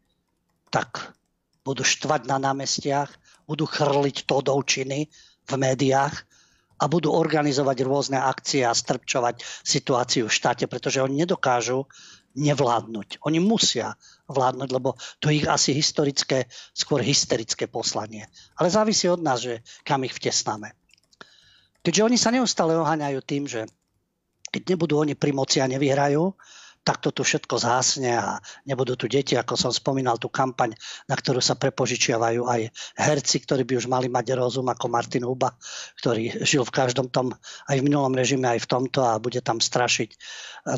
tak 0.75 1.15
budú 1.63 1.87
štvať 1.87 2.27
na 2.27 2.43
námestiach, 2.43 3.15
budú 3.47 3.63
chrliť 3.63 4.27
to 4.27 4.43
do 4.43 4.59
v 5.47 5.53
médiách 5.55 6.27
a 6.77 6.85
budú 6.87 7.13
organizovať 7.13 7.77
rôzne 7.89 8.19
akcie 8.21 8.65
a 8.65 8.77
strpčovať 8.77 9.41
situáciu 9.65 10.29
v 10.29 10.37
štáte, 10.37 10.65
pretože 10.69 11.01
oni 11.01 11.25
nedokážu 11.25 11.89
nevládnuť. 12.37 13.25
Oni 13.25 13.41
musia 13.41 13.97
vládnuť, 14.29 14.69
lebo 14.69 15.01
to 15.19 15.33
ich 15.33 15.49
asi 15.49 15.73
historické, 15.73 16.45
skôr 16.77 17.01
hysterické 17.01 17.65
poslanie. 17.65 18.29
Ale 18.61 18.69
závisí 18.69 19.09
od 19.09 19.25
nás, 19.25 19.41
že 19.41 19.65
kam 19.89 20.05
ich 20.05 20.13
vtesnáme. 20.13 20.77
Keďže 21.81 22.05
oni 22.05 22.19
sa 22.21 22.35
neustále 22.35 22.77
oháňajú 22.77 23.19
tým, 23.25 23.49
že 23.49 23.65
keď 24.53 24.77
nebudú 24.77 25.01
oni 25.01 25.17
pri 25.17 25.33
moci 25.33 25.65
a 25.65 25.71
nevyhrajú, 25.71 26.37
tak 26.87 27.03
to 27.03 27.11
všetko 27.11 27.59
zhasne 27.59 28.15
a 28.15 28.39
nebudú 28.63 28.95
tu 28.95 29.11
deti, 29.11 29.35
ako 29.35 29.59
som 29.59 29.75
spomínal, 29.75 30.23
tú 30.23 30.31
kampaň, 30.31 30.71
na 31.11 31.19
ktorú 31.19 31.43
sa 31.43 31.59
prepožičiavajú 31.59 32.47
aj 32.47 32.71
herci, 32.95 33.43
ktorí 33.43 33.67
by 33.67 33.75
už 33.75 33.91
mali 33.91 34.07
mať 34.07 34.39
rozum 34.39 34.71
ako 34.71 34.87
Martin 34.87 35.27
Huba, 35.27 35.59
ktorý 35.99 36.47
žil 36.47 36.63
v 36.63 36.71
každom 36.71 37.11
tom, 37.11 37.35
aj 37.67 37.83
v 37.83 37.87
minulom 37.91 38.15
režime, 38.15 38.47
aj 38.47 38.63
v 38.63 38.71
tomto 38.71 39.03
a 39.03 39.19
bude 39.19 39.43
tam 39.43 39.59
strašiť. 39.59 40.15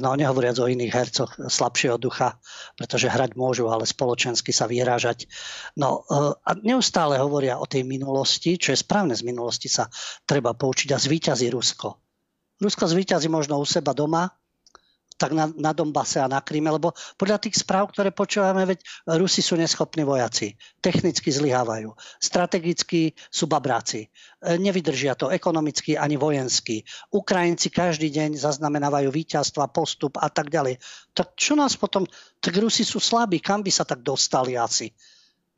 No 0.00 0.16
nehovoriac 0.16 0.56
o 0.64 0.72
iných 0.72 0.96
hercoch 0.96 1.32
slabšieho 1.36 2.00
ducha, 2.00 2.40
pretože 2.80 3.12
hrať 3.12 3.36
môžu, 3.36 3.68
ale 3.68 3.84
spoločensky 3.84 4.48
sa 4.48 4.64
vyrážať. 4.64 5.28
No 5.76 6.08
a 6.40 6.56
neustále 6.64 7.20
hovoria 7.20 7.60
o 7.60 7.68
tej 7.68 7.84
minulosti, 7.84 8.56
čo 8.56 8.72
je 8.72 8.80
správne 8.80 9.12
z 9.12 9.28
minulosti 9.28 9.68
sa 9.68 9.92
treba 10.24 10.56
poučiť 10.56 10.88
a 10.96 10.96
zvíťazí 10.96 11.52
Rusko. 11.52 12.00
Rusko 12.64 12.84
zvíťazí 12.88 13.28
možno 13.28 13.60
u 13.60 13.68
seba 13.68 13.92
doma, 13.92 14.32
tak 15.18 15.34
na, 15.34 15.50
na 15.58 15.74
Dombase 15.74 16.22
a 16.22 16.30
na 16.30 16.38
Kríme, 16.38 16.70
lebo 16.70 16.94
podľa 17.18 17.42
tých 17.42 17.58
správ, 17.58 17.90
ktoré 17.90 18.14
počúvame, 18.14 18.62
veď 18.64 18.80
Rusi 19.18 19.42
sú 19.42 19.58
neschopní 19.58 20.06
vojaci, 20.06 20.54
technicky 20.78 21.34
zlyhávajú, 21.34 21.90
strategicky 22.22 23.18
sú 23.26 23.50
babráci, 23.50 24.06
e, 24.06 24.56
nevydržia 24.56 25.18
to 25.18 25.34
ekonomicky 25.34 25.98
ani 25.98 26.14
vojensky. 26.14 26.86
Ukrajinci 27.10 27.74
každý 27.74 28.14
deň 28.14 28.38
zaznamenávajú 28.38 29.10
víťazstva, 29.10 29.74
postup 29.74 30.16
a 30.22 30.30
tak 30.30 30.54
ďalej. 30.54 30.78
Tak 31.10 31.34
čo 31.34 31.58
nás 31.58 31.74
potom, 31.74 32.06
tak 32.38 32.54
Rusi 32.54 32.86
sú 32.86 33.02
slabí, 33.02 33.42
kam 33.42 33.66
by 33.66 33.74
sa 33.74 33.82
tak 33.82 34.06
dostali 34.06 34.54
asi? 34.54 34.94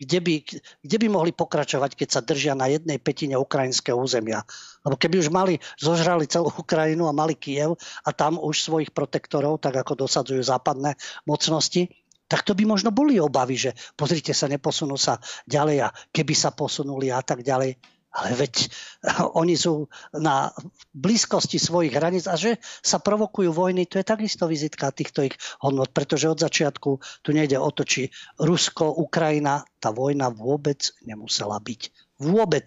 Kde 0.00 0.18
by, 0.24 0.34
kde 0.80 0.96
by 0.96 1.06
mohli 1.12 1.36
pokračovať, 1.36 1.92
keď 1.92 2.08
sa 2.08 2.24
držia 2.24 2.56
na 2.56 2.72
jednej 2.72 2.96
petine 2.96 3.36
ukrajinského 3.36 4.00
územia. 4.00 4.40
Lebo 4.80 4.96
keby 4.96 5.20
už 5.20 5.28
mali, 5.28 5.60
zožrali 5.76 6.24
celú 6.24 6.48
Ukrajinu 6.48 7.04
a 7.04 7.12
mali 7.12 7.36
Kiev 7.36 7.76
a 8.08 8.10
tam 8.16 8.40
už 8.40 8.64
svojich 8.64 8.96
protektorov, 8.96 9.60
tak 9.60 9.76
ako 9.76 10.08
dosadzujú 10.08 10.40
západné 10.40 10.96
mocnosti, 11.28 11.92
tak 12.30 12.46
to 12.46 12.56
by 12.56 12.62
možno 12.64 12.94
boli 12.94 13.18
obavy, 13.20 13.58
že 13.58 13.70
pozrite 13.98 14.30
sa, 14.32 14.46
neposunú 14.46 14.94
sa 14.94 15.20
ďalej 15.44 15.84
a 15.84 15.88
keby 16.14 16.32
sa 16.32 16.54
posunuli 16.54 17.12
a 17.12 17.20
tak 17.20 17.44
ďalej. 17.44 17.99
Ale 18.10 18.34
veď 18.34 18.54
oni 19.40 19.54
sú 19.54 19.86
na 20.18 20.50
blízkosti 20.90 21.62
svojich 21.62 21.94
hraníc 21.94 22.26
a 22.26 22.34
že 22.34 22.58
sa 22.82 22.98
provokujú 22.98 23.54
vojny, 23.54 23.86
to 23.86 24.02
je 24.02 24.06
takisto 24.06 24.50
vizitka 24.50 24.90
týchto 24.90 25.26
ich 25.26 25.36
hodnot, 25.62 25.94
pretože 25.94 26.26
od 26.26 26.42
začiatku 26.42 26.90
tu 27.22 27.30
nejde 27.30 27.58
o 27.58 27.70
to, 27.70 27.86
či 27.86 28.10
Rusko, 28.42 28.98
Ukrajina, 28.98 29.62
tá 29.78 29.94
vojna 29.94 30.28
vôbec 30.34 30.90
nemusela 31.06 31.58
byť. 31.62 31.80
Vôbec. 32.20 32.66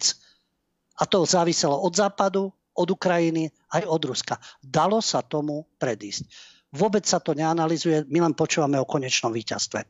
A 0.98 1.04
to 1.04 1.26
záviselo 1.26 1.76
od 1.76 1.92
západu, 1.92 2.50
od 2.74 2.88
Ukrajiny, 2.90 3.50
aj 3.70 3.82
od 3.86 4.02
Ruska. 4.02 4.34
Dalo 4.58 4.98
sa 4.98 5.22
tomu 5.22 5.70
predísť. 5.78 6.26
Vôbec 6.74 7.06
sa 7.06 7.22
to 7.22 7.38
neanalizuje, 7.38 8.02
my 8.10 8.18
len 8.18 8.34
počúvame 8.34 8.82
o 8.82 8.88
konečnom 8.88 9.30
víťazstve. 9.30 9.86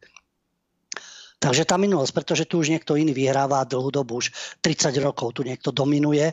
Takže 1.45 1.69
tá 1.69 1.77
minulosť, 1.77 2.17
pretože 2.17 2.49
tu 2.49 2.65
už 2.65 2.73
niekto 2.73 2.97
iný 2.97 3.13
vyhráva 3.13 3.69
dlhú 3.69 3.93
dobu, 3.93 4.25
už 4.25 4.33
30 4.65 4.97
rokov 5.05 5.37
tu 5.37 5.45
niekto 5.45 5.77
dominuje, 5.77 6.33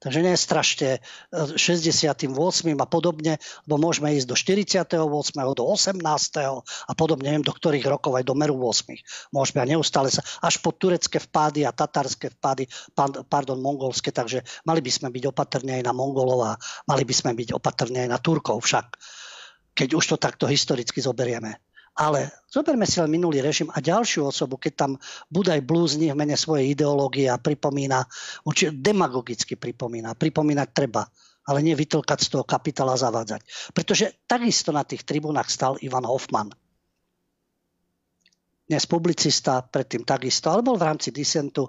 Takže 0.00 0.24
nestrašte 0.24 1.04
68. 1.28 2.24
E, 2.24 2.72
a 2.72 2.86
podobne, 2.88 3.36
lebo 3.68 3.76
môžeme 3.76 4.16
ísť 4.16 4.32
do 4.32 4.32
48., 4.32 4.96
do 5.36 5.64
18. 5.68 6.00
a 6.64 6.92
podobne, 6.96 7.28
neviem 7.28 7.44
do 7.44 7.52
ktorých 7.52 7.84
rokov, 7.84 8.16
aj 8.16 8.24
do 8.24 8.32
meru 8.32 8.56
8. 8.56 8.96
Môžeme 9.28 9.60
a 9.60 9.68
neustále 9.68 10.08
sa, 10.08 10.24
až 10.40 10.56
po 10.64 10.72
turecké 10.72 11.20
vpády 11.20 11.68
a 11.68 11.76
tatarské 11.76 12.32
vpády, 12.32 12.64
pardon, 13.28 13.60
mongolské, 13.60 14.08
takže 14.08 14.40
mali 14.64 14.80
by 14.80 14.88
sme 14.88 15.08
byť 15.12 15.24
opatrní 15.36 15.76
aj 15.76 15.84
na 15.84 15.92
Mongolov 15.92 16.48
a 16.48 16.52
mali 16.88 17.04
by 17.04 17.12
sme 17.12 17.36
byť 17.36 17.60
opatrní 17.60 18.08
aj 18.08 18.08
na 18.08 18.16
Turkov 18.16 18.64
však, 18.64 18.96
keď 19.76 20.00
už 20.00 20.04
to 20.04 20.16
takto 20.16 20.48
historicky 20.48 21.04
zoberieme. 21.04 21.60
Ale 22.00 22.32
zoberme 22.48 22.88
si 22.88 22.96
len 22.96 23.12
minulý 23.12 23.44
režim 23.44 23.68
a 23.68 23.84
ďalšiu 23.84 24.24
osobu, 24.32 24.56
keď 24.56 24.72
tam 24.72 24.92
Budaj 25.28 25.60
blúzni 25.60 26.08
v 26.08 26.16
mene 26.16 26.32
svojej 26.32 26.72
ideológie 26.72 27.28
a 27.28 27.36
pripomína, 27.36 28.08
demagogicky 28.72 29.60
pripomína, 29.60 30.16
pripomínať 30.16 30.68
treba, 30.72 31.04
ale 31.44 31.60
nie 31.60 31.76
vytlkať 31.76 32.18
z 32.24 32.28
toho 32.32 32.44
kapitala 32.48 32.96
zavádzať. 32.96 33.72
Pretože 33.76 34.24
takisto 34.24 34.72
na 34.72 34.80
tých 34.88 35.04
tribúnach 35.04 35.52
stal 35.52 35.76
Ivan 35.84 36.08
Hoffman. 36.08 36.48
dnes 38.70 38.86
publicista, 38.86 39.66
predtým 39.66 40.06
takisto, 40.06 40.48
ale 40.48 40.62
bol 40.64 40.78
v 40.80 40.86
rámci 40.88 41.10
disentu, 41.12 41.68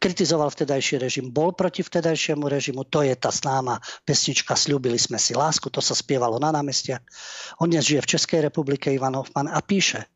kritizoval 0.00 0.48
vtedajší 0.48 0.96
režim, 0.96 1.28
bol 1.28 1.52
proti 1.52 1.84
vtedajšiemu 1.84 2.48
režimu, 2.48 2.88
to 2.88 3.04
je 3.04 3.12
tá 3.12 3.28
známa 3.28 3.76
pesnička 4.08 4.56
Sľúbili 4.56 4.96
sme 4.96 5.20
si 5.20 5.36
lásku, 5.36 5.68
to 5.68 5.84
sa 5.84 5.92
spievalo 5.92 6.40
na 6.40 6.48
námestiach. 6.56 7.04
On 7.60 7.68
dnes 7.68 7.84
žije 7.84 8.00
v 8.00 8.10
Českej 8.16 8.40
republike, 8.48 8.88
Ivan 8.88 9.12
Hoffman, 9.12 9.52
a 9.52 9.60
píše. 9.60 10.08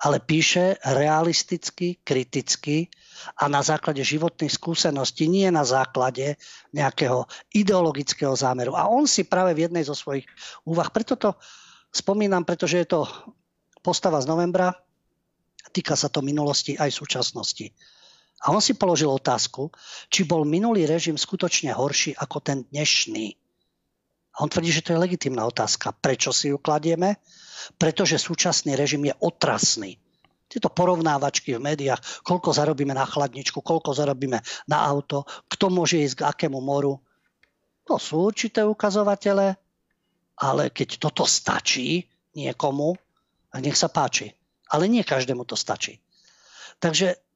Ale 0.00 0.24
píše 0.24 0.80
realisticky, 0.80 2.00
kriticky 2.00 2.88
a 3.36 3.52
na 3.52 3.60
základe 3.60 4.00
životných 4.00 4.48
skúseností, 4.48 5.28
nie 5.28 5.44
na 5.52 5.60
základe 5.68 6.40
nejakého 6.72 7.28
ideologického 7.52 8.32
zámeru. 8.32 8.72
A 8.72 8.88
on 8.88 9.04
si 9.04 9.28
práve 9.28 9.52
v 9.52 9.68
jednej 9.68 9.84
zo 9.84 9.92
svojich 9.92 10.24
úvah, 10.64 10.88
preto 10.88 11.20
to 11.20 11.36
spomínam, 11.92 12.48
pretože 12.48 12.80
je 12.80 12.88
to 12.88 13.04
postava 13.84 14.16
z 14.24 14.32
novembra, 14.32 14.72
týka 15.76 15.92
sa 15.92 16.08
to 16.08 16.24
minulosti 16.24 16.80
aj 16.80 16.88
súčasnosti. 16.88 17.68
A 18.40 18.56
on 18.56 18.62
si 18.64 18.72
položil 18.72 19.12
otázku, 19.12 19.68
či 20.08 20.24
bol 20.24 20.48
minulý 20.48 20.88
režim 20.88 21.20
skutočne 21.20 21.76
horší 21.76 22.16
ako 22.16 22.40
ten 22.40 22.58
dnešný. 22.72 23.36
A 24.36 24.36
on 24.40 24.48
tvrdí, 24.48 24.72
že 24.72 24.80
to 24.80 24.96
je 24.96 25.02
legitimná 25.02 25.44
otázka. 25.44 25.92
Prečo 25.92 26.32
si 26.32 26.48
ju 26.48 26.56
kladieme? 26.56 27.20
Pretože 27.76 28.16
súčasný 28.16 28.72
režim 28.72 29.04
je 29.04 29.14
otrasný. 29.20 30.00
Tieto 30.50 30.72
porovnávačky 30.72 31.54
v 31.54 31.62
médiách, 31.62 32.00
koľko 32.26 32.50
zarobíme 32.50 32.96
na 32.96 33.06
chladničku, 33.06 33.62
koľko 33.62 33.94
zarobíme 33.94 34.40
na 34.66 34.78
auto, 34.82 35.28
kto 35.46 35.70
môže 35.70 36.00
ísť 36.00 36.16
k 36.18 36.26
akému 36.26 36.58
moru. 36.58 36.98
To 37.86 38.00
sú 38.00 38.32
určité 38.32 38.66
ukazovatele, 38.66 39.54
ale 40.40 40.62
keď 40.72 40.98
toto 40.98 41.28
stačí 41.28 42.02
niekomu, 42.34 42.96
nech 43.60 43.78
sa 43.78 43.92
páči. 43.92 44.32
Ale 44.70 44.88
nie 44.88 45.06
každému 45.06 45.44
to 45.46 45.54
stačí. 45.54 46.00
Takže 46.82 47.29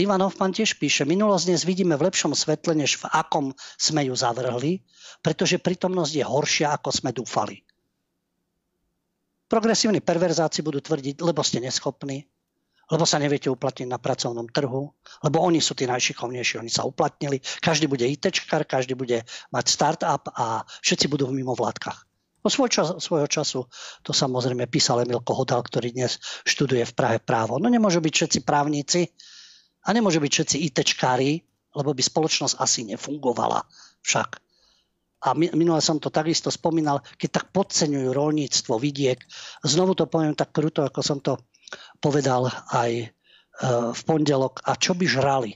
Ivan 0.00 0.24
Hoffman 0.24 0.56
tiež 0.56 0.80
píše, 0.80 1.04
minulosť 1.04 1.44
dnes 1.52 1.62
vidíme 1.68 1.92
v 1.92 2.08
lepšom 2.08 2.32
svetle, 2.32 2.72
než 2.72 2.96
v 3.04 3.12
akom 3.12 3.52
sme 3.76 4.08
ju 4.08 4.16
zavrhli, 4.16 4.80
pretože 5.20 5.60
prítomnosť 5.60 6.12
je 6.16 6.24
horšia, 6.24 6.72
ako 6.72 6.88
sme 6.88 7.12
dúfali. 7.12 7.60
Progresívni 9.44 10.00
perverzáci 10.00 10.64
budú 10.64 10.80
tvrdiť, 10.80 11.20
lebo 11.20 11.44
ste 11.44 11.60
neschopní, 11.60 12.24
lebo 12.88 13.04
sa 13.04 13.20
neviete 13.20 13.52
uplatniť 13.52 13.92
na 13.92 14.00
pracovnom 14.00 14.48
trhu, 14.48 14.88
lebo 15.20 15.36
oni 15.44 15.60
sú 15.60 15.76
tí 15.76 15.84
najšikovnejší, 15.84 16.64
oni 16.64 16.72
sa 16.72 16.88
uplatnili, 16.88 17.44
každý 17.60 17.84
bude 17.84 18.08
ITčkar, 18.08 18.64
každý 18.64 18.96
bude 18.96 19.28
mať 19.52 19.64
startup 19.68 20.32
a 20.32 20.64
všetci 20.80 21.12
budú 21.12 21.28
v 21.28 21.44
mimovládkach. 21.44 22.08
No 22.40 22.48
svoj 22.48 22.72
čas, 22.72 22.88
svojho 23.04 23.28
času 23.28 23.68
to 24.00 24.16
samozrejme 24.16 24.64
písal 24.64 25.04
Emil 25.04 25.20
Kohodal, 25.20 25.60
ktorý 25.60 25.92
dnes 25.92 26.16
študuje 26.48 26.88
v 26.88 26.96
Prahe 26.96 27.18
právo. 27.20 27.60
No 27.60 27.68
nemôžu 27.68 28.00
byť 28.00 28.14
všetci 28.16 28.38
právnici 28.48 29.12
a 29.84 29.88
nemôžu 29.92 30.20
byť 30.20 30.32
všetci 30.32 30.56
ITčkári, 30.70 31.32
lebo 31.76 31.90
by 31.94 32.02
spoločnosť 32.02 32.58
asi 32.58 32.84
nefungovala 32.88 33.62
však. 34.02 34.42
A 35.20 35.36
minule 35.36 35.84
som 35.84 36.00
to 36.00 36.08
takisto 36.08 36.48
spomínal, 36.48 37.04
keď 37.20 37.28
tak 37.40 37.46
podceňujú 37.52 38.08
rolníctvo, 38.16 38.80
vidiek. 38.80 39.20
Znovu 39.60 39.92
to 39.92 40.08
poviem 40.08 40.32
tak 40.32 40.56
kruto, 40.56 40.80
ako 40.80 41.00
som 41.04 41.20
to 41.20 41.36
povedal 42.00 42.48
aj 42.72 42.90
e, 43.04 43.06
v 43.92 44.00
pondelok. 44.08 44.64
A 44.64 44.80
čo 44.80 44.96
by 44.96 45.04
žrali? 45.04 45.52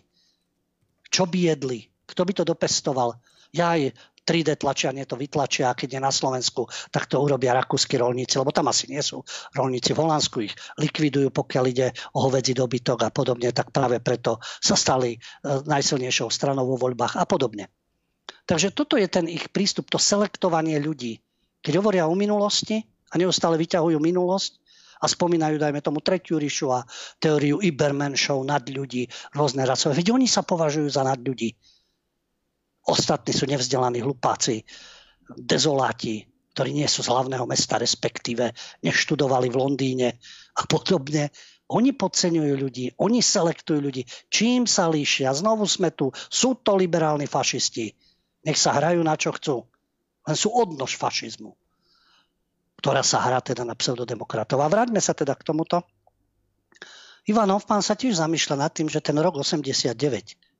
Čo 1.08 1.24
by 1.24 1.38
jedli? 1.56 1.80
Kto 2.04 2.28
by 2.28 2.32
to 2.36 2.44
dopestoval? 2.44 3.16
Ja 3.56 3.72
aj 3.72 3.96
3D 4.24 4.56
tlačiarne 4.56 5.04
to 5.04 5.20
vytlačia 5.20 5.68
a 5.70 5.76
keď 5.76 5.96
je 5.96 6.00
na 6.00 6.08
Slovensku, 6.08 6.64
tak 6.88 7.06
to 7.06 7.20
urobia 7.20 7.52
rakúsky 7.52 8.00
rolníci, 8.00 8.40
lebo 8.40 8.50
tam 8.50 8.72
asi 8.72 8.88
nie 8.88 9.04
sú 9.04 9.20
rolníci. 9.52 9.92
V 9.92 10.00
Holandsku 10.00 10.48
ich 10.48 10.56
likvidujú, 10.80 11.28
pokiaľ 11.28 11.64
ide 11.68 11.92
o 12.16 12.24
hovedzí 12.24 12.56
dobytok 12.56 13.04
a 13.04 13.10
podobne, 13.12 13.52
tak 13.52 13.70
práve 13.70 14.00
preto 14.00 14.40
sa 14.40 14.74
stali 14.74 15.14
e, 15.14 15.18
najsilnejšou 15.44 16.32
stranou 16.32 16.64
vo 16.64 16.80
voľbách 16.80 17.20
a 17.20 17.28
podobne. 17.28 17.68
Takže 18.48 18.72
toto 18.72 18.96
je 18.96 19.08
ten 19.08 19.28
ich 19.28 19.52
prístup, 19.52 19.92
to 19.92 20.00
selektovanie 20.00 20.80
ľudí. 20.80 21.20
Keď 21.64 21.80
hovoria 21.80 22.08
o 22.08 22.16
minulosti 22.16 22.84
a 23.12 23.20
neustále 23.20 23.60
vyťahujú 23.60 24.00
minulosť, 24.00 24.64
a 25.04 25.06
spomínajú, 25.10 25.60
dajme 25.60 25.84
tomu, 25.84 26.00
tretiu 26.00 26.40
ríšu 26.40 26.72
a 26.72 26.88
teóriu 27.20 27.60
Ibermenšov 27.60 28.40
nad 28.40 28.64
ľudí, 28.64 29.04
rôzne 29.36 29.68
rasové. 29.68 30.00
Veď 30.00 30.16
oni 30.16 30.24
sa 30.24 30.40
považujú 30.40 30.88
za 30.88 31.04
nad 31.04 31.20
ľudí. 31.20 31.52
Ostatní 32.84 33.32
sú 33.32 33.48
nevzdelaní 33.48 34.04
hlupáci, 34.04 34.64
dezoláti, 35.32 36.28
ktorí 36.54 36.70
nie 36.70 36.86
sú 36.86 37.02
z 37.02 37.10
hlavného 37.10 37.48
mesta, 37.48 37.80
respektíve 37.80 38.54
neštudovali 38.84 39.50
v 39.50 39.58
Londýne 39.58 40.08
a 40.54 40.62
podobne. 40.68 41.32
Oni 41.72 41.96
podceňujú 41.96 42.54
ľudí, 42.60 42.86
oni 43.00 43.24
selektujú 43.24 43.80
ľudí. 43.80 44.04
Čím 44.28 44.68
sa 44.68 44.86
líšia? 44.86 45.32
Znovu 45.32 45.64
sme 45.64 45.90
tu. 45.90 46.12
Sú 46.28 46.60
to 46.60 46.76
liberálni 46.76 47.24
fašisti. 47.24 47.90
Nech 48.44 48.60
sa 48.60 48.76
hrajú 48.76 49.00
na 49.00 49.16
čo 49.16 49.32
chcú. 49.32 49.64
Len 50.28 50.36
sú 50.36 50.52
odnož 50.52 51.00
fašizmu, 51.00 51.56
ktorá 52.80 53.00
sa 53.00 53.24
hrá 53.24 53.40
teda 53.40 53.64
na 53.64 53.72
pseudodemokratov. 53.72 54.60
A 54.60 54.68
vráťme 54.68 55.00
sa 55.00 55.16
teda 55.16 55.32
k 55.32 55.42
tomuto. 55.42 55.82
Ivan 57.24 57.48
Hoffman 57.48 57.80
sa 57.80 57.96
tiež 57.96 58.20
zamýšľa 58.20 58.68
nad 58.68 58.72
tým, 58.76 58.92
že 58.92 59.00
ten 59.00 59.16
rok 59.16 59.40
89, 59.40 59.96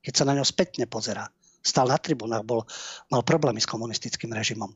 keď 0.00 0.12
sa 0.16 0.24
na 0.24 0.32
ňo 0.32 0.44
spätne 0.48 0.88
pozerá, 0.88 1.28
stal 1.64 1.88
na 1.88 1.96
tribunách, 1.96 2.44
bol, 2.44 2.68
mal 3.08 3.24
problémy 3.24 3.58
s 3.58 3.66
komunistickým 3.66 4.30
režimom. 4.36 4.68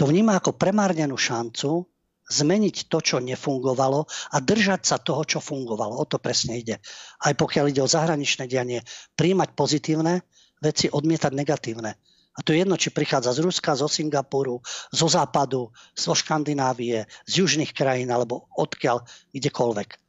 To 0.00 0.08
vníma 0.08 0.40
ako 0.40 0.56
premárnenú 0.56 1.20
šancu 1.20 1.84
zmeniť 2.32 2.88
to, 2.88 2.98
čo 3.04 3.16
nefungovalo 3.20 4.08
a 4.08 4.36
držať 4.40 4.88
sa 4.88 4.96
toho, 4.96 5.28
čo 5.28 5.44
fungovalo. 5.44 6.00
O 6.00 6.08
to 6.08 6.16
presne 6.16 6.56
ide. 6.56 6.80
Aj 7.20 7.36
pokiaľ 7.36 7.68
ide 7.68 7.84
o 7.84 7.90
zahraničné 7.90 8.48
dianie, 8.48 8.80
príjmať 9.20 9.52
pozitívne 9.52 10.24
veci, 10.64 10.88
odmietať 10.88 11.32
negatívne. 11.36 11.92
A 12.32 12.40
to 12.40 12.56
je 12.56 12.64
jedno, 12.64 12.80
či 12.80 12.88
prichádza 12.88 13.36
z 13.36 13.44
Ruska, 13.44 13.76
zo 13.76 13.84
Singapuru, 13.92 14.64
zo 14.88 15.04
západu, 15.04 15.68
zo 15.92 16.16
Škandinávie, 16.16 17.04
z 17.28 17.32
južných 17.44 17.76
krajín 17.76 18.08
alebo 18.08 18.48
odkiaľ, 18.56 19.04
kdekoľvek. 19.36 20.00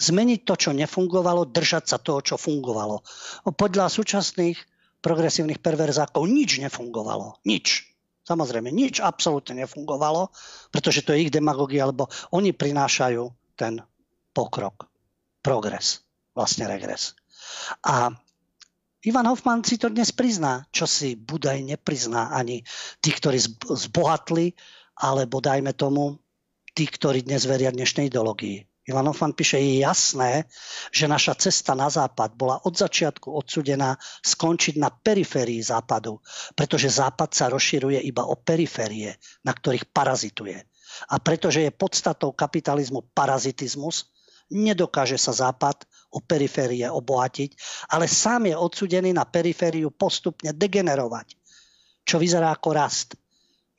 Zmeniť 0.00 0.40
to, 0.48 0.54
čo 0.56 0.70
nefungovalo, 0.72 1.44
držať 1.52 1.84
sa 1.92 2.00
toho, 2.00 2.24
čo 2.24 2.40
fungovalo. 2.40 3.04
Podľa 3.52 3.92
súčasných 3.92 4.56
progresívnych 5.00 5.62
perverzákov 5.62 6.26
nič 6.26 6.58
nefungovalo. 6.60 7.40
Nič. 7.46 7.96
Samozrejme, 8.26 8.74
nič 8.74 8.98
absolútne 8.98 9.62
nefungovalo, 9.62 10.34
pretože 10.74 11.06
to 11.06 11.14
je 11.14 11.26
ich 11.28 11.34
demagogia, 11.34 11.86
lebo 11.86 12.10
oni 12.34 12.50
prinášajú 12.50 13.30
ten 13.54 13.78
pokrok, 14.34 14.90
progres, 15.46 16.02
vlastne 16.34 16.66
regres. 16.66 17.14
A 17.86 18.10
Ivan 19.06 19.30
Hoffman 19.30 19.62
si 19.62 19.78
to 19.78 19.86
dnes 19.86 20.10
prizná, 20.10 20.66
čo 20.74 20.90
si 20.90 21.14
Budaj 21.14 21.62
neprizná 21.62 22.34
ani 22.34 22.66
tí, 22.98 23.14
ktorí 23.14 23.38
zbohatli, 23.62 24.58
alebo 24.98 25.38
dajme 25.38 25.70
tomu, 25.78 26.18
tí, 26.74 26.90
ktorí 26.90 27.22
dnes 27.22 27.46
veria 27.46 27.70
dnešnej 27.70 28.10
ideológii. 28.10 28.66
Ivan 28.86 29.10
Hoffman 29.10 29.34
píše, 29.34 29.58
je 29.58 29.82
jasné, 29.82 30.46
že 30.94 31.10
naša 31.10 31.34
cesta 31.34 31.74
na 31.74 31.90
západ 31.90 32.38
bola 32.38 32.62
od 32.62 32.78
začiatku 32.78 33.34
odsudená 33.34 33.98
skončiť 34.22 34.78
na 34.78 34.94
periférii 34.94 35.58
západu, 35.58 36.22
pretože 36.54 36.94
západ 36.94 37.34
sa 37.34 37.50
rozširuje 37.50 37.98
iba 38.06 38.22
o 38.22 38.38
periférie, 38.38 39.18
na 39.42 39.50
ktorých 39.50 39.90
parazituje. 39.90 40.62
A 41.10 41.18
pretože 41.18 41.66
je 41.66 41.74
podstatou 41.74 42.30
kapitalizmu 42.30 43.10
parazitizmus, 43.10 44.06
nedokáže 44.54 45.18
sa 45.18 45.34
západ 45.34 45.82
o 46.14 46.22
periférie 46.22 46.86
obohatiť, 46.86 47.58
ale 47.90 48.06
sám 48.06 48.46
je 48.46 48.54
odsudený 48.54 49.10
na 49.10 49.26
perifériu 49.26 49.90
postupne 49.90 50.54
degenerovať, 50.54 51.34
čo 52.06 52.22
vyzerá 52.22 52.54
ako 52.54 52.70
rast. 52.70 53.18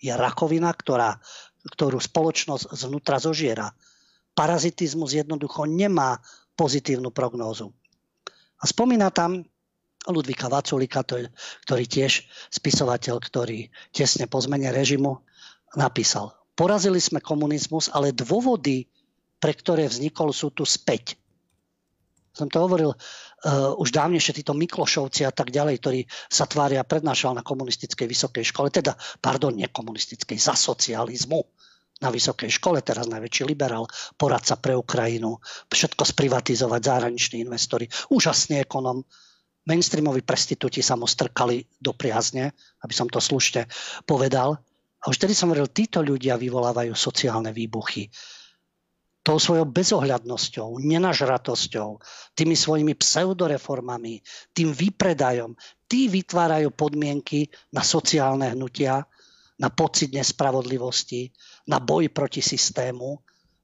Je 0.03 0.11
rakovina, 0.11 0.75
ktorá, 0.75 1.15
ktorú 1.63 1.95
spoločnosť 2.03 2.75
znútra 2.75 3.23
zožiera 3.23 3.71
parazitizmus 4.37 5.17
jednoducho 5.17 5.65
nemá 5.65 6.21
pozitívnu 6.53 7.09
prognózu. 7.09 7.73
A 8.61 8.69
spomína 8.69 9.09
tam 9.09 9.41
Ludvíka 10.05 10.47
Vaculika, 10.47 11.01
ktorý 11.65 11.83
tiež 11.89 12.29
spisovateľ, 12.53 13.17
ktorý 13.17 13.67
tesne 13.89 14.29
po 14.29 14.37
zmene 14.39 14.69
režimu 14.69 15.25
napísal. 15.75 16.31
Porazili 16.53 17.01
sme 17.01 17.19
komunizmus, 17.19 17.89
ale 17.91 18.15
dôvody, 18.15 18.87
pre 19.41 19.53
ktoré 19.53 19.89
vznikol, 19.89 20.31
sú 20.31 20.53
tu 20.53 20.63
späť. 20.63 21.19
Som 22.33 22.53
to 22.53 22.61
hovoril 22.61 22.93
uh, 22.93 23.73
už 23.81 23.89
dávnejšie, 23.93 24.41
títo 24.41 24.53
Miklošovci 24.53 25.25
a 25.25 25.33
tak 25.33 25.49
ďalej, 25.49 25.75
ktorí 25.81 26.01
sa 26.29 26.45
tvária 26.45 26.85
prednášal 26.85 27.33
na 27.33 27.41
komunistickej 27.41 28.05
vysokej 28.05 28.45
škole, 28.53 28.69
teda, 28.69 28.93
pardon, 29.21 29.53
nekomunistickej, 29.57 30.37
za 30.37 30.53
socializmu 30.53 31.41
na 31.97 32.13
vysokej 32.13 32.49
škole, 32.61 32.81
teraz 32.85 33.09
najväčší 33.09 33.43
liberál, 33.49 33.89
poradca 34.17 34.53
pre 34.57 34.77
Ukrajinu, 34.77 35.41
všetko 35.69 36.05
sprivatizovať, 36.05 36.81
zahraniční 36.83 37.41
investori, 37.41 37.89
úžasný 38.13 38.61
ekonom. 38.61 39.01
Mainstreamoví 39.67 40.23
prestitúti 40.23 40.79
sa 40.79 40.95
mu 40.95 41.09
strkali 41.09 41.65
do 41.81 41.91
priazne, 41.91 42.55
aby 42.85 42.93
som 42.93 43.09
to 43.09 43.19
slušne 43.19 43.67
povedal. 44.07 44.55
A 45.03 45.11
už 45.11 45.17
tedy 45.19 45.35
som 45.35 45.49
hovoril, 45.51 45.73
títo 45.73 45.99
ľudia 46.05 46.39
vyvolávajú 46.39 46.93
sociálne 46.95 47.51
výbuchy. 47.51 48.07
tou 49.27 49.43
svojou 49.43 49.67
bezohľadnosťou, 49.67 50.79
nenažratosťou, 50.87 51.99
tými 52.31 52.55
svojimi 52.55 52.95
pseudoreformami, 52.95 54.23
tým 54.55 54.71
výpredajom, 54.71 55.51
tí 55.83 56.07
vytvárajú 56.07 56.71
podmienky 56.71 57.51
na 57.75 57.83
sociálne 57.83 58.55
hnutia, 58.55 59.03
na 59.57 59.73
pocit 59.73 60.13
nespravodlivosti, 60.13 61.33
na 61.69 61.81
boj 61.81 62.13
proti 62.13 62.41
systému. 62.41 63.17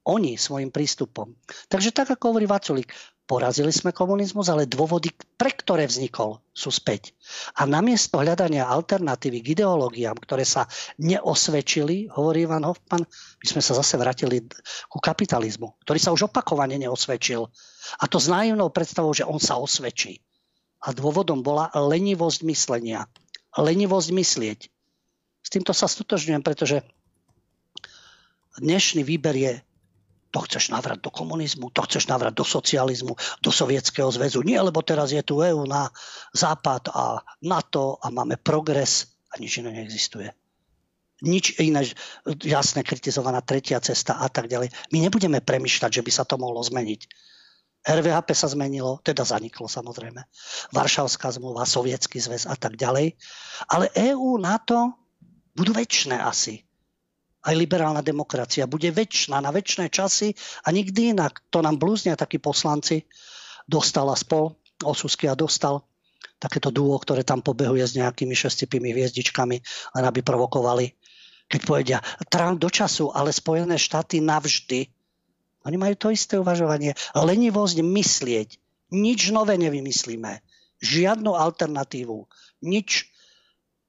Oni 0.04 0.36
svojim 0.36 0.68
prístupom. 0.68 1.32
Takže 1.72 1.96
tak, 1.96 2.12
ako 2.12 2.36
hovorí 2.36 2.44
Vaculík, 2.44 2.92
porazili 3.24 3.72
sme 3.72 3.96
komunizmus, 3.96 4.52
ale 4.52 4.68
dôvody, 4.68 5.16
pre 5.40 5.56
ktoré 5.56 5.88
vznikol, 5.88 6.44
sú 6.52 6.70
späť. 6.76 7.16
A 7.56 7.64
namiesto 7.64 8.20
hľadania 8.20 8.68
alternatívy 8.68 9.40
k 9.40 9.48
ideológiám, 9.56 10.20
ktoré 10.20 10.44
sa 10.44 10.68
neosvedčili, 11.00 12.12
hovorí 12.12 12.44
Ivan 12.44 12.68
Hoffman, 12.68 13.08
my 13.08 13.46
sme 13.48 13.64
sa 13.64 13.80
zase 13.80 13.96
vrátili 13.96 14.44
ku 14.92 15.00
kapitalizmu, 15.00 15.80
ktorý 15.88 16.00
sa 16.04 16.12
už 16.12 16.28
opakovane 16.28 16.76
neosvedčil. 16.76 17.48
A 18.00 18.04
to 18.12 18.20
s 18.20 18.28
naivnou 18.28 18.68
predstavou, 18.76 19.16
že 19.16 19.24
on 19.24 19.40
sa 19.40 19.56
osvedčí. 19.56 20.20
A 20.84 20.92
dôvodom 20.92 21.40
bola 21.40 21.72
lenivosť 21.72 22.44
myslenia. 22.44 23.08
Lenivosť 23.56 24.10
myslieť. 24.12 24.60
Týmto 25.54 25.70
sa 25.70 25.86
stotožňujem, 25.86 26.42
pretože 26.42 26.82
dnešný 28.58 29.06
výber 29.06 29.38
je 29.38 29.54
to 30.34 30.42
chceš 30.50 30.74
navrať 30.74 31.06
do 31.06 31.14
komunizmu, 31.14 31.70
to 31.70 31.86
chceš 31.86 32.10
navrať 32.10 32.34
do 32.34 32.42
socializmu, 32.42 33.14
do 33.38 33.52
sovietského 33.54 34.10
zväzu. 34.10 34.42
Nie, 34.42 34.66
lebo 34.66 34.82
teraz 34.82 35.14
je 35.14 35.22
tu 35.22 35.46
EU 35.46 35.70
na 35.70 35.94
západ 36.34 36.90
a 36.90 37.22
NATO 37.46 38.02
a 38.02 38.10
máme 38.10 38.42
progres 38.42 39.14
a 39.30 39.38
nič 39.38 39.62
iné 39.62 39.70
neexistuje. 39.70 40.34
Nič 41.22 41.62
iné, 41.62 41.86
jasne 42.42 42.82
kritizovaná 42.82 43.46
tretia 43.46 43.78
cesta 43.78 44.18
a 44.18 44.28
tak 44.34 44.50
ďalej. 44.50 44.74
My 44.90 45.06
nebudeme 45.06 45.38
premyšľať, 45.38 46.02
že 46.02 46.04
by 46.04 46.12
sa 46.12 46.26
to 46.26 46.42
mohlo 46.42 46.66
zmeniť. 46.66 47.06
RVHP 47.86 48.34
sa 48.34 48.50
zmenilo, 48.50 49.06
teda 49.06 49.22
zaniklo 49.22 49.70
samozrejme. 49.70 50.26
Varšavská 50.74 51.30
zmluva, 51.38 51.70
Sovietský 51.70 52.18
zväz 52.18 52.50
a 52.50 52.58
tak 52.58 52.74
ďalej. 52.74 53.14
Ale 53.70 53.94
EÚ, 53.94 54.42
NATO 54.42 55.03
budú 55.54 55.72
väčšie 55.74 56.18
asi 56.18 56.62
aj 57.44 57.54
liberálna 57.60 58.00
demokracia 58.00 58.64
bude 58.72 58.88
väčšina 58.88 59.44
na 59.44 59.52
väčšie 59.52 59.92
časy 59.92 60.32
a 60.64 60.72
nikdy 60.72 61.12
inak. 61.12 61.44
To 61.52 61.60
nám 61.60 61.76
blúznia 61.76 62.16
takí 62.16 62.40
poslanci. 62.40 63.04
Dostal 63.68 64.08
a 64.12 64.16
spol, 64.16 64.56
Osusky 64.84 65.28
a 65.28 65.36
dostal 65.36 65.84
takéto 66.40 66.72
dúo, 66.72 66.96
ktoré 67.00 67.24
tam 67.24 67.40
pobehuje 67.40 67.84
s 67.84 67.96
nejakými 67.96 68.36
šestipými 68.36 68.92
hviezdičkami, 68.92 69.58
len 69.96 70.04
aby 70.04 70.20
provokovali. 70.24 70.92
Keď 71.48 71.62
povedia, 71.64 72.00
Trump 72.28 72.60
do 72.60 72.68
času, 72.68 73.12
ale 73.12 73.32
Spojené 73.32 73.80
štáty 73.80 74.20
navždy. 74.20 74.92
Oni 75.64 75.78
majú 75.80 75.96
to 75.96 76.08
isté 76.12 76.36
uvažovanie. 76.36 76.96
Lenivosť 77.16 77.80
myslieť. 77.80 78.50
Nič 78.92 79.32
nové 79.32 79.56
nevymyslíme. 79.56 80.44
Žiadnu 80.84 81.32
alternatívu. 81.32 82.28
Nič 82.68 83.13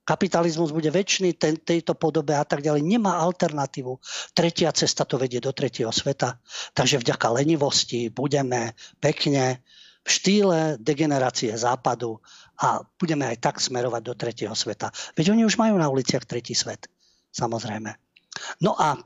kapitalizmus 0.05 0.71
bude 0.71 0.93
väčší 0.93 1.35
ten, 1.35 1.57
tejto 1.57 1.97
podobe 1.97 2.37
a 2.37 2.45
tak 2.45 2.61
ďalej. 2.61 2.85
Nemá 2.85 3.19
alternatívu. 3.25 3.99
Tretia 4.37 4.71
cesta 4.77 5.09
to 5.09 5.17
vedie 5.17 5.41
do 5.41 5.51
tretieho 5.51 5.91
sveta. 5.91 6.39
Takže 6.77 7.01
vďaka 7.01 7.27
lenivosti 7.33 8.13
budeme 8.13 8.77
pekne 9.01 9.65
v 10.05 10.09
štýle 10.09 10.59
degenerácie 10.77 11.57
západu 11.57 12.21
a 12.61 12.85
budeme 13.01 13.25
aj 13.25 13.41
tak 13.41 13.57
smerovať 13.57 14.03
do 14.05 14.15
tretieho 14.15 14.53
sveta. 14.53 14.93
Veď 15.17 15.33
oni 15.33 15.49
už 15.49 15.57
majú 15.57 15.81
na 15.81 15.89
uliciach 15.89 16.29
tretí 16.29 16.53
svet. 16.53 16.87
Samozrejme. 17.33 17.97
No 18.61 18.77
a 18.77 19.01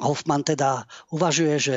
Hoffman 0.00 0.40
teda 0.40 0.88
uvažuje, 1.12 1.54
že 1.58 1.76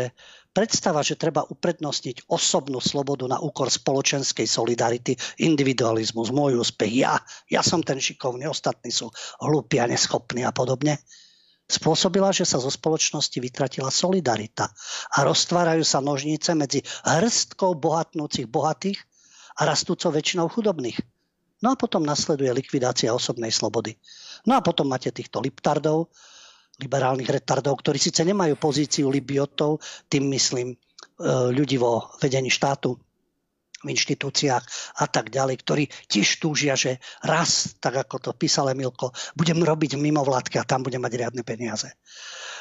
predstava, 0.56 1.04
že 1.04 1.20
treba 1.20 1.44
uprednostniť 1.44 2.32
osobnú 2.32 2.80
slobodu 2.80 3.28
na 3.28 3.44
úkor 3.44 3.68
spoločenskej 3.68 4.48
solidarity, 4.48 5.20
individualizmus, 5.44 6.32
môj 6.32 6.64
úspech, 6.64 7.04
ja, 7.04 7.20
ja 7.52 7.60
som 7.60 7.84
ten 7.84 8.00
šikovný, 8.00 8.48
ostatní 8.48 8.96
sú 8.96 9.12
hlúpi 9.44 9.84
a 9.84 9.92
neschopní 9.92 10.48
a 10.48 10.56
podobne, 10.56 11.04
spôsobila, 11.68 12.32
že 12.32 12.48
sa 12.48 12.64
zo 12.64 12.72
spoločnosti 12.72 13.36
vytratila 13.44 13.92
solidarita 13.92 14.72
a 15.12 15.28
roztvárajú 15.28 15.84
sa 15.84 16.00
nožnice 16.00 16.56
medzi 16.56 16.80
hrstkou 17.04 17.76
bohatnúcich 17.76 18.48
bohatých 18.48 19.04
a 19.60 19.68
rastúcou 19.68 20.16
väčšinou 20.16 20.48
chudobných. 20.48 20.96
No 21.64 21.74
a 21.74 21.80
potom 21.80 22.06
nasleduje 22.06 22.52
likvidácia 22.54 23.10
osobnej 23.12 23.50
slobody. 23.50 23.98
No 24.46 24.56
a 24.56 24.62
potom 24.62 24.86
máte 24.86 25.10
týchto 25.10 25.42
liptardov, 25.42 26.14
liberálnych 26.82 27.32
retardov, 27.32 27.80
ktorí 27.80 27.98
síce 28.00 28.26
nemajú 28.28 28.60
pozíciu 28.60 29.08
libiotov, 29.08 29.80
tým 30.12 30.28
myslím 30.36 30.74
e, 30.74 30.76
ľudí 31.56 31.80
vo 31.80 32.12
vedení 32.20 32.52
štátu, 32.52 33.00
v 33.86 33.94
inštitúciách 33.94 34.64
a 34.98 35.06
tak 35.06 35.30
ďalej, 35.30 35.62
ktorí 35.62 35.84
tiež 36.10 36.42
túžia, 36.42 36.74
že 36.74 36.98
raz, 37.22 37.78
tak 37.78 38.02
ako 38.02 38.18
to 38.18 38.32
písal 38.34 38.74
Emilko, 38.74 39.14
budem 39.38 39.62
robiť 39.62 39.94
mimo 40.02 40.26
vládky 40.26 40.58
a 40.58 40.66
tam 40.66 40.82
budem 40.82 41.06
mať 41.06 41.14
riadne 41.22 41.46
peniaze. 41.46 41.94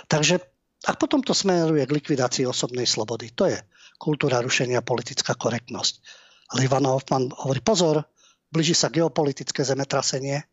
Takže 0.05 0.45
a 0.85 0.93
potom 0.93 1.25
to 1.25 1.33
smeruje 1.33 1.89
k 1.89 1.97
likvidácii 1.97 2.45
osobnej 2.45 2.85
slobody. 2.85 3.33
To 3.41 3.49
je 3.49 3.57
kultúra 3.97 4.45
rušenia, 4.45 4.85
politická 4.85 5.33
korektnosť. 5.33 6.05
Ale 6.53 6.69
Ivan 6.69 6.85
Hoffman 6.85 7.33
hovorí, 7.33 7.65
pozor, 7.65 8.05
blíži 8.53 8.77
sa 8.77 8.93
geopolitické 8.93 9.65
zemetrasenie, 9.65 10.45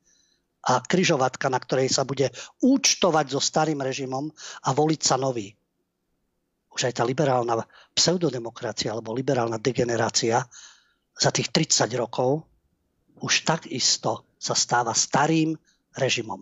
a 0.62 0.82
kryžovatka, 0.82 1.50
na 1.50 1.58
ktorej 1.58 1.90
sa 1.90 2.06
bude 2.06 2.30
účtovať 2.62 3.26
so 3.34 3.42
starým 3.42 3.82
režimom 3.82 4.30
a 4.66 4.70
voliť 4.74 5.02
sa 5.02 5.18
nový. 5.18 5.50
Už 6.72 6.88
aj 6.88 7.02
tá 7.02 7.04
liberálna 7.04 7.66
pseudodemokracia 7.98 8.94
alebo 8.94 9.12
liberálna 9.12 9.60
degenerácia 9.60 10.40
za 11.18 11.30
tých 11.34 11.52
30 11.52 11.92
rokov 12.00 12.46
už 13.22 13.46
takisto 13.46 14.26
sa 14.42 14.58
stáva 14.58 14.96
starým 14.96 15.54
režimom. 15.94 16.42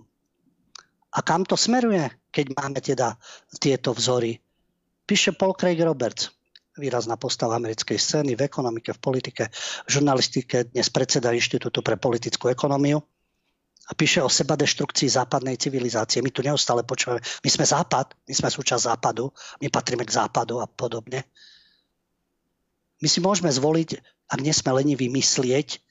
A 1.09 1.19
kam 1.25 1.41
to 1.43 1.57
smeruje, 1.57 2.05
keď 2.29 2.45
máme 2.53 2.79
teda 2.79 3.17
tieto 3.57 3.91
vzory? 3.97 4.37
Píše 5.09 5.33
Paul 5.33 5.57
Craig 5.57 5.81
Roberts, 5.81 6.29
výrazná 6.77 7.17
postava 7.17 7.57
americkej 7.57 7.97
scény 7.97 8.37
v 8.37 8.45
ekonomike, 8.45 8.93
v 8.93 9.01
politike, 9.01 9.43
v 9.83 9.89
žurnalistike, 9.89 10.69
dnes 10.69 10.87
predseda 10.93 11.33
Inštitútu 11.33 11.81
pre 11.81 11.97
politickú 11.97 12.53
ekonómiu 12.53 13.01
a 13.89 13.91
píše 13.97 14.21
o 14.21 14.29
seba 14.29 14.53
deštrukcii 14.53 15.09
západnej 15.09 15.57
civilizácie. 15.57 16.21
My 16.21 16.29
tu 16.29 16.45
neustále 16.45 16.85
počúvame, 16.85 17.25
my 17.25 17.49
sme 17.49 17.65
západ, 17.65 18.13
my 18.29 18.33
sme 18.37 18.49
súčasť 18.53 18.85
západu, 18.85 19.33
my 19.59 19.67
patríme 19.73 20.05
k 20.05 20.13
západu 20.13 20.61
a 20.61 20.69
podobne. 20.69 21.25
My 23.01 23.07
si 23.09 23.17
môžeme 23.17 23.49
zvoliť, 23.49 23.97
ak 24.29 24.39
nie 24.45 24.53
sme 24.53 24.77
leniví, 24.77 25.09
myslieť 25.09 25.81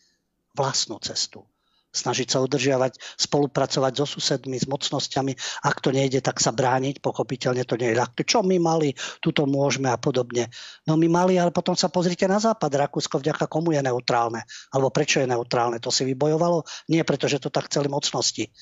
vlastnú 0.55 1.03
cestu 1.03 1.42
snažiť 1.89 2.28
sa 2.28 2.39
udržiavať, 2.45 3.01
spolupracovať 3.16 3.93
so 3.99 4.07
susedmi, 4.07 4.61
s 4.61 4.68
mocnosťami. 4.68 5.32
Ak 5.64 5.80
to 5.80 5.89
nejde, 5.91 6.20
tak 6.20 6.39
sa 6.39 6.53
brániť. 6.53 7.01
Pochopiteľne 7.01 7.64
to 7.64 7.80
nie 7.80 7.93
je 7.93 7.99
ľahké. 7.99 8.22
Čo 8.28 8.45
my 8.45 8.57
mali, 8.61 8.93
tuto 9.24 9.49
môžeme 9.49 9.89
a 9.89 9.97
podobne. 9.97 10.53
No 10.84 11.01
my 11.01 11.09
mali, 11.09 11.41
ale 11.41 11.51
potom 11.51 11.74
sa 11.74 11.89
pozrite 11.89 12.28
na 12.28 12.39
západ. 12.39 12.68
Rakúsko 12.68 13.18
vďaka 13.18 13.49
komu 13.49 13.72
je 13.72 13.80
neutrálne? 13.80 14.45
Alebo 14.72 14.93
prečo 14.93 15.20
je 15.24 15.30
neutrálne? 15.30 15.80
To 15.80 15.89
si 15.89 16.05
vybojovalo? 16.05 16.64
Nie, 16.93 17.03
pretože 17.03 17.41
to 17.41 17.49
tak 17.49 17.72
chceli 17.72 17.89
mocnosti. 17.89 18.53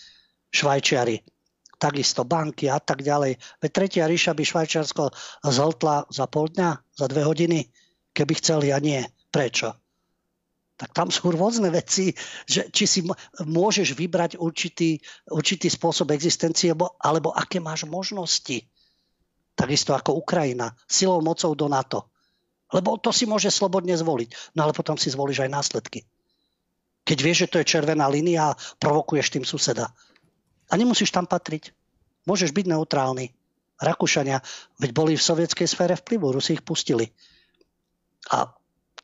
Švajčiari, 0.55 1.20
takisto 1.77 2.24
banky 2.24 2.70
a 2.72 2.81
tak 2.81 3.05
ďalej. 3.05 3.37
Veď 3.61 3.70
tretia 3.70 4.05
ríša 4.09 4.33
by 4.33 4.43
Švajčiarsko 4.47 5.05
zhltla 5.45 6.09
za 6.09 6.24
pol 6.31 6.49
dňa, 6.49 6.70
za 6.97 7.07
dve 7.11 7.22
hodiny, 7.27 7.68
keby 8.16 8.33
chceli 8.41 8.72
a 8.72 8.79
nie. 8.81 9.05
Prečo? 9.29 9.86
Tak 10.77 10.93
tam 10.93 11.09
sú 11.09 11.33
rôzne 11.33 11.72
veci, 11.72 12.12
že 12.45 12.68
či 12.68 12.85
si 12.85 13.01
môžeš 13.41 13.97
vybrať 13.97 14.37
určitý, 14.37 15.01
určitý 15.33 15.72
spôsob 15.72 16.12
existencie, 16.12 16.77
alebo, 16.77 16.93
alebo 17.01 17.33
aké 17.33 17.64
máš 17.64 17.89
možnosti. 17.89 18.61
Takisto 19.57 19.97
ako 19.97 20.20
Ukrajina, 20.20 20.77
silou 20.85 21.24
mocou 21.24 21.57
do 21.57 21.66
NATO. 21.72 22.12
Lebo 22.77 23.01
to 23.01 23.09
si 23.09 23.24
môže 23.24 23.49
slobodne 23.49 23.97
zvoliť. 23.97 24.53
No 24.53 24.68
ale 24.68 24.77
potom 24.77 25.01
si 25.01 25.09
zvolíš 25.09 25.49
aj 25.49 25.51
následky. 25.51 26.05
Keď 27.09 27.18
vieš, 27.24 27.39
že 27.47 27.51
to 27.55 27.59
je 27.62 27.70
červená 27.72 28.05
línia 28.11 28.53
a 28.53 28.59
provokuješ 28.77 29.33
tým 29.33 29.49
suseda. 29.49 29.89
A 30.68 30.72
nemusíš 30.77 31.09
tam 31.09 31.24
patriť. 31.24 31.72
Môžeš 32.29 32.53
byť 32.53 32.66
neutrálny. 32.68 33.33
Rakúšania, 33.77 34.43
veď 34.83 34.91
boli 34.93 35.12
v 35.14 35.24
sovietskej 35.24 35.68
sfére 35.68 35.95
vplyvu, 35.95 36.37
Rusi 36.37 36.59
ich 36.59 36.64
pustili. 36.64 37.12
A 38.33 38.51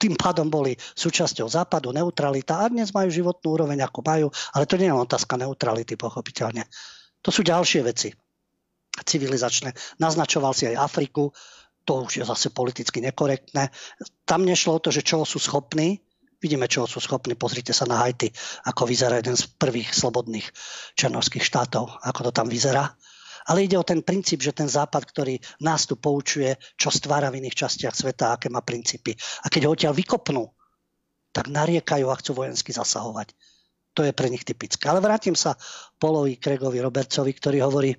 tým 0.02 0.18
pádom 0.18 0.50
boli 0.50 0.74
súčasťou 0.74 1.46
západu, 1.46 1.94
neutralita 1.94 2.66
a 2.66 2.66
dnes 2.66 2.90
majú 2.90 3.06
životnú 3.06 3.54
úroveň, 3.54 3.86
ako 3.86 4.02
majú, 4.02 4.26
ale 4.58 4.66
to 4.66 4.74
nie 4.74 4.90
je 4.90 4.98
otázka 4.98 5.38
neutrality, 5.38 5.94
pochopiteľne. 5.94 6.66
To 7.22 7.30
sú 7.30 7.46
ďalšie 7.46 7.86
veci 7.86 8.10
civilizačné. 8.92 9.70
Naznačoval 10.02 10.58
si 10.58 10.66
aj 10.66 10.82
Afriku, 10.82 11.30
to 11.86 12.02
už 12.02 12.18
je 12.18 12.24
zase 12.26 12.50
politicky 12.50 12.98
nekorektné. 12.98 13.70
Tam 14.26 14.42
nešlo 14.42 14.78
o 14.78 14.82
to, 14.82 14.90
že 14.90 15.06
čo 15.06 15.22
sú 15.22 15.38
schopní, 15.38 16.02
vidíme, 16.42 16.66
čo 16.66 16.90
sú 16.90 16.98
schopní, 16.98 17.38
pozrite 17.38 17.70
sa 17.70 17.86
na 17.86 18.02
Haiti, 18.02 18.34
ako 18.66 18.90
vyzerá 18.90 19.22
jeden 19.22 19.38
z 19.38 19.46
prvých 19.54 19.94
slobodných 19.94 20.50
černovských 20.98 21.46
štátov, 21.46 22.02
ako 22.02 22.20
to 22.28 22.32
tam 22.34 22.50
vyzerá. 22.50 22.90
Ale 23.48 23.66
ide 23.66 23.74
o 23.78 23.86
ten 23.86 24.02
princíp, 24.02 24.42
že 24.42 24.54
ten 24.54 24.70
západ, 24.70 25.02
ktorý 25.02 25.34
nás 25.62 25.86
tu 25.86 25.98
poučuje, 25.98 26.54
čo 26.78 26.90
stvára 26.94 27.30
v 27.30 27.42
iných 27.42 27.58
častiach 27.66 27.94
sveta, 27.94 28.36
aké 28.36 28.46
má 28.52 28.62
princípy. 28.62 29.16
A 29.42 29.50
keď 29.50 29.66
ho 29.66 29.74
odtiaľ 29.74 29.94
vykopnú, 29.96 30.44
tak 31.32 31.48
nariekajú 31.48 32.06
a 32.12 32.18
chcú 32.20 32.44
vojensky 32.44 32.70
zasahovať. 32.76 33.32
To 33.96 34.04
je 34.04 34.12
pre 34.12 34.28
nich 34.28 34.44
typické. 34.44 34.88
Ale 34.88 35.04
vrátim 35.04 35.36
sa 35.36 35.56
Polovi 35.96 36.36
Kregovi 36.36 36.80
Robertsovi, 36.80 37.32
ktorý 37.32 37.64
hovorí, 37.64 37.92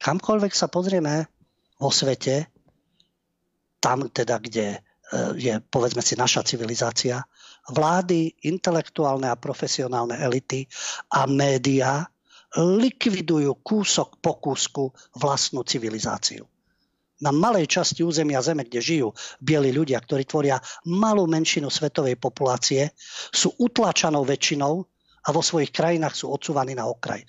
kamkoľvek 0.00 0.52
sa 0.52 0.68
pozrieme 0.68 1.28
vo 1.78 1.88
svete, 1.92 2.48
tam 3.78 4.10
teda, 4.10 4.42
kde 4.42 4.66
e, 4.74 4.78
je, 5.38 5.54
povedzme 5.70 6.02
si, 6.02 6.18
naša 6.18 6.42
civilizácia, 6.42 7.22
vlády, 7.70 8.34
intelektuálne 8.48 9.30
a 9.30 9.38
profesionálne 9.38 10.18
elity 10.18 10.66
a 11.14 11.28
médiá 11.30 12.08
likvidujú 12.56 13.60
kúsok 13.60 14.24
po 14.24 14.40
kúsku 14.40 14.88
vlastnú 15.20 15.66
civilizáciu. 15.68 16.48
Na 17.18 17.34
malej 17.34 17.66
časti 17.66 18.06
územia 18.06 18.38
Zeme, 18.38 18.62
kde 18.62 18.78
žijú 18.78 19.08
bieli 19.42 19.74
ľudia, 19.74 19.98
ktorí 19.98 20.22
tvoria 20.22 20.62
malú 20.86 21.26
menšinu 21.26 21.66
svetovej 21.66 22.14
populácie, 22.14 22.94
sú 23.34 23.58
utlačanou 23.58 24.22
väčšinou 24.22 24.86
a 25.26 25.28
vo 25.34 25.42
svojich 25.42 25.74
krajinách 25.74 26.14
sú 26.14 26.30
odsúvaní 26.30 26.78
na 26.78 26.86
okraj. 26.86 27.26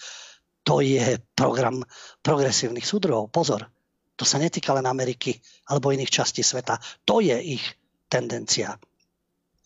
To 0.61 0.85
je 0.85 1.17
program 1.33 1.81
progresívnych 2.21 2.85
súdruhov. 2.85 3.33
Pozor, 3.33 3.65
to 4.13 4.29
sa 4.29 4.37
netýka 4.37 4.77
len 4.77 4.85
Ameriky 4.85 5.41
alebo 5.73 5.89
iných 5.89 6.13
častí 6.13 6.45
sveta. 6.45 6.77
To 7.09 7.17
je 7.17 7.33
ich 7.41 7.65
tendencia. 8.05 8.77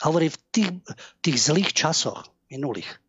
Hovorí, 0.07 0.31
v 0.31 0.39
tých, 0.55 0.71
tých 1.19 1.37
zlých 1.51 1.75
časoch 1.75 2.31
minulých 2.47 3.02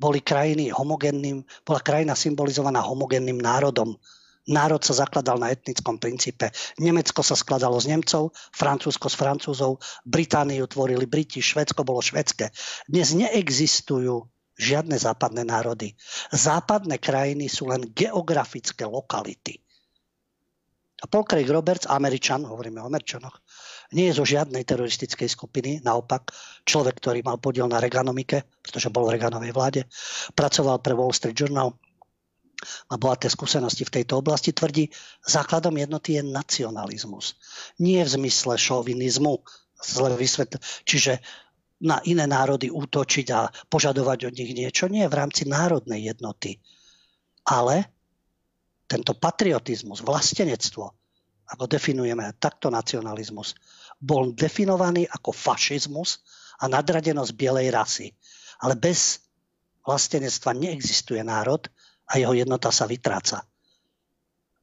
boli 0.00 0.24
krajiny 0.24 0.72
homogenným, 0.72 1.44
bola 1.60 1.84
krajina 1.84 2.16
symbolizovaná 2.16 2.80
homogenným 2.80 3.36
národom. 3.36 4.00
Národ 4.48 4.80
sa 4.80 5.04
zakladal 5.04 5.36
na 5.36 5.52
etnickom 5.52 6.00
princípe. 6.00 6.48
Nemecko 6.80 7.20
sa 7.20 7.36
skladalo 7.36 7.76
z 7.76 7.92
Nemcov, 7.92 8.32
Francúzsko 8.56 9.12
z 9.12 9.16
Francúzov, 9.20 9.84
Britániu 10.08 10.64
tvorili 10.64 11.04
Briti, 11.04 11.44
Švedsko 11.44 11.84
bolo 11.84 12.00
švedské. 12.00 12.48
Dnes 12.88 13.12
neexistujú 13.12 14.24
žiadne 14.56 14.96
západné 14.96 15.44
národy. 15.44 15.92
Západné 16.32 16.96
krajiny 16.96 17.52
sú 17.52 17.68
len 17.68 17.84
geografické 17.92 18.88
lokality. 18.88 19.60
A 21.00 21.08
Paul 21.08 21.24
Craig 21.24 21.48
Roberts, 21.48 21.88
Američan, 21.88 22.44
hovoríme 22.44 22.80
o 22.80 22.88
Američanoch, 22.88 23.40
nie 23.90 24.10
je 24.10 24.18
zo 24.18 24.24
žiadnej 24.26 24.62
teroristickej 24.62 25.26
skupiny, 25.26 25.70
naopak 25.82 26.30
človek, 26.62 27.02
ktorý 27.02 27.26
mal 27.26 27.42
podiel 27.42 27.66
na 27.66 27.82
Reaganomike, 27.82 28.46
pretože 28.62 28.92
bol 28.92 29.10
v 29.10 29.18
Reaganovej 29.18 29.52
vláde, 29.54 29.80
pracoval 30.34 30.78
pre 30.78 30.94
Wall 30.94 31.10
Street 31.10 31.34
Journal, 31.34 31.74
má 32.92 32.96
bohaté 33.00 33.32
skúsenosti 33.32 33.88
v 33.88 33.94
tejto 34.00 34.20
oblasti, 34.20 34.52
tvrdí, 34.52 34.92
základom 35.24 35.72
jednoty 35.80 36.20
je 36.20 36.22
nacionalizmus. 36.22 37.40
Nie 37.80 38.04
v 38.04 38.20
zmysle 38.20 38.60
šovinizmu, 38.60 39.40
zle 39.80 40.12
vysvetl- 40.12 40.60
čiže 40.84 41.24
na 41.80 42.04
iné 42.04 42.28
národy 42.28 42.68
útočiť 42.68 43.26
a 43.32 43.48
požadovať 43.48 44.28
od 44.28 44.34
nich 44.36 44.52
niečo. 44.52 44.92
Nie 44.92 45.08
v 45.08 45.18
rámci 45.24 45.48
národnej 45.48 46.12
jednoty. 46.12 46.60
Ale 47.48 47.88
tento 48.84 49.16
patriotizmus, 49.16 50.04
vlastenectvo, 50.04 50.84
ako 51.50 51.64
definujeme 51.64 52.36
takto 52.36 52.68
nacionalizmus, 52.68 53.56
bol 54.00 54.32
definovaný 54.32 55.04
ako 55.06 55.30
fašizmus 55.30 56.24
a 56.60 56.72
nadradenosť 56.72 57.32
bielej 57.36 57.68
rasy. 57.68 58.08
Ale 58.64 58.76
bez 58.80 59.20
vlastenectva 59.84 60.56
neexistuje 60.56 61.20
národ 61.20 61.68
a 62.08 62.16
jeho 62.16 62.32
jednota 62.32 62.72
sa 62.72 62.88
vytráca. 62.88 63.44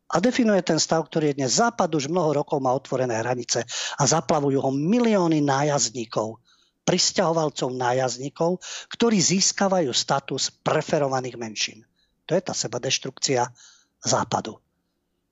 A 0.08 0.24
definuje 0.24 0.64
ten 0.64 0.80
stav, 0.80 1.04
ktorý 1.04 1.36
je 1.36 1.38
dnes 1.44 1.60
západ 1.60 1.92
už 1.92 2.08
mnoho 2.08 2.40
rokov 2.40 2.64
má 2.64 2.72
otvorené 2.72 3.20
hranice 3.20 3.68
a 4.00 4.04
zaplavujú 4.08 4.64
ho 4.64 4.72
milióny 4.72 5.44
nájazdníkov, 5.44 6.40
pristahovalcov 6.88 7.76
nájazdníkov, 7.76 8.64
ktorí 8.96 9.20
získavajú 9.20 9.92
status 9.92 10.48
preferovaných 10.64 11.36
menšín. 11.36 11.80
To 12.24 12.40
je 12.40 12.42
tá 12.44 12.56
seba 12.56 12.80
deštrukcia 12.80 13.52
západu. 14.00 14.56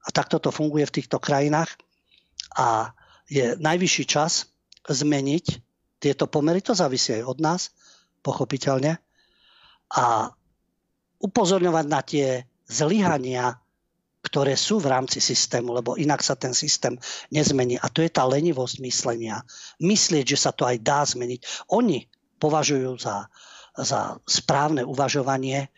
A 0.04 0.12
takto 0.12 0.44
to 0.44 0.52
funguje 0.52 0.84
v 0.84 0.96
týchto 1.00 1.24
krajinách 1.24 1.72
a 2.60 2.92
je 3.26 3.58
najvyšší 3.58 4.06
čas 4.06 4.50
zmeniť 4.86 5.46
tieto 5.98 6.30
pomery. 6.30 6.62
To 6.62 6.78
závisí 6.78 7.18
aj 7.18 7.24
od 7.26 7.40
nás, 7.42 7.62
pochopiteľne. 8.22 9.02
A 9.96 10.30
upozorňovať 11.22 11.86
na 11.90 12.02
tie 12.06 12.46
zlyhania, 12.70 13.58
ktoré 14.26 14.58
sú 14.58 14.82
v 14.82 14.90
rámci 14.90 15.22
systému, 15.22 15.74
lebo 15.74 15.98
inak 16.02 16.26
sa 16.26 16.34
ten 16.34 16.54
systém 16.58 16.98
nezmení. 17.30 17.78
A 17.78 17.90
to 17.94 18.02
je 18.02 18.10
tá 18.10 18.26
lenivosť 18.26 18.82
myslenia. 18.82 19.46
Myslieť, 19.78 20.34
že 20.34 20.42
sa 20.42 20.52
to 20.54 20.66
aj 20.66 20.82
dá 20.82 21.06
zmeniť. 21.06 21.70
Oni 21.70 22.10
považujú 22.42 22.98
za, 22.98 23.30
za 23.78 24.18
správne 24.26 24.82
uvažovanie 24.82 25.70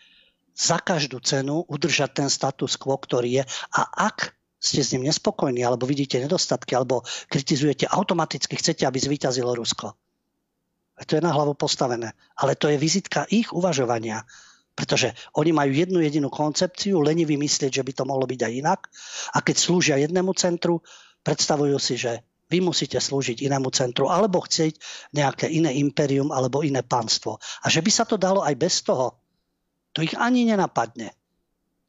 za 0.58 0.82
každú 0.82 1.22
cenu 1.22 1.62
udržať 1.70 2.24
ten 2.24 2.30
status 2.34 2.82
quo, 2.82 2.98
ktorý 2.98 3.42
je. 3.42 3.44
A 3.78 4.10
ak 4.10 4.37
ste 4.68 4.84
s 4.84 4.92
ním 4.92 5.08
nespokojní, 5.08 5.64
alebo 5.64 5.88
vidíte 5.88 6.20
nedostatky, 6.20 6.76
alebo 6.76 7.08
kritizujete, 7.32 7.88
automaticky 7.88 8.60
chcete, 8.60 8.84
aby 8.84 9.00
zvíťazilo 9.00 9.56
Rusko. 9.56 9.96
A 10.98 11.02
to 11.06 11.16
je 11.16 11.24
na 11.24 11.32
hlavu 11.32 11.54
postavené. 11.54 12.12
Ale 12.36 12.58
to 12.58 12.68
je 12.68 12.78
vizitka 12.78 13.30
ich 13.30 13.54
uvažovania. 13.54 14.26
Pretože 14.78 15.14
oni 15.34 15.54
majú 15.54 15.74
jednu 15.74 16.00
jedinú 16.02 16.30
koncepciu, 16.30 17.02
leni 17.02 17.26
vymyslieť, 17.26 17.82
že 17.82 17.86
by 17.86 17.92
to 17.98 18.04
mohlo 18.06 18.30
byť 18.30 18.40
aj 18.46 18.54
inak. 18.54 18.80
A 19.34 19.42
keď 19.42 19.56
slúžia 19.58 19.96
jednému 19.98 20.34
centru, 20.38 20.86
predstavujú 21.26 21.78
si, 21.82 21.98
že 21.98 22.22
vy 22.48 22.62
musíte 22.62 22.98
slúžiť 23.02 23.42
inému 23.44 23.74
centru, 23.74 24.08
alebo 24.08 24.46
chcieť 24.46 24.78
nejaké 25.18 25.50
iné 25.50 25.76
imperium, 25.82 26.30
alebo 26.30 26.62
iné 26.62 26.86
pánstvo. 26.86 27.42
A 27.62 27.68
že 27.68 27.82
by 27.82 27.92
sa 27.92 28.06
to 28.06 28.22
dalo 28.22 28.46
aj 28.46 28.54
bez 28.54 28.86
toho, 28.86 29.18
to 29.98 30.06
ich 30.06 30.14
ani 30.14 30.46
nenapadne. 30.46 31.17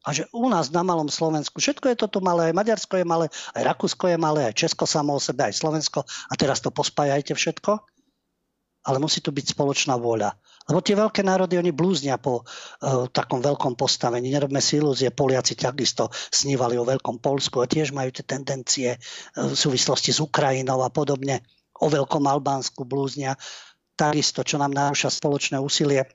A 0.06 0.14
že 0.14 0.30
u 0.30 0.46
nás 0.46 0.70
na 0.70 0.86
malom 0.86 1.10
Slovensku, 1.10 1.58
všetko 1.58 1.90
je 1.90 1.96
to 1.98 2.06
tu 2.06 2.18
malé, 2.22 2.50
aj 2.50 2.54
Maďarsko 2.54 3.02
je 3.02 3.06
malé, 3.06 3.26
aj 3.54 3.62
Rakúsko 3.66 4.06
je 4.06 4.18
malé, 4.18 4.46
aj 4.46 4.54
Česko 4.54 4.86
samo 4.86 5.18
o 5.18 5.20
sebe, 5.20 5.42
aj 5.42 5.58
Slovensko. 5.58 6.06
A 6.06 6.34
teraz 6.38 6.62
to 6.62 6.70
pospájajte 6.70 7.34
všetko. 7.34 7.82
Ale 8.86 9.02
musí 9.02 9.18
tu 9.20 9.34
byť 9.34 9.58
spoločná 9.58 9.98
vôľa. 9.98 10.32
Lebo 10.68 10.84
tie 10.84 10.96
veľké 10.96 11.24
národy, 11.26 11.58
oni 11.58 11.72
blúznia 11.74 12.20
po 12.20 12.44
uh, 12.44 13.08
takom 13.10 13.42
veľkom 13.42 13.74
postavení. 13.74 14.28
Nerobme 14.28 14.62
si 14.62 14.78
ilúzie, 14.78 15.10
Poliaci 15.10 15.56
takisto 15.56 16.12
snívali 16.12 16.76
o 16.76 16.84
veľkom 16.84 17.18
Polsku 17.24 17.64
a 17.64 17.66
tiež 17.68 17.96
majú 17.96 18.12
tie 18.12 18.22
tendencie 18.24 18.96
uh, 18.96 19.48
v 19.48 19.56
súvislosti 19.56 20.14
s 20.14 20.22
Ukrajinou 20.22 20.84
a 20.84 20.92
podobne. 20.92 21.42
O 21.82 21.90
veľkom 21.90 22.22
Albánsku 22.22 22.84
blúznia. 22.84 23.34
Takisto, 23.98 24.46
čo 24.46 24.60
nám 24.62 24.76
narúša 24.76 25.10
spoločné 25.10 25.58
úsilie 25.58 26.06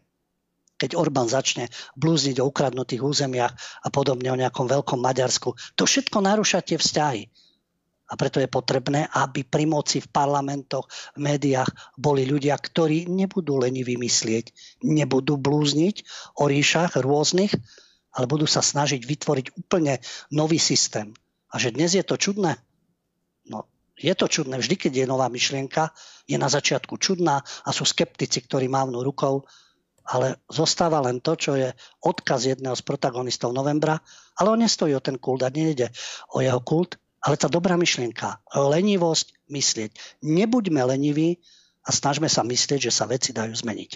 keď 0.83 0.99
Orbán 0.99 1.31
začne 1.31 1.71
blúzniť 1.95 2.43
o 2.43 2.51
ukradnutých 2.51 2.99
územiach 2.99 3.55
a 3.55 3.87
podobne 3.87 4.27
o 4.27 4.35
nejakom 4.35 4.67
veľkom 4.67 4.99
Maďarsku. 4.99 5.55
To 5.79 5.87
všetko 5.87 6.19
narúša 6.19 6.59
tie 6.59 6.75
vzťahy. 6.75 7.23
A 8.11 8.19
preto 8.19 8.43
je 8.43 8.51
potrebné, 8.51 9.07
aby 9.15 9.47
pri 9.47 9.63
moci 9.63 10.03
v 10.03 10.11
parlamentoch, 10.11 10.91
v 11.15 11.23
médiách 11.23 11.71
boli 11.95 12.27
ľudia, 12.27 12.59
ktorí 12.59 13.07
nebudú 13.07 13.63
leni 13.63 13.87
vymyslieť, 13.87 14.51
nebudú 14.83 15.39
blúzniť 15.39 16.03
o 16.43 16.51
ríšach 16.51 16.99
rôznych, 16.99 17.55
ale 18.11 18.25
budú 18.27 18.43
sa 18.43 18.59
snažiť 18.59 19.07
vytvoriť 19.07 19.55
úplne 19.55 20.03
nový 20.35 20.59
systém. 20.59 21.15
A 21.47 21.63
že 21.63 21.71
dnes 21.71 21.95
je 21.95 22.03
to 22.03 22.19
čudné? 22.19 22.59
No, 23.47 23.71
je 23.95 24.11
to 24.19 24.27
čudné. 24.27 24.59
Vždy, 24.59 24.75
keď 24.75 24.91
je 24.99 25.05
nová 25.07 25.31
myšlienka, 25.31 25.95
je 26.27 26.35
na 26.35 26.51
začiatku 26.51 26.99
čudná 26.99 27.39
a 27.39 27.69
sú 27.71 27.87
skeptici, 27.87 28.43
ktorí 28.43 28.67
mávnu 28.67 28.99
rukou 28.99 29.47
ale 30.07 30.43
zostáva 30.51 30.99
len 30.99 31.23
to, 31.23 31.39
čo 31.39 31.55
je 31.55 31.71
odkaz 32.03 32.47
jedného 32.47 32.75
z 32.75 32.83
protagonistov 32.83 33.55
novembra, 33.55 34.03
ale 34.35 34.47
on 34.51 34.59
nestojí 34.59 34.91
o 34.95 35.03
ten 35.03 35.15
kult 35.15 35.43
a 35.43 35.53
nejde 35.53 35.91
o 36.35 36.43
jeho 36.43 36.59
kult, 36.59 36.99
ale 37.23 37.39
tá 37.39 37.47
dobrá 37.47 37.79
myšlienka, 37.79 38.43
lenivosť 38.51 39.47
myslieť. 39.47 39.91
Nebuďme 40.27 40.83
leniví 40.83 41.39
a 41.87 41.89
snažme 41.95 42.27
sa 42.27 42.43
myslieť, 42.43 42.91
že 42.91 42.91
sa 42.91 43.07
veci 43.07 43.31
dajú 43.31 43.55
zmeniť. 43.55 43.91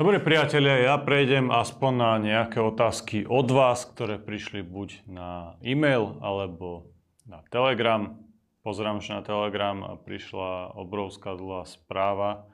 Dobre 0.00 0.16
priatelia, 0.16 0.88
ja 0.88 0.96
prejdem 0.96 1.52
aspoň 1.52 1.92
na 1.92 2.12
nejaké 2.16 2.56
otázky 2.56 3.28
od 3.28 3.52
vás, 3.52 3.84
ktoré 3.84 4.16
prišli 4.16 4.64
buď 4.64 5.04
na 5.04 5.60
e-mail 5.60 6.16
alebo 6.24 6.88
na 7.28 7.44
Telegram. 7.52 8.16
Pozerám, 8.64 9.04
že 9.04 9.12
na 9.12 9.20
Telegram 9.20 10.00
prišla 10.00 10.72
obrovská 10.72 11.36
dlhá 11.36 11.68
správa 11.68 12.48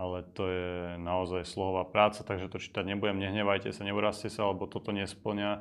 ale 0.00 0.24
to 0.32 0.48
je 0.48 0.96
naozaj 0.96 1.44
slohová 1.44 1.84
práca, 1.84 2.24
takže 2.24 2.48
to 2.48 2.56
čítať 2.56 2.88
nebudem, 2.88 3.20
nehnevajte 3.20 3.68
sa, 3.68 3.84
neurazte 3.84 4.32
sa, 4.32 4.48
alebo 4.48 4.64
toto 4.64 4.96
nesplňa 4.96 5.50
e, 5.52 5.60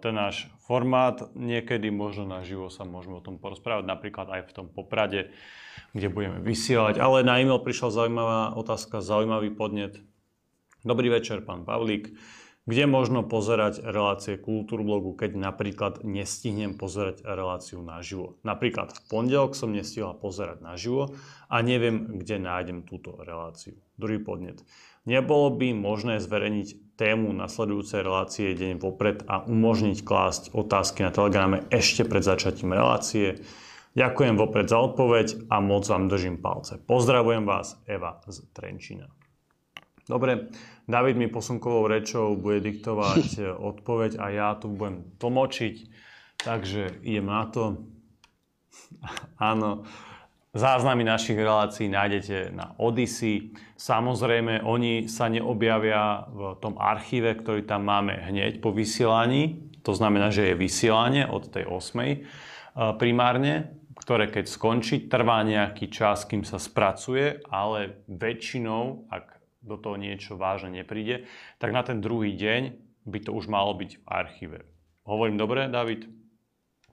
ten 0.00 0.16
náš 0.16 0.48
formát. 0.64 1.28
Niekedy 1.36 1.92
možno 1.92 2.24
na 2.24 2.40
živo 2.40 2.72
sa 2.72 2.88
môžeme 2.88 3.20
o 3.20 3.24
tom 3.24 3.36
porozprávať, 3.36 3.84
napríklad 3.84 4.32
aj 4.32 4.42
v 4.48 4.54
tom 4.56 4.66
Poprade, 4.72 5.36
kde 5.92 6.08
budeme 6.08 6.40
vysielať. 6.40 6.96
Ale 6.96 7.20
na 7.28 7.36
e-mail 7.36 7.60
prišla 7.60 7.92
zaujímavá 7.92 8.56
otázka, 8.56 9.04
zaujímavý 9.04 9.52
podnet. 9.52 10.00
Dobrý 10.80 11.12
večer, 11.12 11.44
pán 11.44 11.68
Pavlík. 11.68 12.16
Kde 12.68 12.84
možno 12.84 13.24
pozerať 13.24 13.80
relácie 13.80 14.36
Kultúrblogu, 14.36 15.16
keď 15.16 15.40
napríklad 15.40 16.04
nestihnem 16.04 16.76
pozerať 16.76 17.24
reláciu 17.24 17.80
naživo. 17.80 18.36
Napríklad 18.44 18.92
v 18.92 19.00
pondelok 19.08 19.56
som 19.56 19.72
nestihla 19.72 20.12
pozerať 20.12 20.60
naživo 20.60 21.16
a 21.48 21.64
neviem, 21.64 22.20
kde 22.20 22.36
nájdem 22.36 22.84
túto 22.84 23.16
reláciu. 23.24 23.72
Druhý 23.96 24.20
podnet. 24.20 24.60
Nebolo 25.08 25.56
by 25.56 25.72
možné 25.72 26.20
zverejniť 26.20 27.00
tému 27.00 27.32
nasledujúcej 27.32 28.04
relácie 28.04 28.52
deň 28.52 28.84
vopred 28.84 29.24
a 29.24 29.40
umožniť 29.48 30.04
klásť 30.04 30.52
otázky 30.52 31.08
na 31.08 31.10
Telegrame 31.10 31.64
ešte 31.72 32.04
pred 32.04 32.20
začatím 32.20 32.76
relácie. 32.76 33.40
Ďakujem 33.96 34.36
vopred 34.36 34.68
za 34.68 34.76
odpoveď 34.76 35.48
a 35.48 35.64
moc 35.64 35.88
vám 35.88 36.12
držím 36.12 36.36
palce. 36.36 36.76
Pozdravujem 36.76 37.48
vás, 37.48 37.80
Eva 37.88 38.20
z 38.28 38.44
Trenčína. 38.52 39.08
Dobre, 40.08 40.48
David 40.88 41.20
mi 41.20 41.28
posunkovou 41.28 41.84
rečou 41.84 42.32
bude 42.32 42.64
diktovať 42.64 43.44
odpoveď 43.70 44.16
a 44.16 44.26
ja 44.32 44.48
tu 44.56 44.72
budem 44.72 45.04
tlmočiť. 45.20 45.76
Takže 46.40 47.04
idem 47.04 47.28
na 47.28 47.44
to. 47.52 47.84
Áno, 49.52 49.84
záznamy 50.56 51.04
našich 51.04 51.36
relácií 51.36 51.92
nájdete 51.92 52.56
na 52.56 52.72
Odyssey. 52.80 53.52
Samozrejme, 53.76 54.64
oni 54.64 55.12
sa 55.12 55.28
neobjavia 55.28 56.24
v 56.32 56.56
tom 56.58 56.80
archíve, 56.80 57.36
ktorý 57.36 57.68
tam 57.68 57.84
máme 57.84 58.16
hneď 58.32 58.64
po 58.64 58.72
vysielaní. 58.72 59.68
To 59.84 59.92
znamená, 59.92 60.32
že 60.32 60.52
je 60.52 60.54
vysielanie 60.56 61.28
od 61.28 61.52
tej 61.52 61.68
8. 61.68 62.00
Eh, 62.00 62.94
primárne, 62.96 63.76
ktoré 63.98 64.30
keď 64.30 64.48
skončí, 64.48 65.10
trvá 65.10 65.44
nejaký 65.44 65.92
čas, 65.92 66.24
kým 66.24 66.46
sa 66.48 66.56
spracuje, 66.56 67.44
ale 67.52 68.06
väčšinou, 68.08 69.10
ak 69.12 69.37
do 69.68 69.76
toho 69.76 70.00
niečo 70.00 70.40
vážne 70.40 70.72
nepríde, 70.80 71.28
tak 71.60 71.76
na 71.76 71.84
ten 71.84 72.00
druhý 72.00 72.32
deň 72.32 72.74
by 73.04 73.18
to 73.20 73.30
už 73.36 73.46
malo 73.52 73.76
byť 73.76 73.90
v 74.00 74.04
archíve. 74.08 74.58
Hovorím 75.04 75.36
dobre, 75.36 75.68
David? 75.68 76.08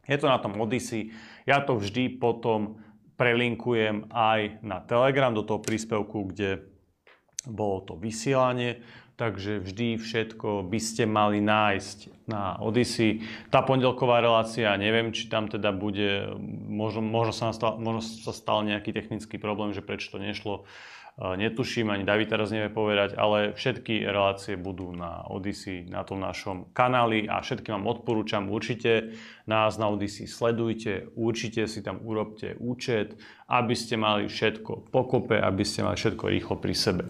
Je 0.06 0.18
to 0.20 0.30
na 0.30 0.38
tom 0.38 0.56
Odyssey. 0.62 1.12
Ja 1.50 1.64
to 1.66 1.76
vždy 1.80 2.22
potom 2.22 2.80
prelinkujem 3.16 4.12
aj 4.12 4.62
na 4.62 4.84
Telegram 4.84 5.34
do 5.34 5.42
toho 5.42 5.64
príspevku, 5.64 6.30
kde 6.30 6.68
bolo 7.48 7.82
to 7.86 7.94
vysielanie, 7.96 8.82
takže 9.16 9.64
vždy 9.64 9.96
všetko 9.96 10.68
by 10.68 10.80
ste 10.82 11.08
mali 11.08 11.40
nájsť 11.40 12.28
na 12.28 12.60
Odyssey. 12.60 13.24
Tá 13.48 13.64
pondelková 13.64 14.20
relácia, 14.20 14.76
neviem, 14.76 15.16
či 15.16 15.32
tam 15.32 15.48
teda 15.48 15.72
bude, 15.72 16.36
možno, 16.68 17.00
možno, 17.00 17.32
sa, 17.32 17.46
nastal, 17.54 17.80
možno 17.80 18.02
sa 18.04 18.34
stal 18.36 18.66
nejaký 18.68 18.92
technický 18.92 19.40
problém, 19.40 19.72
že 19.72 19.86
prečo 19.86 20.12
to 20.12 20.20
nešlo 20.20 20.68
netuším, 21.16 21.96
ani 21.96 22.04
David 22.04 22.28
teraz 22.28 22.52
nevie 22.52 22.68
povedať, 22.68 23.16
ale 23.16 23.56
všetky 23.56 24.04
relácie 24.04 24.60
budú 24.60 24.92
na 24.92 25.24
Odyssey, 25.32 25.88
na 25.88 26.04
tom 26.04 26.20
našom 26.20 26.76
kanáli 26.76 27.24
a 27.32 27.40
všetky 27.40 27.72
vám 27.72 27.88
odporúčam, 27.88 28.52
určite 28.52 29.16
nás 29.48 29.80
na 29.80 29.88
Odyssey 29.88 30.28
sledujte, 30.28 31.08
určite 31.16 31.72
si 31.72 31.80
tam 31.80 32.04
urobte 32.04 32.60
účet, 32.60 33.16
aby 33.48 33.72
ste 33.80 33.96
mali 33.96 34.28
všetko 34.28 34.92
pokope, 34.92 35.40
aby 35.40 35.64
ste 35.64 35.88
mali 35.88 35.96
všetko 35.96 36.28
rýchlo 36.28 36.60
pri 36.60 36.76
sebe. 36.76 37.04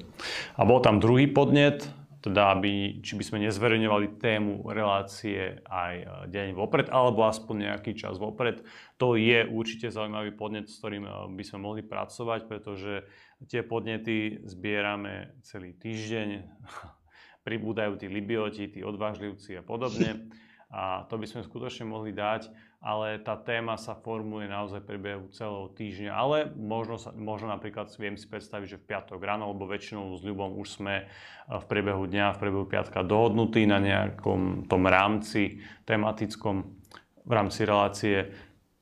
A 0.54 0.62
bol 0.70 0.86
tam 0.86 1.02
druhý 1.02 1.26
podnet, 1.26 1.90
teda 2.26 2.58
aby, 2.58 3.06
či 3.06 3.14
by 3.14 3.24
sme 3.26 3.46
nezverejňovali 3.46 4.18
tému 4.18 4.66
relácie 4.74 5.62
aj 5.70 5.94
e, 5.94 6.06
deň 6.34 6.58
vopred, 6.58 6.90
alebo 6.90 7.22
aspoň 7.30 7.70
nejaký 7.70 7.94
čas 7.94 8.18
vopred. 8.18 8.66
To 8.98 9.14
je 9.14 9.46
určite 9.46 9.94
zaujímavý 9.94 10.34
podnet, 10.34 10.66
s 10.66 10.82
ktorým 10.82 11.06
e, 11.06 11.12
by 11.38 11.44
sme 11.46 11.62
mohli 11.62 11.86
pracovať, 11.86 12.50
pretože 12.50 13.06
tie 13.48 13.62
podnety 13.64 14.44
zbierame 14.48 15.36
celý 15.44 15.76
týždeň. 15.76 16.48
Pribúdajú 17.48 18.02
tí 18.02 18.08
libioti, 18.10 18.72
tí 18.72 18.82
odvážlivci 18.82 19.60
a 19.60 19.64
podobne. 19.64 20.32
A 20.74 21.06
to 21.06 21.22
by 21.22 21.30
sme 21.30 21.46
skutočne 21.46 21.86
mohli 21.86 22.10
dať 22.10 22.50
ale 22.86 23.18
tá 23.18 23.34
téma 23.34 23.82
sa 23.82 23.98
formuje 23.98 24.46
naozaj 24.46 24.86
priebehu 24.86 25.34
celého 25.34 25.74
týždňa. 25.74 26.12
Ale 26.14 26.54
možno, 26.54 27.02
sa, 27.02 27.10
možno 27.18 27.50
napríklad 27.50 27.90
viem 27.98 28.14
si 28.14 28.30
predstaviť, 28.30 28.78
že 28.78 28.78
v 28.78 28.94
piatok 28.94 29.18
ráno, 29.26 29.50
lebo 29.50 29.66
väčšinou 29.66 30.14
s 30.14 30.22
ľubom 30.22 30.54
už 30.62 30.78
sme 30.78 30.96
eh, 31.02 31.06
v 31.50 31.66
priebehu 31.66 32.06
dňa, 32.06 32.38
v 32.38 32.42
priebehu 32.46 32.70
piatka 32.70 33.02
dohodnutí 33.02 33.66
na 33.66 33.82
nejakom 33.82 34.70
tom 34.70 34.86
rámci 34.86 35.66
tematickom 35.90 36.78
v 37.26 37.32
rámci 37.34 37.66
relácie, 37.66 38.30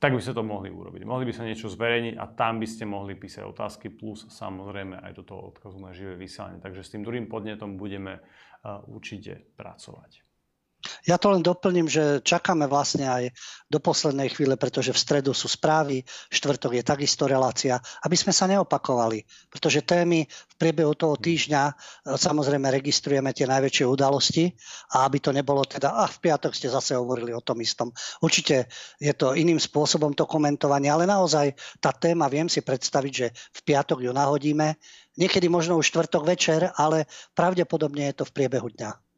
tak 0.04 0.12
by 0.12 0.20
ste 0.20 0.36
to 0.36 0.44
mohli 0.44 0.68
urobiť. 0.68 1.08
Mohli 1.08 1.32
by 1.32 1.34
sa 1.34 1.48
niečo 1.48 1.72
zverejniť 1.72 2.20
a 2.20 2.28
tam 2.36 2.60
by 2.60 2.68
ste 2.68 2.84
mohli 2.84 3.16
písať 3.16 3.48
otázky 3.48 3.88
plus 3.88 4.28
samozrejme 4.28 5.00
aj 5.00 5.16
do 5.16 5.24
toho 5.24 5.56
odkazu 5.56 5.80
na 5.80 5.96
živé 5.96 6.20
vysielanie. 6.20 6.60
Takže 6.60 6.84
s 6.84 6.92
tým 6.92 7.08
druhým 7.08 7.32
podnetom 7.32 7.80
budeme 7.80 8.20
uh, 8.20 8.84
určite 8.92 9.48
pracovať. 9.56 10.33
Ja 11.04 11.20
to 11.20 11.36
len 11.36 11.44
doplním, 11.44 11.92
že 11.92 12.24
čakáme 12.24 12.64
vlastne 12.64 13.04
aj 13.12 13.24
do 13.68 13.84
poslednej 13.84 14.32
chvíle, 14.32 14.56
pretože 14.56 14.96
v 14.96 15.02
stredu 15.04 15.36
sú 15.36 15.52
správy, 15.52 16.00
štvrtok 16.32 16.80
je 16.80 16.84
takisto 16.84 17.28
relácia, 17.28 17.76
aby 18.08 18.16
sme 18.16 18.32
sa 18.32 18.48
neopakovali, 18.48 19.28
pretože 19.52 19.84
témy 19.84 20.24
v 20.24 20.54
priebehu 20.56 20.96
toho 20.96 21.20
týždňa 21.20 21.64
e, 21.68 21.74
samozrejme 22.16 22.72
registrujeme 22.72 23.36
tie 23.36 23.44
najväčšie 23.44 23.84
udalosti 23.84 24.56
a 24.96 25.04
aby 25.04 25.20
to 25.20 25.36
nebolo 25.36 25.68
teda, 25.68 25.92
a 25.92 26.08
v 26.08 26.18
piatok 26.24 26.56
ste 26.56 26.72
zase 26.72 26.96
hovorili 26.96 27.36
o 27.36 27.44
tom 27.44 27.60
istom. 27.60 27.92
Určite 28.24 28.72
je 28.96 29.12
to 29.12 29.36
iným 29.36 29.60
spôsobom 29.60 30.16
to 30.16 30.24
komentovanie, 30.24 30.88
ale 30.88 31.04
naozaj 31.04 31.52
tá 31.84 31.92
téma, 31.92 32.32
viem 32.32 32.48
si 32.48 32.64
predstaviť, 32.64 33.12
že 33.12 33.28
v 33.36 33.60
piatok 33.68 34.08
ju 34.08 34.12
nahodíme, 34.16 34.80
niekedy 35.20 35.52
možno 35.52 35.76
už 35.76 35.92
štvrtok 35.92 36.24
večer, 36.24 36.72
ale 36.80 37.12
pravdepodobne 37.36 38.08
je 38.08 38.24
to 38.24 38.24
v 38.24 38.36
priebehu 38.40 38.72
dňa. 38.72 39.13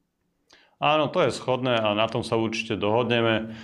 Áno, 0.85 1.09
to 1.09 1.25
je 1.25 1.33
schodné 1.33 1.81
a 1.81 1.97
na 1.97 2.05
tom 2.05 2.21
sa 2.21 2.37
určite 2.37 2.77
dohodneme. 2.77 3.57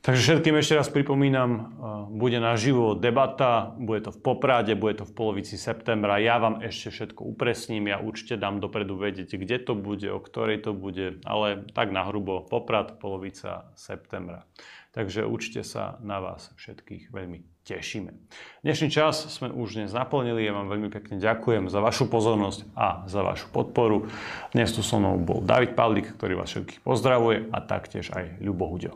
Takže 0.00 0.40
všetkým 0.40 0.56
ešte 0.58 0.80
raz 0.80 0.88
pripomínam, 0.88 1.76
bude 2.08 2.40
naživo 2.40 2.96
debata, 2.96 3.76
bude 3.76 4.08
to 4.08 4.16
v 4.16 4.18
Poprade, 4.18 4.72
bude 4.74 4.98
to 4.98 5.04
v 5.04 5.12
polovici 5.12 5.60
septembra. 5.60 6.18
Ja 6.18 6.40
vám 6.40 6.64
ešte 6.64 6.88
všetko 6.90 7.22
upresním, 7.22 7.86
ja 7.86 8.00
určite 8.00 8.40
dám 8.40 8.58
dopredu 8.64 8.96
vedieť, 8.96 9.36
kde 9.36 9.60
to 9.60 9.76
bude, 9.76 10.08
o 10.08 10.18
ktorej 10.18 10.64
to 10.64 10.72
bude, 10.72 11.20
ale 11.22 11.68
tak 11.76 11.92
na 11.92 12.08
hrubo 12.08 12.42
Poprad, 12.48 12.96
polovica 12.96 13.68
septembra. 13.76 14.48
Takže 14.96 15.28
určite 15.28 15.62
sa 15.68 16.00
na 16.00 16.18
vás 16.18 16.50
všetkých 16.56 17.12
veľmi 17.12 17.51
tešíme. 17.62 18.10
Dnešný 18.66 18.88
čas 18.90 19.30
sme 19.30 19.50
už 19.54 19.78
dnes 19.78 19.94
naplnili. 19.94 20.42
Ja 20.42 20.54
vám 20.54 20.66
veľmi 20.66 20.90
pekne 20.90 21.22
ďakujem 21.22 21.70
za 21.70 21.78
vašu 21.78 22.10
pozornosť 22.10 22.60
a 22.74 23.06
za 23.06 23.22
vašu 23.22 23.48
podporu. 23.54 24.10
Dnes 24.50 24.74
tu 24.74 24.82
so 24.82 24.98
mnou 24.98 25.18
bol 25.22 25.40
David 25.42 25.78
Pavlik, 25.78 26.18
ktorý 26.18 26.42
vás 26.42 26.50
všetkých 26.50 26.82
pozdravuje 26.82 27.48
a 27.54 27.58
taktiež 27.62 28.10
aj 28.10 28.42
Ľubo 28.42 28.66
Huďo. 28.66 28.92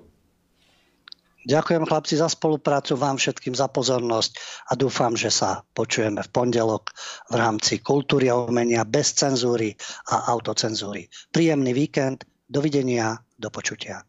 Ďakujem 1.46 1.86
chlapci 1.86 2.18
za 2.18 2.26
spoluprácu, 2.26 2.98
vám 2.98 3.22
všetkým 3.22 3.54
za 3.54 3.70
pozornosť 3.70 4.34
a 4.66 4.74
dúfam, 4.74 5.14
že 5.14 5.30
sa 5.30 5.62
počujeme 5.78 6.18
v 6.18 6.30
pondelok 6.34 6.90
v 7.30 7.34
rámci 7.38 7.78
kultúry 7.78 8.26
a 8.26 8.34
umenia 8.34 8.82
bez 8.82 9.14
cenzúry 9.14 9.70
a 10.10 10.26
autocenzúry. 10.34 11.06
Príjemný 11.30 11.70
víkend, 11.70 12.26
dovidenia, 12.50 13.22
do 13.38 13.46
počutia. 13.46 14.02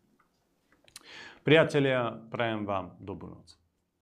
Priatelia, 1.46 2.10
prajem 2.34 2.66
vám 2.66 2.98
dobrú 2.98 3.38
noc. 3.38 3.67